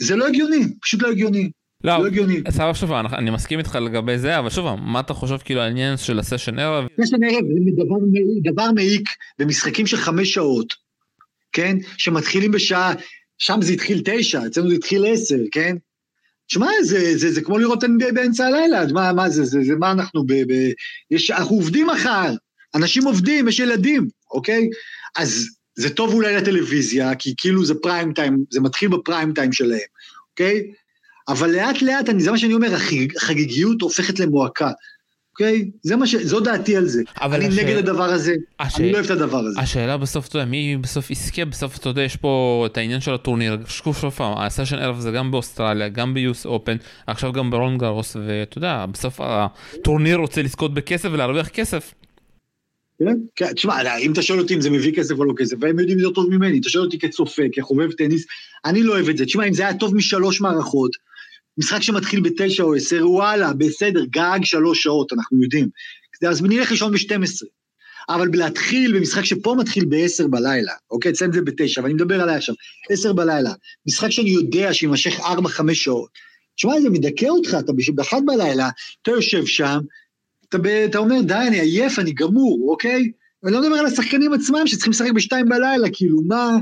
זה 0.00 0.16
לא 0.16 0.26
הגיוני, 0.26 0.64
פשוט 0.82 1.02
לא 1.02 1.08
הגיוני. 1.08 1.50
לא, 1.84 1.98
לא 1.98 2.06
הגיוני. 2.06 2.40
סבבה 2.50 2.74
שוב, 2.74 2.92
אני 2.92 3.30
מסכים 3.30 3.58
איתך 3.58 3.74
לגבי 3.74 4.18
זה, 4.18 4.38
אבל 4.38 4.50
שוב, 4.50 4.74
מה 4.74 5.00
אתה 5.00 5.14
חושב 5.14 5.36
כאילו 5.44 5.60
העניין 5.60 5.96
של 5.96 6.18
הסשן 6.18 6.58
ערב? 6.58 6.86
סשן 7.04 7.24
ערב 7.24 7.44
זה 7.44 7.84
דבר, 7.84 7.96
דבר 8.52 8.72
מעיק 8.72 9.08
במשחקים 9.38 9.86
של 9.86 9.96
חמש 9.96 10.34
שעות, 10.34 10.74
כן? 11.52 11.76
שמתחילים 11.98 12.52
בשעה, 12.52 12.92
שם 13.38 13.58
זה 13.62 13.72
התחיל 13.72 14.02
תשע, 14.04 14.46
אצלנו 14.46 14.68
זה 14.68 14.74
התחיל 14.74 15.04
עשר, 15.06 15.38
כן? 15.52 15.76
תשמע, 16.46 16.68
זה, 16.82 17.18
זה, 17.18 17.32
זה 17.32 17.40
כמו 17.40 17.58
לראות 17.58 17.84
NBA 17.84 18.12
באמצע 18.14 18.46
הלילה, 18.46 18.92
מה, 18.92 19.12
מה 19.12 19.28
זה, 19.28 19.44
זה, 19.44 19.60
זה, 19.62 19.76
מה 19.76 19.92
אנחנו 19.92 20.26
ב... 20.26 20.32
ב 20.32 20.52
יש, 21.10 21.30
אנחנו 21.30 21.56
עובדים 21.56 21.86
מחר, 21.86 22.34
אנשים 22.74 23.04
עובדים, 23.04 23.48
יש 23.48 23.58
ילדים, 23.58 24.08
אוקיי? 24.30 24.68
אז 25.16 25.48
זה 25.76 25.90
טוב 25.90 26.14
אולי 26.14 26.36
לטלוויזיה, 26.36 27.14
כי 27.14 27.34
כאילו 27.36 27.64
זה 27.64 27.74
פריים 27.82 28.12
טיים, 28.12 28.44
זה 28.50 28.60
מתחיל 28.60 28.88
בפריים 28.88 29.32
טיים 29.32 29.52
שלהם, 29.52 29.78
אוקיי? 30.30 30.62
אבל 31.28 31.50
לאט 31.50 31.82
לאט, 31.82 32.08
אני, 32.08 32.22
זה 32.22 32.30
מה 32.30 32.38
שאני 32.38 32.54
אומר, 32.54 32.74
החגיגיות 33.16 33.82
הופכת 33.82 34.20
למועקה. 34.20 34.70
אוקיי? 35.32 35.70
זה 35.82 35.96
מה 35.96 36.06
ש... 36.06 36.14
זו 36.14 36.40
דעתי 36.40 36.76
על 36.76 36.86
זה. 36.86 37.02
אני 37.20 37.46
השאל... 37.46 37.64
נגד 37.64 37.76
הדבר 37.76 38.04
הזה, 38.04 38.34
הש... 38.60 38.80
אני 38.80 38.92
לא 38.92 38.94
אוהב 38.94 39.04
את 39.04 39.10
הדבר 39.10 39.38
הזה. 39.38 39.60
השאלה 39.60 39.96
בסוף, 39.96 40.28
אתה 40.28 40.36
יודע, 40.36 40.46
מי 40.46 40.76
בסוף 40.76 41.10
יזכה? 41.10 41.44
בסוף, 41.44 41.78
אתה 41.78 41.88
יודע, 41.88 42.02
יש 42.02 42.16
פה 42.16 42.64
את 42.66 42.76
העניין 42.76 43.00
של 43.00 43.14
הטורניר. 43.14 43.58
שוב, 43.66 43.96
שוב 43.96 44.10
פעם, 44.10 44.38
הסשן 44.38 44.76
ערב 44.76 45.00
זה 45.00 45.10
גם 45.10 45.30
באוסטרליה, 45.30 45.88
גם 45.88 46.14
ביוס 46.14 46.46
אופן, 46.46 46.76
עכשיו 47.06 47.32
גם 47.32 47.50
ברון 47.50 47.78
גרוס, 47.78 48.16
ואתה 48.26 48.58
יודע, 48.58 48.86
בסוף 48.86 49.20
הטורניר 49.20 50.16
רוצה 50.16 50.42
לזכות 50.42 50.74
בכסף 50.74 51.08
ולהרוויח 51.12 51.48
כסף. 51.48 51.94
כן, 52.98 53.16
כן, 53.36 53.52
תשמע, 53.52 53.98
אם 53.98 54.12
אתה 54.12 54.22
שואל 54.22 54.38
אותי 54.38 54.54
אם 54.54 54.60
זה 54.60 54.70
מביא 54.70 54.94
כסף 54.94 55.18
או 55.18 55.24
לא 55.24 55.34
כסף, 55.36 55.56
והם 55.60 55.78
יודעים 55.78 55.98
יותר 55.98 56.14
טוב 56.14 56.30
ממני, 56.30 56.58
אתה 56.58 56.68
שואל 56.68 56.84
אותי 56.84 56.98
כצופה, 56.98 57.42
כחובב 57.52 57.92
טניס, 57.92 58.26
אני 58.64 58.82
לא 58.82 58.92
אוהב 58.92 59.08
את 59.08 59.16
זה. 59.16 59.24
תשמע, 59.24 59.44
אם 59.44 59.54
זה 59.54 59.62
היה 59.62 59.74
טוב 59.74 59.94
משלוש 59.94 60.40
מערכות, 60.40 61.05
משחק 61.58 61.82
שמתחיל 61.82 62.20
בתשע 62.20 62.62
או 62.62 62.74
עשר, 62.74 63.10
וואלה, 63.10 63.52
בסדר, 63.52 64.04
גג 64.04 64.38
שלוש 64.42 64.82
שעות, 64.82 65.12
אנחנו 65.12 65.42
יודעים. 65.42 65.68
אז 66.28 66.42
נלך 66.42 66.70
לישון 66.70 66.92
ב-12. 66.92 67.46
אבל 68.08 68.28
להתחיל 68.34 68.96
במשחק 68.98 69.24
שפה 69.24 69.54
מתחיל 69.58 69.84
ב-10 69.84 70.28
בלילה, 70.28 70.72
אוקיי? 70.90 71.12
אצלם 71.12 71.32
זה 71.32 71.42
ב-9, 71.42 71.82
ואני 71.82 71.94
מדבר 71.94 72.20
עליי 72.20 72.36
עכשיו, 72.36 72.54
10 72.90 73.12
בלילה, 73.12 73.52
משחק 73.86 74.10
שאני 74.10 74.30
יודע 74.30 74.74
שיימשך 74.74 75.20
4-5 75.20 75.22
שעות. 75.72 76.10
תשמע, 76.56 76.80
זה 76.80 76.90
מדכא 76.90 77.26
אותך, 77.26 77.56
אתה 77.58 77.72
ב-1 77.72 78.16
בלילה, 78.26 78.68
אתה 79.02 79.10
יושב 79.10 79.46
שם, 79.46 79.78
אתה, 80.48 80.58
ב, 80.58 80.66
אתה 80.66 80.98
אומר, 80.98 81.20
די, 81.22 81.34
אני 81.34 81.60
עייף, 81.60 81.98
אני 81.98 82.12
גמור, 82.12 82.66
אוקיי? 82.70 83.10
אני 83.44 83.52
לא 83.52 83.60
מדבר 83.60 83.76
על 83.76 83.86
השחקנים 83.86 84.32
עצמם 84.32 84.66
שצריכים 84.66 84.90
לשחק 84.90 85.10
בשתיים 85.10 85.48
בלילה, 85.48 85.88
כאילו, 85.92 86.22
מה, 86.22 86.58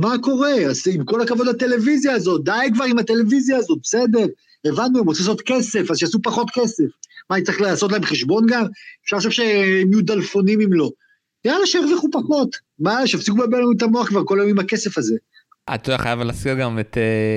מה 0.00 0.14
קורה? 0.22 0.52
אז 0.52 0.82
עם 0.94 1.04
כל 1.04 1.20
הכבוד 1.20 1.46
לטלוויזיה 1.46 2.12
הזאת, 2.12 2.44
די 2.44 2.68
כבר 2.74 2.84
עם 2.84 2.98
הטלוויזיה 2.98 3.56
הזאת, 3.56 3.78
בסדר, 3.82 4.26
הבנו, 4.64 4.98
הם 4.98 5.06
רוצים 5.06 5.22
לעשות 5.22 5.40
כסף, 5.40 5.90
אז 5.90 5.98
שיעשו 5.98 6.18
פחות 6.22 6.50
כסף. 6.54 6.84
מה, 7.30 7.36
אני 7.36 7.44
צריך 7.44 7.60
לעשות 7.60 7.92
להם 7.92 8.04
חשבון 8.04 8.46
גם? 8.48 8.64
אפשר 9.04 9.16
לחשוב 9.16 9.32
שהם 9.32 9.92
יהיו 9.92 10.02
דלפונים 10.02 10.60
אם 10.60 10.72
לא. 10.72 10.90
יאללה, 11.44 11.66
שירוויחו 11.66 12.08
פחות. 12.12 12.56
מה, 12.78 13.06
שיפסיקו 13.06 13.36
לבלבל 13.36 13.58
לנו 13.58 13.72
את 13.72 13.82
המוח 13.82 14.08
כבר 14.08 14.24
כל 14.24 14.40
היום 14.40 14.50
עם 14.50 14.58
הכסף 14.58 14.98
הזה. 14.98 15.14
אתה 15.74 15.90
יודע, 15.90 16.02
חייב 16.02 16.20
להזכיר 16.20 16.54
גם 16.54 16.78
את 16.78 16.96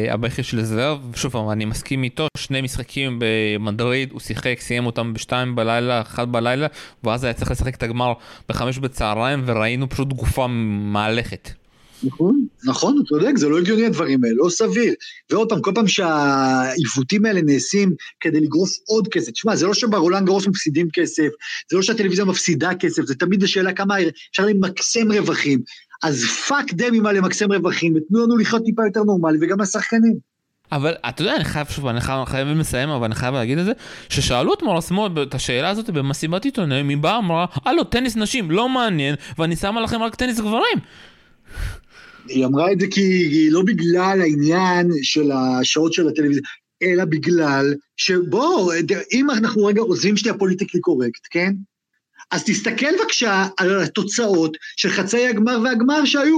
הבכי 0.10 0.44
של 0.44 0.64
זוורב, 0.64 1.00
שוב 1.16 1.32
פעם, 1.32 1.50
אני 1.50 1.66
מסכים 1.66 2.04
איתו, 2.04 2.28
שני 2.38 2.62
משחקים 2.62 3.20
במדריד, 3.20 4.12
הוא 4.12 4.20
שיחק, 4.20 4.56
סיים 4.60 4.86
אותם 4.86 5.14
בשתיים 5.14 5.56
בלילה, 5.56 6.02
אחת 6.02 6.28
בלילה, 6.28 6.68
ואז 7.04 7.24
היה 7.24 7.34
צריך 7.34 7.52
לשחק 7.52 7.76
את 7.76 7.84
הגמר 7.84 8.14
בחמש 8.50 8.78
בצהריים, 8.78 9.44
וראינו 9.46 9.90
פשוט 9.90 10.14
גופה 10.14 10.48
מהלכת. 10.92 11.61
נכון, 12.04 12.46
נכון, 12.64 12.98
הוא 12.98 13.06
צודק, 13.06 13.38
זה 13.38 13.50
לא 13.50 13.60
הגיוני 13.60 13.86
הדברים 13.86 14.24
האלה, 14.24 14.36
לא 14.38 14.50
סביר. 14.50 14.94
ועוד 15.30 15.50
פעם, 15.50 15.62
כל 15.62 15.72
פעם 15.76 15.88
שהעיוותים 15.88 17.26
האלה 17.26 17.42
נעשים 17.42 17.94
כדי 18.20 18.40
לגרוס 18.40 18.80
עוד 18.88 19.08
כסף, 19.08 19.32
תשמע, 19.32 19.56
זה 19.56 19.68
לא 19.68 19.74
שברולאן 19.74 20.26
גארוס 20.26 20.48
מפסידים 20.48 20.88
כסף, 20.94 21.30
זה 21.72 21.78
לא 21.78 21.82
שהטלוויזיה 21.82 22.26
מפסידה 22.26 22.70
כסף, 22.80 23.04
זה 23.06 23.16
תמיד 23.16 23.44
השאלה 23.44 23.74
כמה 23.74 23.96
אפשר 24.32 24.46
למקסם 24.46 25.12
רווחים. 25.12 25.62
אז 26.04 26.24
פאק 26.48 26.74
דמי 26.74 27.00
מה 27.00 27.12
למקסם 27.12 27.52
רווחים, 27.52 27.96
ותנו 27.96 28.24
לנו 28.26 28.38
לחיות 28.38 28.64
טיפה 28.66 28.82
יותר 28.86 29.04
נורמלי, 29.04 29.38
וגם 29.42 29.62
לשחקנים. 29.62 30.32
אבל 30.72 30.94
אתה 31.10 31.22
יודע, 31.22 31.36
אני 31.36 31.44
חייב 31.44 31.68
שוב, 31.68 31.88
אני 31.88 32.02
חייב, 32.02 32.26
חייב 32.26 32.48
לסיים, 32.48 32.90
אבל 32.90 33.06
אני 33.06 33.16
חייב 33.16 33.34
להגיד 33.34 33.58
את 33.58 33.66
זה, 33.66 33.72
ששאלו 34.10 34.54
את 34.54 34.64
מורסמו 34.64 35.18
את 35.20 35.36
השאלה 35.36 35.70
הזאת 35.70 35.90
במסיבת 35.90 36.46
עיתונאים, 36.46 36.90
היא 36.90 36.98
באה 36.98 37.18
אמרה, 37.18 37.46
הלו, 37.66 37.84
טניס 37.84 38.16
נשים, 38.16 38.52
לא 38.52 38.70
מעניין, 38.70 39.16
ואני 39.38 39.56
שמה 39.56 39.82
לכם 39.82 40.02
רק 40.02 40.16
טניס 40.16 40.40
גברים. 40.40 40.78
היא 42.28 42.46
אמרה 42.46 42.72
את 42.72 42.80
זה 42.80 42.88
כי 42.88 43.02
היא 43.02 43.52
לא 43.52 43.62
בגלל 43.62 44.22
העניין 44.22 44.92
של 45.02 45.32
השעות 45.32 45.94
של 45.94 46.08
הטלוויזיה, 46.08 46.42
אלא 46.84 47.06
בגלל 47.06 47.74
שבואו, 47.98 48.72
אם 49.12 49.30
אנחנו 49.30 49.66
רגע 49.66 49.82
עוזבים 49.82 50.18
שנייה 50.18 50.38
politically 50.38 50.82
correct, 50.82 51.28
כן? 51.30 51.54
אז 52.32 52.44
תסתכל 52.44 52.86
בבקשה 53.00 53.46
על 53.58 53.82
התוצאות 53.82 54.58
של 54.78 54.90
חצי 54.90 55.28
הגמר 55.28 55.60
והגמר 55.64 56.06
שהיו 56.06 56.38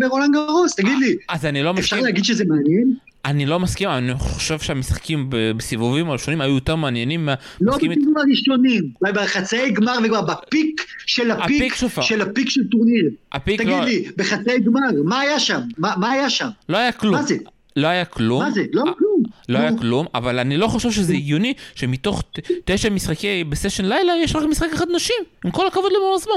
ברולאן 0.00 0.34
גארוס, 0.34 0.74
תגיד 0.74 0.98
לי. 0.98 1.16
אז 1.28 1.44
אני 1.44 1.62
לא 1.62 1.72
מסכים. 1.72 1.84
אפשר 1.84 2.00
להגיד 2.00 2.24
שזה 2.24 2.44
מעניין? 2.44 2.94
אני 3.24 3.46
לא 3.46 3.60
מסכים, 3.60 3.88
אני 3.88 4.14
חושב 4.14 4.58
שהמשחקים 4.58 5.26
בסיבובים 5.30 6.10
הראשונים 6.10 6.40
היו 6.40 6.54
יותר 6.54 6.76
מעניינים. 6.76 7.28
לא 7.60 7.76
בסיבובים 7.76 8.14
הראשונים, 8.16 8.90
בחצאי 9.02 9.70
גמר 9.70 9.98
וגמר, 10.04 10.20
בפיק 10.20 10.86
של 11.06 11.30
הפיק, 11.30 11.74
של 12.00 12.20
הפיק 12.20 12.50
של 12.50 12.60
טורניר. 12.70 13.10
תגיד 13.44 13.68
לא- 13.68 13.84
לי, 13.84 14.04
בחצאי 14.16 14.60
גמר, 14.60 15.02
מה 15.04 15.20
היה 15.20 15.38
שם? 15.38 15.60
מה 15.78 16.10
היה 16.10 16.30
שם? 16.30 16.48
לא 16.68 16.76
היה 16.76 16.92
כלום. 16.92 17.14
מה 17.14 17.22
זה? 17.22 17.36
לא 17.76 17.86
היה 17.86 18.04
כלום. 18.04 18.42
מה 18.42 18.50
זה? 18.50 18.64
לא 18.72 18.82
כלום. 18.98 19.22
לא 19.48 19.58
היה 19.58 19.78
כלום, 19.78 20.06
אבל 20.14 20.38
אני 20.38 20.56
לא 20.56 20.66
חושב 20.66 20.90
שזה 20.90 21.12
הגיוני 21.12 21.54
שמתוך 21.74 22.22
תשע 22.64 22.90
משחקי 22.90 23.44
בסשן 23.44 23.84
לילה 23.84 24.12
יש 24.22 24.36
רק 24.36 24.44
משחק 24.44 24.68
אחד 24.74 24.86
נשים, 24.94 25.16
עם 25.44 25.50
כל 25.50 25.66
הכבוד 25.66 25.92
למור 25.96 26.16
עצמו. 26.20 26.34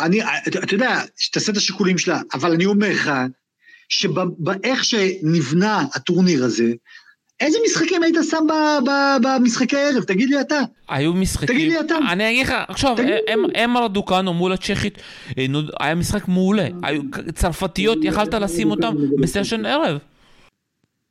אני, 0.00 0.20
אתה 0.48 0.74
יודע, 0.74 1.00
שתעשה 1.16 1.52
את 1.52 1.56
השיקולים 1.56 1.98
שלה, 1.98 2.20
אבל 2.34 2.52
אני 2.52 2.66
אומר 2.66 2.90
לך, 2.90 3.10
שבאיך 3.90 4.84
שנבנה 4.84 5.84
הטורניר 5.94 6.44
הזה, 6.44 6.72
איזה 7.40 7.58
משחקים 7.64 8.02
היית 8.02 8.16
שם 8.30 8.46
במשחקי 9.22 9.76
הערב? 9.76 10.04
תגיד 10.04 10.30
לי 10.30 10.40
אתה. 10.40 10.60
היו 10.88 11.14
משחקים... 11.14 11.46
תגיד 11.46 11.68
לי 11.68 11.80
אתה. 11.80 11.98
אני 12.12 12.30
אגיד 12.30 12.46
לך, 12.46 12.54
עכשיו, 12.68 12.96
הם 13.54 13.76
רדוקנו 13.76 14.34
מול 14.34 14.52
הצ'כית, 14.52 14.98
אה, 15.38 15.46
היה 15.80 15.94
משחק 15.94 16.28
מעולה. 16.28 16.68
צרפתיות, 17.34 17.98
יכלת 18.02 18.34
לשים 18.34 18.70
אותם 18.70 18.94
בסשן 19.20 19.66
ערב. 19.66 19.98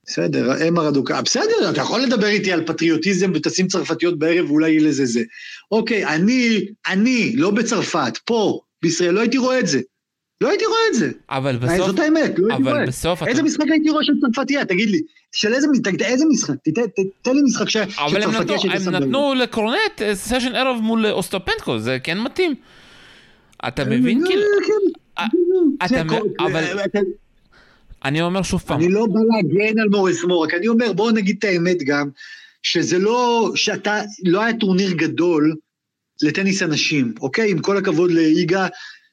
בסדר, 0.06 0.68
אם 0.68 0.78
הרדוקה, 0.78 1.22
בסדר, 1.22 1.70
אתה 1.70 1.82
יכול 1.82 2.02
לדבר 2.02 2.28
איתי 2.28 2.52
על 2.52 2.66
פטריוטיזם 2.66 3.32
ותשים 3.36 3.68
צרפתיות 3.68 4.20
בערב 4.20 4.52
ואולי 4.52 4.70
יהיה 4.70 4.82
לזה 4.82 5.06
זה. 5.06 5.22
אוקיי, 5.72 6.06
אני, 6.06 6.66
אני, 6.88 7.36
לא 7.36 7.52
בצרפת, 7.52 8.18
פה, 8.26 8.60
בישראל, 8.82 9.12
לא 9.12 9.20
הייתי 9.20 9.38
רואה 9.38 9.60
את 9.60 9.68
זה. 9.68 9.80
לא 10.42 10.50
הייתי 10.50 10.66
רואה 10.66 10.80
את 10.90 10.94
זה. 10.94 11.12
אבל 11.30 11.58
בסוף... 11.58 11.88
זאת 11.88 12.00
האמת, 12.00 12.34
לא 12.38 12.48
הייתי 12.50 12.64
רואה. 12.64 12.76
אבל 12.76 12.88
בסוף 12.88 13.24
איזה 13.24 13.44
משחק 13.44 13.66
הייתי 13.72 13.90
רואה 13.90 14.04
של 14.04 14.14
צרפתייה, 14.22 14.66
תגיד 14.66 14.90
לי. 14.90 15.02
של 15.32 15.54
איזה, 15.54 15.68
איזה 16.02 16.26
משחק? 16.32 16.54
תן 17.22 17.36
לי 17.36 17.42
משחק 17.42 17.70
של 17.70 17.86
צרפתייה 17.86 18.60
שהייתי 18.60 18.84
שם. 18.84 18.90
אבל 18.90 18.96
הם 18.96 19.04
נתנו 19.04 19.34
לקורנט 19.34 20.02
סשן 20.14 20.56
ערב 20.56 20.78
מול 20.82 21.06
אוסטופנקו, 21.06 21.80
זה 21.80 21.98
כן 22.04 22.20
מתאים. 22.20 22.56
אתה 23.68 23.86
מבין 23.86 24.26
כאילו... 24.26 24.42
כן, 25.90 26.08
כן. 26.08 26.20
אבל... 26.40 26.64
אני 28.06 28.22
אומר 28.22 28.42
שוב 28.42 28.62
פעם. 28.62 28.80
אני 28.80 28.90
לא 28.90 29.06
בא 29.06 29.20
להגן 29.30 29.80
על 29.80 29.90
מוריס 29.90 30.24
מור, 30.24 30.44
רק 30.44 30.54
אני 30.54 30.68
אומר, 30.68 30.94
בואו 30.94 31.12
נגיד 31.12 31.36
את 31.40 31.44
האמת 31.44 31.78
גם, 31.84 32.10
שזה 32.64 33.00
לא, 33.00 33.52
שאתה, 33.56 34.02
לא 34.26 34.42
היה 34.42 34.54
טורניר 34.54 34.92
גדול 34.92 35.56
לטניס 36.22 36.64
נשים, 36.64 37.14
אוקיי? 37.22 37.52
עם 37.52 37.60
כל 37.60 37.78
הכבוד 37.78 38.12
לאיגה 38.12 38.68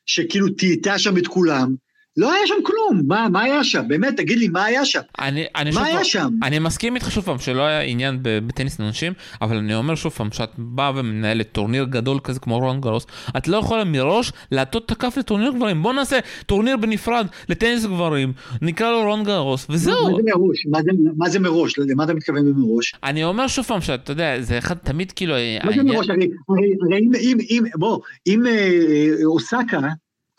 שכאילו 0.06 0.48
טייטה 0.48 0.98
שם 0.98 1.18
את 1.18 1.26
כולם, 1.26 1.74
לא 2.16 2.32
היה 2.32 2.46
שם 2.46 2.54
כלום, 2.62 3.02
מה, 3.06 3.28
מה 3.28 3.42
היה 3.42 3.64
שם? 3.64 3.82
באמת, 3.88 4.16
תגיד 4.16 4.38
לי, 4.38 4.48
מה 4.48 4.64
היה 4.64 4.84
שם? 4.84 5.00
אני, 5.18 5.44
אני 5.56 5.70
מה 5.70 5.84
היה 5.84 6.04
שם? 6.04 6.28
אני 6.42 6.58
מסכים 6.58 6.94
איתך 6.94 7.10
שוב 7.10 7.24
פעם 7.24 7.38
שלא 7.38 7.62
היה 7.62 7.80
עניין 7.80 8.18
בטניס 8.22 8.80
לנשים, 8.80 9.12
אבל 9.42 9.56
אני 9.56 9.74
אומר 9.74 9.94
שוב 9.94 10.12
פעם, 10.12 10.32
שאת 10.32 10.50
באה 10.58 10.92
ומנהלת 10.96 11.52
טורניר 11.52 11.84
גדול 11.84 12.18
כזה 12.24 12.40
כמו 12.40 12.58
רולאן 12.58 12.80
גארוס, 12.80 13.06
את 13.36 13.48
לא 13.48 13.56
יכולה 13.56 13.84
מראש 13.84 14.32
להטות 14.52 14.86
את 14.86 14.90
הכף 14.90 15.16
לטורניר 15.16 15.52
גברים. 15.52 15.82
בוא 15.82 15.92
נעשה 15.92 16.18
טורניר 16.46 16.76
בנפרד 16.76 17.26
לטניס 17.48 17.84
גברים, 17.84 18.32
נקרא 18.62 18.90
לו 18.90 19.02
רולאן 19.02 19.24
גארוס, 19.24 19.66
וזהו. 19.70 20.10
מה 20.10 20.16
זה 20.16 20.22
מראש? 20.24 20.66
מה 20.70 20.82
זה, 20.82 20.90
מה 21.16 21.28
זה 21.28 21.38
מראש? 21.38 21.78
למה 21.78 22.04
אתה 22.04 22.14
מתכוון 22.14 22.54
במראש? 22.54 22.94
אני 23.04 23.24
אומר 23.24 23.46
שוב 23.46 23.64
פעם 23.64 23.80
שאתה 23.80 24.12
יודע, 24.12 24.40
זה 24.40 24.58
אחד 24.58 24.76
תמיד 24.76 25.12
כאילו... 25.12 25.34
מה 25.64 25.72
זה 25.72 25.82
מראש? 25.82 26.10
הרי, 26.10 26.28
הרי, 26.48 26.74
הרי 26.82 26.98
אם, 26.98 27.10
אם, 27.20 27.38
אם, 27.50 27.64
בוא, 27.74 27.98
אם 28.26 28.46
אה, 28.46 29.24
אוסקה, 29.24 29.78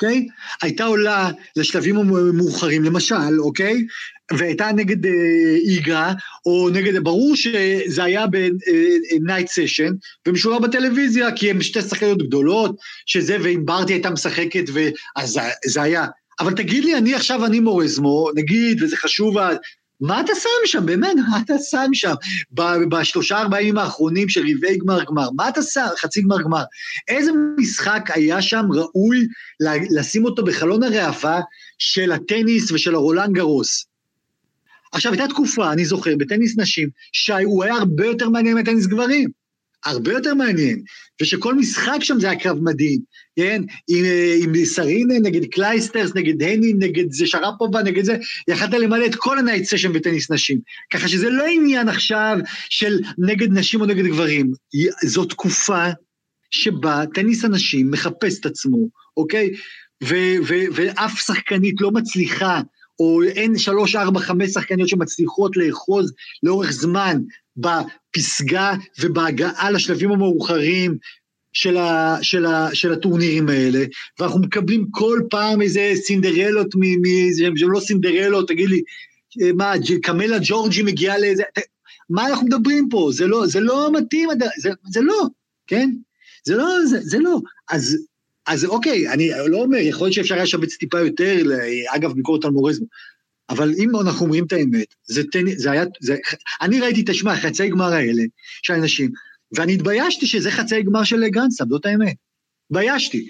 אוקיי? 0.01 0.27
הייתה 0.61 0.83
עולה 0.83 1.31
לשלבים 1.55 1.97
המאוחרים, 1.97 2.83
למשל, 2.83 3.39
אוקיי? 3.39 3.85
והייתה 4.31 4.71
נגד 4.71 5.05
אה, 5.05 5.55
איגה, 5.55 6.13
או 6.45 6.69
נגד, 6.69 7.03
ברור 7.03 7.35
שזה 7.35 8.03
היה 8.03 8.25
בנייט 8.27 9.47
סשן, 9.47 9.93
ומשודר 10.27 10.59
בטלוויזיה, 10.59 11.31
כי 11.31 11.49
הם 11.49 11.61
שתי 11.61 11.81
שחקניות 11.81 12.27
גדולות, 12.27 12.75
שזה, 13.05 13.37
ואם 13.43 13.65
ברטי 13.65 13.93
הייתה 13.93 14.09
משחקת, 14.09 14.63
אז 15.15 15.39
זה 15.65 15.81
היה. 15.81 16.05
אבל 16.39 16.53
תגיד 16.53 16.85
לי, 16.85 16.97
אני 16.97 17.15
עכשיו, 17.15 17.45
אני 17.45 17.59
מורזמו, 17.59 18.29
נגיד, 18.35 18.83
וזה 18.83 18.97
חשוב, 18.97 19.37
מה 20.01 20.21
אתה 20.21 20.35
שם 20.35 20.49
שם, 20.65 20.85
באמת, 20.85 21.15
מה 21.29 21.39
אתה 21.45 21.53
שם 21.69 21.93
שם? 21.93 22.13
בשלושה 22.89 23.41
ארבעה 23.41 23.61
ימים 23.61 23.77
האחרונים 23.77 24.29
של 24.29 24.41
רבעי 24.41 24.77
גמר 24.77 25.03
גמר, 25.03 25.29
מה 25.35 25.49
אתה 25.49 25.61
שם, 25.61 25.87
חצי 25.97 26.21
גמר 26.21 26.41
גמר? 26.41 26.63
איזה 27.07 27.31
משחק 27.59 28.09
היה 28.13 28.41
שם 28.41 28.65
ראוי 28.73 29.27
לשים 29.89 30.25
אותו 30.25 30.43
בחלון 30.43 30.83
הראווה 30.83 31.41
של 31.77 32.11
הטניס 32.11 32.71
ושל 32.71 32.95
הרולאן 32.95 33.33
גארוס? 33.33 33.85
עכשיו, 34.91 35.11
הייתה 35.11 35.27
תקופה, 35.27 35.71
אני 35.71 35.85
זוכר, 35.85 36.11
בטניס 36.17 36.57
נשים, 36.57 36.89
שהוא 37.11 37.63
היה 37.63 37.73
הרבה 37.73 38.05
יותר 38.05 38.29
מעניין 38.29 38.57
מטניס 38.57 38.85
גברים. 38.85 39.29
הרבה 39.85 40.11
יותר 40.11 40.33
מעניין, 40.33 40.83
ושכל 41.21 41.55
משחק 41.55 41.97
שם 42.01 42.19
זה 42.19 42.29
היה 42.29 42.39
קרב 42.39 42.57
מדהים, 42.63 42.99
כן? 43.35 43.61
עם, 43.87 44.05
עם 44.43 44.65
סרינה 44.65 45.13
נגד 45.19 45.45
קלייסטרס, 45.45 46.11
נגד 46.15 46.43
הנין, 46.43 46.73
נגד 46.73 47.11
זה 47.11 47.27
שראפובה, 47.27 47.83
נגד 47.83 48.03
זה, 48.03 48.17
יכלת 48.47 48.73
למלא 48.73 49.05
את 49.05 49.15
כל 49.15 49.39
הנייט 49.39 49.63
סשן 49.63 49.93
בטניס 49.93 50.31
נשים. 50.31 50.59
ככה 50.93 51.07
שזה 51.07 51.29
לא 51.29 51.45
עניין 51.45 51.89
עכשיו 51.89 52.37
של 52.69 52.99
נגד 53.17 53.51
נשים 53.51 53.81
או 53.81 53.85
נגד 53.85 54.05
גברים, 54.05 54.51
זו 55.03 55.25
תקופה 55.25 55.85
שבה 56.51 57.03
טניס 57.13 57.45
הנשים 57.45 57.91
מחפש 57.91 58.39
את 58.39 58.45
עצמו, 58.45 58.87
אוקיי? 59.17 59.51
ו- 60.03 60.37
ו- 60.47 60.65
ואף 60.73 61.19
שחקנית 61.19 61.81
לא 61.81 61.91
מצליחה, 61.91 62.61
או 62.99 63.23
אין 63.23 63.57
שלוש, 63.57 63.95
ארבע, 63.95 64.19
חמש 64.19 64.49
שחקניות 64.49 64.89
שמצליחות 64.89 65.57
לאחוז 65.57 66.13
לאורך 66.43 66.71
זמן 66.71 67.17
בפסגה 68.17 68.73
ובהגעה 68.99 69.71
לשלבים 69.71 70.11
המאוחרים 70.11 70.97
של, 71.53 71.77
ה, 71.77 72.17
של, 72.21 72.45
ה, 72.45 72.69
של 72.73 72.93
הטורנירים 72.93 73.49
האלה, 73.49 73.85
ואנחנו 74.19 74.39
מקבלים 74.39 74.87
כל 74.91 75.19
פעם 75.29 75.61
איזה 75.61 75.91
סינדרלות, 75.95 76.75
מ, 76.75 76.79
מ, 76.79 77.05
שהן 77.37 77.69
לא 77.69 77.79
סינדרלות, 77.79 78.47
תגיד 78.47 78.69
לי, 78.69 78.81
מה, 79.53 79.73
קמלה 80.01 80.37
ג'ורג'י 80.41 80.83
מגיעה 80.83 81.17
לאיזה... 81.17 81.43
מה 82.09 82.27
אנחנו 82.27 82.45
מדברים 82.45 82.89
פה? 82.89 83.09
זה 83.13 83.27
לא, 83.27 83.47
זה 83.47 83.59
לא 83.59 83.89
מתאים, 83.93 84.29
זה, 84.57 84.69
זה 84.89 85.01
לא, 85.01 85.23
כן? 85.67 85.89
זה 86.43 86.55
לא, 86.55 86.85
זה, 86.85 86.99
זה 87.01 87.19
לא. 87.19 87.39
אז, 87.69 87.97
אז 88.47 88.65
אוקיי, 88.65 89.09
אני 89.09 89.31
לא 89.47 89.57
אומר, 89.57 89.77
יכול 89.77 90.05
להיות 90.05 90.13
שאפשר 90.13 90.35
היה 90.35 90.43
לשבץ 90.43 90.75
טיפה 90.75 90.99
יותר, 90.99 91.35
אגב, 91.95 92.13
ביקורת 92.13 92.45
על 92.45 92.51
מורזמו, 92.51 92.85
אבל 93.49 93.73
אם 93.77 93.95
אנחנו 93.95 94.25
אומרים 94.25 94.45
את 94.45 94.51
האמת, 94.51 94.95
זה, 95.03 95.23
תן, 95.31 95.45
זה 95.55 95.71
היה, 95.71 95.83
זה, 96.01 96.15
אני 96.61 96.79
ראיתי, 96.79 97.03
תשמע, 97.07 97.35
חצי 97.35 97.69
גמר 97.69 97.93
האלה 97.93 98.23
של 98.63 98.73
אנשים, 98.73 99.11
ואני 99.57 99.73
התביישתי 99.73 100.27
שזה 100.27 100.51
חצי 100.51 100.81
גמר 100.83 101.03
של 101.03 101.27
גרנדסאם, 101.27 101.67
זאת 101.69 101.85
האמת. 101.85 102.15
התביישתי. 102.71 103.27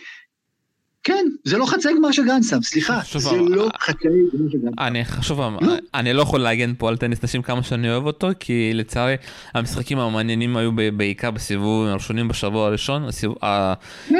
כן, 1.07 1.25
זה 1.43 1.57
לא 1.57 1.65
חצי 1.65 1.87
גמר 1.97 2.11
של 2.11 2.25
גרנדסאם, 2.25 2.61
סליחה, 2.61 2.99
זה 3.17 3.37
לא 3.37 3.69
חצי 3.79 4.07
גמר 4.07 4.49
של 4.51 4.57
גרנדסאם. 4.57 4.85
אני 4.85 5.05
חשוב, 5.05 5.39
לא. 5.39 5.73
אני 5.93 6.13
לא 6.13 6.21
יכול 6.21 6.39
להגן 6.39 6.73
פה 6.77 6.89
על 6.89 6.97
טניס 6.97 7.23
נשים 7.23 7.41
כמה 7.41 7.63
שאני 7.63 7.91
אוהב 7.91 8.05
אותו, 8.05 8.27
כי 8.39 8.71
לצערי 8.73 9.15
המשחקים 9.53 9.99
המעניינים 9.99 10.57
היו 10.57 10.71
בעיקר 10.97 11.31
בסיבוב 11.31 11.87
הראשונים 11.87 12.27
בשבוע 12.27 12.67
הראשון, 12.67 13.03
כן, 14.09 14.15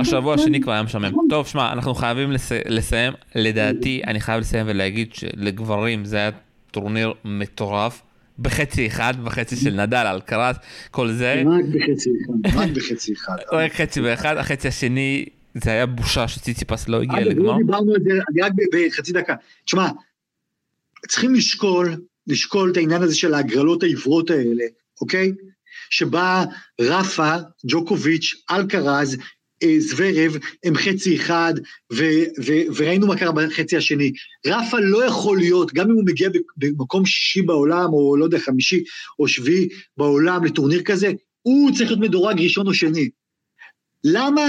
השבוע 0.00 0.34
השני 0.34 0.60
כבר 0.60 0.72
היה 0.72 0.82
משעמם. 0.82 1.04
נכון. 1.04 1.26
טוב, 1.30 1.46
שמע, 1.46 1.72
אנחנו 1.72 1.94
חייבים 1.94 2.32
לסיים, 2.68 3.12
לדעתי, 3.34 4.02
אני 4.06 4.20
חייב 4.20 4.40
לסיים 4.40 4.66
ולהגיד 4.68 5.14
שלגברים 5.14 6.04
זה 6.04 6.16
היה 6.16 6.30
טורניר 6.70 7.12
מטורף. 7.24 8.02
בחצי 8.38 8.86
אחד, 8.86 9.14
בחצי 9.24 9.56
של 9.56 9.70
נדל, 9.70 9.96
על 9.96 10.20
קרס, 10.20 10.56
כל 10.90 11.12
זה. 11.12 11.42
רק 11.46 11.64
בחצי 11.64 12.10
אחד, 12.22 12.58
רק 12.58 12.70
בחצי 12.70 13.12
אחד. 13.12 13.36
רק 13.52 13.72
חצי 13.72 14.00
ואחד, 14.00 14.36
החצי 14.36 14.68
השני, 14.68 15.26
זה 15.54 15.70
היה 15.70 15.86
בושה 15.86 16.28
שציציפס 16.28 16.88
לא 16.88 17.02
הגיע 17.02 17.20
לגמר. 17.20 17.52
לא 17.52 17.58
דיברנו 17.58 17.94
על 17.94 18.00
זה, 18.04 18.10
אני 18.32 18.42
רק 18.42 18.52
בחצי 18.72 19.12
דקה. 19.12 19.34
תשמע, 19.64 19.88
צריכים 21.08 21.34
לשקול, 21.34 21.96
לשקול 22.26 22.70
את 22.70 22.76
העניין 22.76 23.02
הזה 23.02 23.14
של 23.14 23.34
ההגרלות 23.34 23.82
העיוורות 23.82 24.30
האלה, 24.30 24.64
אוקיי? 25.00 25.32
שבה 25.90 26.44
רפה, 26.80 27.34
ג'וקוביץ', 27.66 28.34
אלקרז, 28.50 29.16
אה, 29.62 29.76
זוורב 29.78 30.36
הם 30.64 30.74
חצי 30.74 31.16
אחד, 31.16 31.54
ו, 31.92 32.04
ו, 32.46 32.52
וראינו 32.76 33.06
מה 33.06 33.18
קרה 33.18 33.32
בחצי 33.32 33.76
השני. 33.76 34.12
רפה 34.46 34.80
לא 34.80 35.04
יכול 35.04 35.38
להיות, 35.38 35.74
גם 35.74 35.90
אם 35.90 35.96
הוא 35.96 36.06
מגיע 36.06 36.28
במקום 36.56 37.06
שישי 37.06 37.42
בעולם, 37.42 37.92
או 37.92 38.16
לא 38.16 38.24
יודע, 38.24 38.38
חמישי 38.38 38.84
או 39.18 39.28
שביעי 39.28 39.68
בעולם 39.96 40.44
לטורניר 40.44 40.82
כזה, 40.82 41.12
הוא 41.42 41.70
צריך 41.70 41.90
להיות 41.90 42.02
מדורג 42.02 42.40
ראשון 42.40 42.66
או 42.66 42.74
שני. 42.74 43.10
למה? 44.04 44.42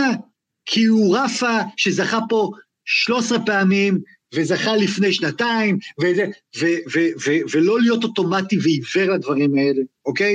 כי 0.65 0.85
הוא 0.85 1.17
רפה 1.17 1.57
שזכה 1.77 2.19
פה 2.29 2.49
13 2.85 3.45
פעמים, 3.45 3.99
וזכה 4.35 4.75
לפני 4.75 5.13
שנתיים, 5.13 5.77
וזה, 6.01 6.25
ו, 6.59 6.65
ו, 6.65 6.99
ו, 7.25 7.31
ולא 7.51 7.81
להיות 7.81 8.03
אוטומטי 8.03 8.57
ועיוור 8.61 9.15
לדברים 9.15 9.55
האלה, 9.57 9.81
אוקיי? 10.05 10.33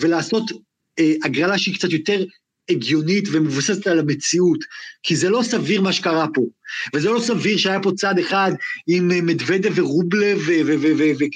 ולעשות 0.00 0.50
אה, 0.98 1.12
הגרלה 1.24 1.58
שהיא 1.58 1.74
קצת 1.74 1.90
יותר 1.90 2.24
הגיונית 2.70 3.28
ומבוססת 3.32 3.86
על 3.86 3.98
המציאות, 3.98 4.58
כי 5.02 5.16
זה 5.16 5.30
לא 5.30 5.42
סביר 5.42 5.80
מה 5.80 5.92
שקרה 5.92 6.26
פה. 6.34 6.42
וזה 6.94 7.10
לא 7.10 7.20
סביר 7.20 7.56
שהיה 7.56 7.80
פה 7.80 7.90
צד 7.96 8.18
אחד 8.18 8.52
עם 8.86 9.26
מדוודה 9.26 9.68
ורובלב 9.74 10.38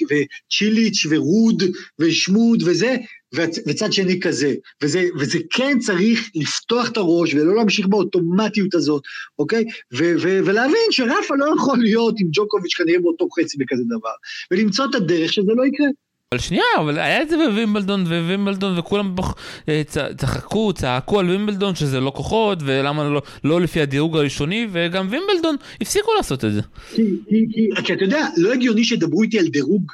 וצ'יליץ' 0.09 1.05
ורוד 1.09 1.63
ושמוד 1.99 2.63
וזה, 2.65 2.95
וצד 3.67 3.93
שני 3.93 4.19
כזה. 4.19 4.53
וזה, 4.83 5.05
וזה 5.19 5.39
כן 5.49 5.79
צריך 5.79 6.29
לפתוח 6.35 6.89
את 6.89 6.97
הראש 6.97 7.33
ולא 7.33 7.55
להמשיך 7.55 7.87
באוטומטיות 7.87 8.73
הזאת, 8.73 9.03
אוקיי? 9.39 9.63
ו- 9.93 10.15
ו- 10.21 10.39
ולהבין 10.45 10.91
שרפה 10.91 11.35
לא 11.37 11.53
יכול 11.57 11.77
להיות 11.79 12.15
עם 12.19 12.27
ג'וקוביץ' 12.31 12.73
כנראה 12.73 12.99
באותו 12.99 13.27
חצי 13.39 13.57
בכזה 13.57 13.83
דבר, 13.97 14.13
ולמצוא 14.51 14.85
את 14.89 14.95
הדרך 14.95 15.33
שזה 15.33 15.51
לא 15.55 15.65
יקרה. 15.65 15.87
אבל 16.33 16.41
שנייה, 16.41 16.63
אבל 16.79 16.99
היה 16.99 17.21
את 17.21 17.29
זה 17.29 17.37
בווימבלדון 17.37 18.01
ווימבלדון 18.01 18.79
וכולם 18.79 19.15
אה, 19.69 19.81
צחקו, 20.17 20.73
צעקו 20.73 21.19
על 21.19 21.29
וימבלדון 21.29 21.75
שזה 21.75 21.99
לא 21.99 22.11
כוחות 22.15 22.59
ולמה 22.65 23.09
לא, 23.09 23.21
לא 23.43 23.61
לפי 23.61 23.81
הדירוג 23.81 24.17
הראשוני 24.17 24.67
וגם 24.71 25.07
וימבלדון 25.09 25.55
הפסיקו 25.81 26.11
לעשות 26.17 26.45
את 26.45 26.53
זה. 26.53 26.61
כי, 26.95 27.03
כי, 27.29 27.45
כי, 27.51 27.83
כי 27.83 27.93
אתה 27.93 28.03
יודע, 28.03 28.27
לא 28.37 28.53
הגיוני 28.53 28.83
שידברו 28.83 29.23
איתי 29.23 29.39
על 29.39 29.47
דירוג 29.47 29.91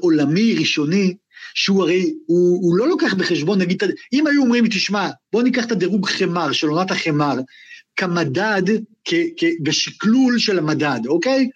עולמי 0.00 0.54
ראשוני 0.58 1.14
שהוא 1.54 1.82
הרי, 1.82 2.14
הוא, 2.26 2.62
הוא 2.62 2.76
לא 2.76 2.88
לוקח 2.88 3.14
בחשבון, 3.14 3.60
נגיד, 3.60 3.82
אם 4.12 4.26
היו 4.26 4.42
אומרים, 4.42 4.66
תשמע, 4.66 5.08
בוא 5.32 5.42
ניקח 5.42 5.64
את 5.64 5.72
הדירוג 5.72 6.06
חמר, 6.06 6.52
של 6.52 6.68
עונת 6.68 6.90
החמר, 6.90 7.34
כמדד, 7.96 8.62
כ, 9.04 9.14
כ, 9.36 9.44
בשקלול 9.62 10.38
של 10.38 10.58
המדד, 10.58 11.00
אוקיי? 11.06 11.48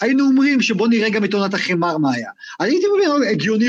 היינו 0.00 0.24
אומרים 0.24 0.62
שבוא 0.62 0.88
נראה 0.88 1.10
גם 1.10 1.24
את 1.24 1.34
עונת 1.34 1.54
החמר 1.54 1.98
מה 1.98 2.14
היה. 2.14 2.30
אני 2.60 2.70
הייתי 2.70 2.86
אומר, 2.86 3.28
הגיוני, 3.30 3.68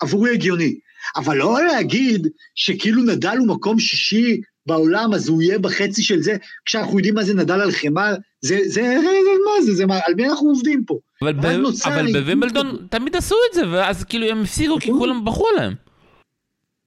עבורי 0.00 0.30
הגיוני. 0.30 0.74
אבל 1.16 1.36
לא 1.36 1.64
להגיד 1.64 2.28
שכאילו 2.54 3.02
נדל 3.02 3.36
הוא 3.38 3.48
מקום 3.48 3.80
שישי 3.80 4.40
בעולם, 4.66 5.14
אז 5.14 5.28
הוא 5.28 5.42
יהיה 5.42 5.58
בחצי 5.58 6.02
של 6.02 6.22
זה, 6.22 6.36
כשאנחנו 6.64 6.98
יודעים 6.98 7.14
מה 7.14 7.24
זה 7.24 7.34
נדל 7.34 7.60
על 7.60 7.72
חמר, 7.72 8.14
זה, 8.40 8.58
זה, 8.64 8.70
זה, 9.00 9.00
מה 9.44 9.62
זה, 9.64 9.74
זה, 9.74 9.86
מה, 9.86 9.98
על 10.06 10.14
מי 10.14 10.28
אנחנו 10.28 10.48
עובדים 10.48 10.84
פה? 10.84 10.98
אבל, 11.22 11.32
ב, 11.32 11.46
אבל 11.84 12.12
בווימבלדון 12.12 12.86
תמיד 12.90 13.16
עשו 13.16 13.34
את 13.50 13.54
זה, 13.54 13.68
ואז 13.70 14.04
כאילו 14.04 14.26
הם 14.26 14.42
הפסיקו 14.42 14.78
כי. 14.80 14.90
כולם 14.90 15.24
בחרו 15.24 15.46
להם. 15.56 15.74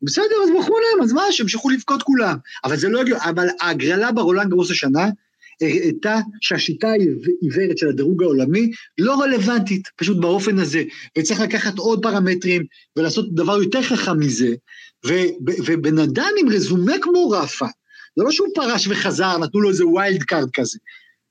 בסדר, 0.01 0.35
אז 0.43 0.49
בחרו 0.59 0.75
להם, 0.79 1.03
אז 1.03 1.13
מה, 1.13 1.21
שהמשכו 1.31 1.69
לבכות 1.69 2.03
כולם. 2.03 2.37
אבל 2.63 2.77
זה 2.77 2.89
לא 2.89 3.01
הגיוני, 3.01 3.21
אבל 3.23 3.47
ההגרלה 3.61 4.11
ברולנד 4.11 4.49
גרוס 4.49 4.71
השנה, 4.71 5.07
הראתה 5.61 6.19
שהשיטה 6.41 6.87
העיוורת 6.87 7.77
של 7.77 7.89
הדירוג 7.89 8.23
העולמי 8.23 8.71
לא 8.97 9.21
רלוונטית, 9.21 9.87
פשוט 9.95 10.17
באופן 10.17 10.59
הזה, 10.59 10.83
וצריך 11.17 11.39
לקחת 11.39 11.77
עוד 11.77 12.01
פרמטרים 12.01 12.63
ולעשות 12.95 13.35
דבר 13.35 13.57
יותר 13.63 13.81
חכם 13.81 14.19
מזה, 14.19 14.55
ובן 15.65 15.97
אדם 15.99 16.31
עם 16.39 16.49
רזומה 16.49 16.93
כמו 17.01 17.29
רפה, 17.29 17.67
זה 18.15 18.23
לא 18.23 18.31
שהוא 18.31 18.47
פרש 18.55 18.87
וחזר, 18.87 19.37
נתנו 19.37 19.61
לו 19.61 19.69
איזה 19.69 19.87
wild 19.87 20.23
card 20.23 20.49
כזה, 20.53 20.79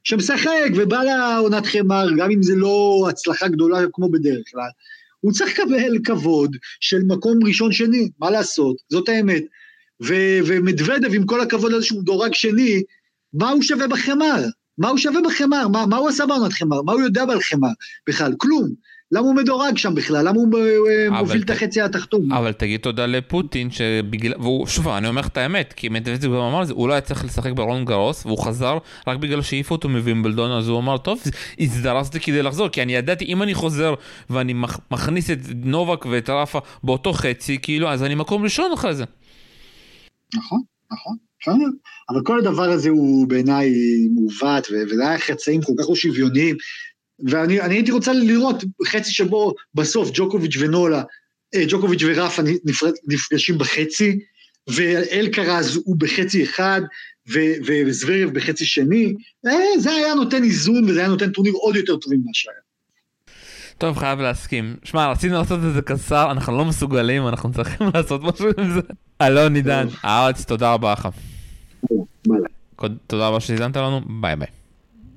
שמשחק 0.05 0.71
ובא 0.77 1.03
לעונת 1.03 1.67
חימר, 1.67 2.07
גם 2.19 2.31
אם 2.31 2.43
זה 2.43 2.57
לא 2.57 3.07
הצלחה 3.11 3.49
גדולה 3.49 3.81
כמו 3.93 4.09
בדרך 4.09 4.43
כלל, 4.51 4.69
הוא 5.21 5.33
צריך 5.33 5.59
לקבל 5.59 5.99
כבוד 6.05 6.57
של 6.81 7.03
מקום 7.07 7.39
ראשון-שני, 7.47 8.11
מה 8.19 8.31
לעשות, 8.31 8.77
זאת 8.89 9.09
האמת. 9.09 9.43
ומדוודב, 10.47 11.15
עם 11.15 11.27
כל 11.27 11.41
הכבוד 11.41 11.73
לזה 11.73 11.85
שהוא 11.85 12.03
דורג 12.03 12.35
שני, 12.35 12.83
מה 13.35 13.51
הוא 13.51 13.63
שווה 13.63 13.89
בחמר? 13.89 14.45
מה 14.79 14.89
הוא 14.89 14.99
שווה 14.99 15.21
בחמר? 15.27 15.69
מה, 15.69 15.87
מה 15.87 15.97
הוא 15.97 16.09
עשה 16.09 16.27
בעונת 16.27 16.53
חמר? 16.53 16.83
מה 16.83 16.93
הוא 16.93 17.01
יודע 17.01 17.23
על 17.23 17.41
חמר 17.41 17.69
בכלל? 18.09 18.33
כלום. 18.39 18.87
למה 19.13 19.27
הוא 19.27 19.35
מדורג 19.35 19.77
שם 19.77 19.95
בכלל? 19.95 20.29
למה 20.29 20.37
הוא 20.37 20.49
מוביל 21.11 21.43
את 21.43 21.51
החצי 21.51 21.81
התחתון? 21.81 22.33
אבל 22.33 22.53
תגיד 22.53 22.81
תודה 22.81 23.07
לפוטין 23.07 23.71
שבגלל, 23.71 24.35
והוא, 24.41 24.67
שוב, 24.67 24.89
אני 24.89 25.09
אומר 25.09 25.21
לך 25.21 25.29
את 25.29 25.37
האמת, 25.37 25.73
כי 25.73 25.89
מדוודב 25.89 26.25
גם 26.25 26.35
אמר 26.35 26.63
את 26.63 26.67
זה, 26.67 26.73
הוא 26.73 26.89
לא 26.89 26.93
היה 26.93 27.01
צריך 27.01 27.25
לשחק 27.25 27.53
ברון 27.53 27.85
גרוס, 27.85 28.27
והוא 28.27 28.39
חזר 28.39 28.79
רק 29.07 29.19
בגלל 29.19 29.43
שהעיפו 29.43 29.75
אותו 29.75 29.89
מווימבלדון, 29.89 30.51
אז 30.51 30.69
הוא 30.69 30.79
אמר, 30.79 30.99
טוב, 30.99 31.21
הזדרזתי 31.61 32.21
כדי 32.21 32.43
לחזור, 32.43 32.69
כי 32.69 32.83
אני 32.83 32.95
ידעתי, 32.95 33.25
אם 33.25 33.43
אני 33.43 33.55
חוזר 33.55 33.95
ואני 34.31 34.55
מכניס 34.91 35.31
את 35.31 35.39
נובק 35.55 36.07
ואת 36.07 36.31
רפה 36.31 36.59
באותו 36.85 37.13
חצי, 37.13 37.59
כאילו, 37.63 37.89
אז 37.89 38.03
אני 38.03 38.15
מקום 38.15 38.43
ראשון 38.43 38.73
אחרי 38.73 38.95
זה. 38.95 39.05
נכון, 40.35 40.61
נכון. 40.93 41.17
אבל 42.11 42.21
כל 42.25 42.39
הדבר 42.39 42.71
הזה 42.71 42.89
הוא 42.89 43.29
בעיניי 43.29 43.73
מעוות, 44.15 44.67
וזה 44.71 45.09
היה 45.09 45.19
חצאים 45.19 45.63
כל 45.63 45.73
כך 45.79 45.89
לא 45.89 45.95
שוויוניים, 45.95 46.57
ואני 47.31 47.61
הייתי 47.61 47.91
רוצה 47.91 48.13
לראות 48.13 48.65
חצי 48.87 49.11
שבו 49.11 49.55
בסוף 49.75 50.11
ג'וקוביץ' 50.15 50.57
ונולה, 50.59 51.03
אה, 51.55 51.65
ג'וקוביץ' 51.69 52.03
ורפה 52.07 52.43
נפגשים 53.09 53.59
בחצי, 53.59 54.19
ואלקרז 54.69 55.81
הוא 55.85 55.97
בחצי 55.99 56.45
אחד, 56.45 56.81
וזוורב 57.67 58.31
בחצי 58.33 58.65
שני, 58.67 59.15
אה, 59.47 59.81
זה 59.81 59.91
היה 59.93 60.15
נותן 60.15 60.45
איזון 60.45 60.85
וזה 60.85 61.01
היה 61.01 61.09
נותן 61.09 61.31
טורניר 61.31 61.53
עוד 61.53 61.77
יותר 61.77 61.97
טובים 61.97 62.21
ממה 62.21 62.31
שהיה. 62.33 62.57
טוב, 63.79 63.99
חייב 63.99 64.21
להסכים. 64.21 64.77
שמע, 64.85 65.11
רצינו 65.11 65.39
לעשות 65.39 65.61
את 65.69 65.75
זה 65.75 65.83
קצר, 65.83 66.31
אנחנו 66.31 66.59
לא 66.59 66.65
מסוגלים, 66.65 67.29
אנחנו 67.29 67.53
צריכים 67.53 67.87
לעשות 67.95 68.23
משהו 68.23 68.47
עם 68.59 68.73
זה. 68.75 68.81
אלון 69.23 69.55
עידן, 69.55 69.87
הארץ, 70.03 70.45
תודה 70.45 70.73
רבה 70.73 70.93
לך. 70.93 71.09
תודה 73.07 73.29
רבה 73.29 73.41
שהזנת 73.41 73.77
לנו, 73.77 74.01
ביי 74.21 74.37
ביי. 74.37 74.49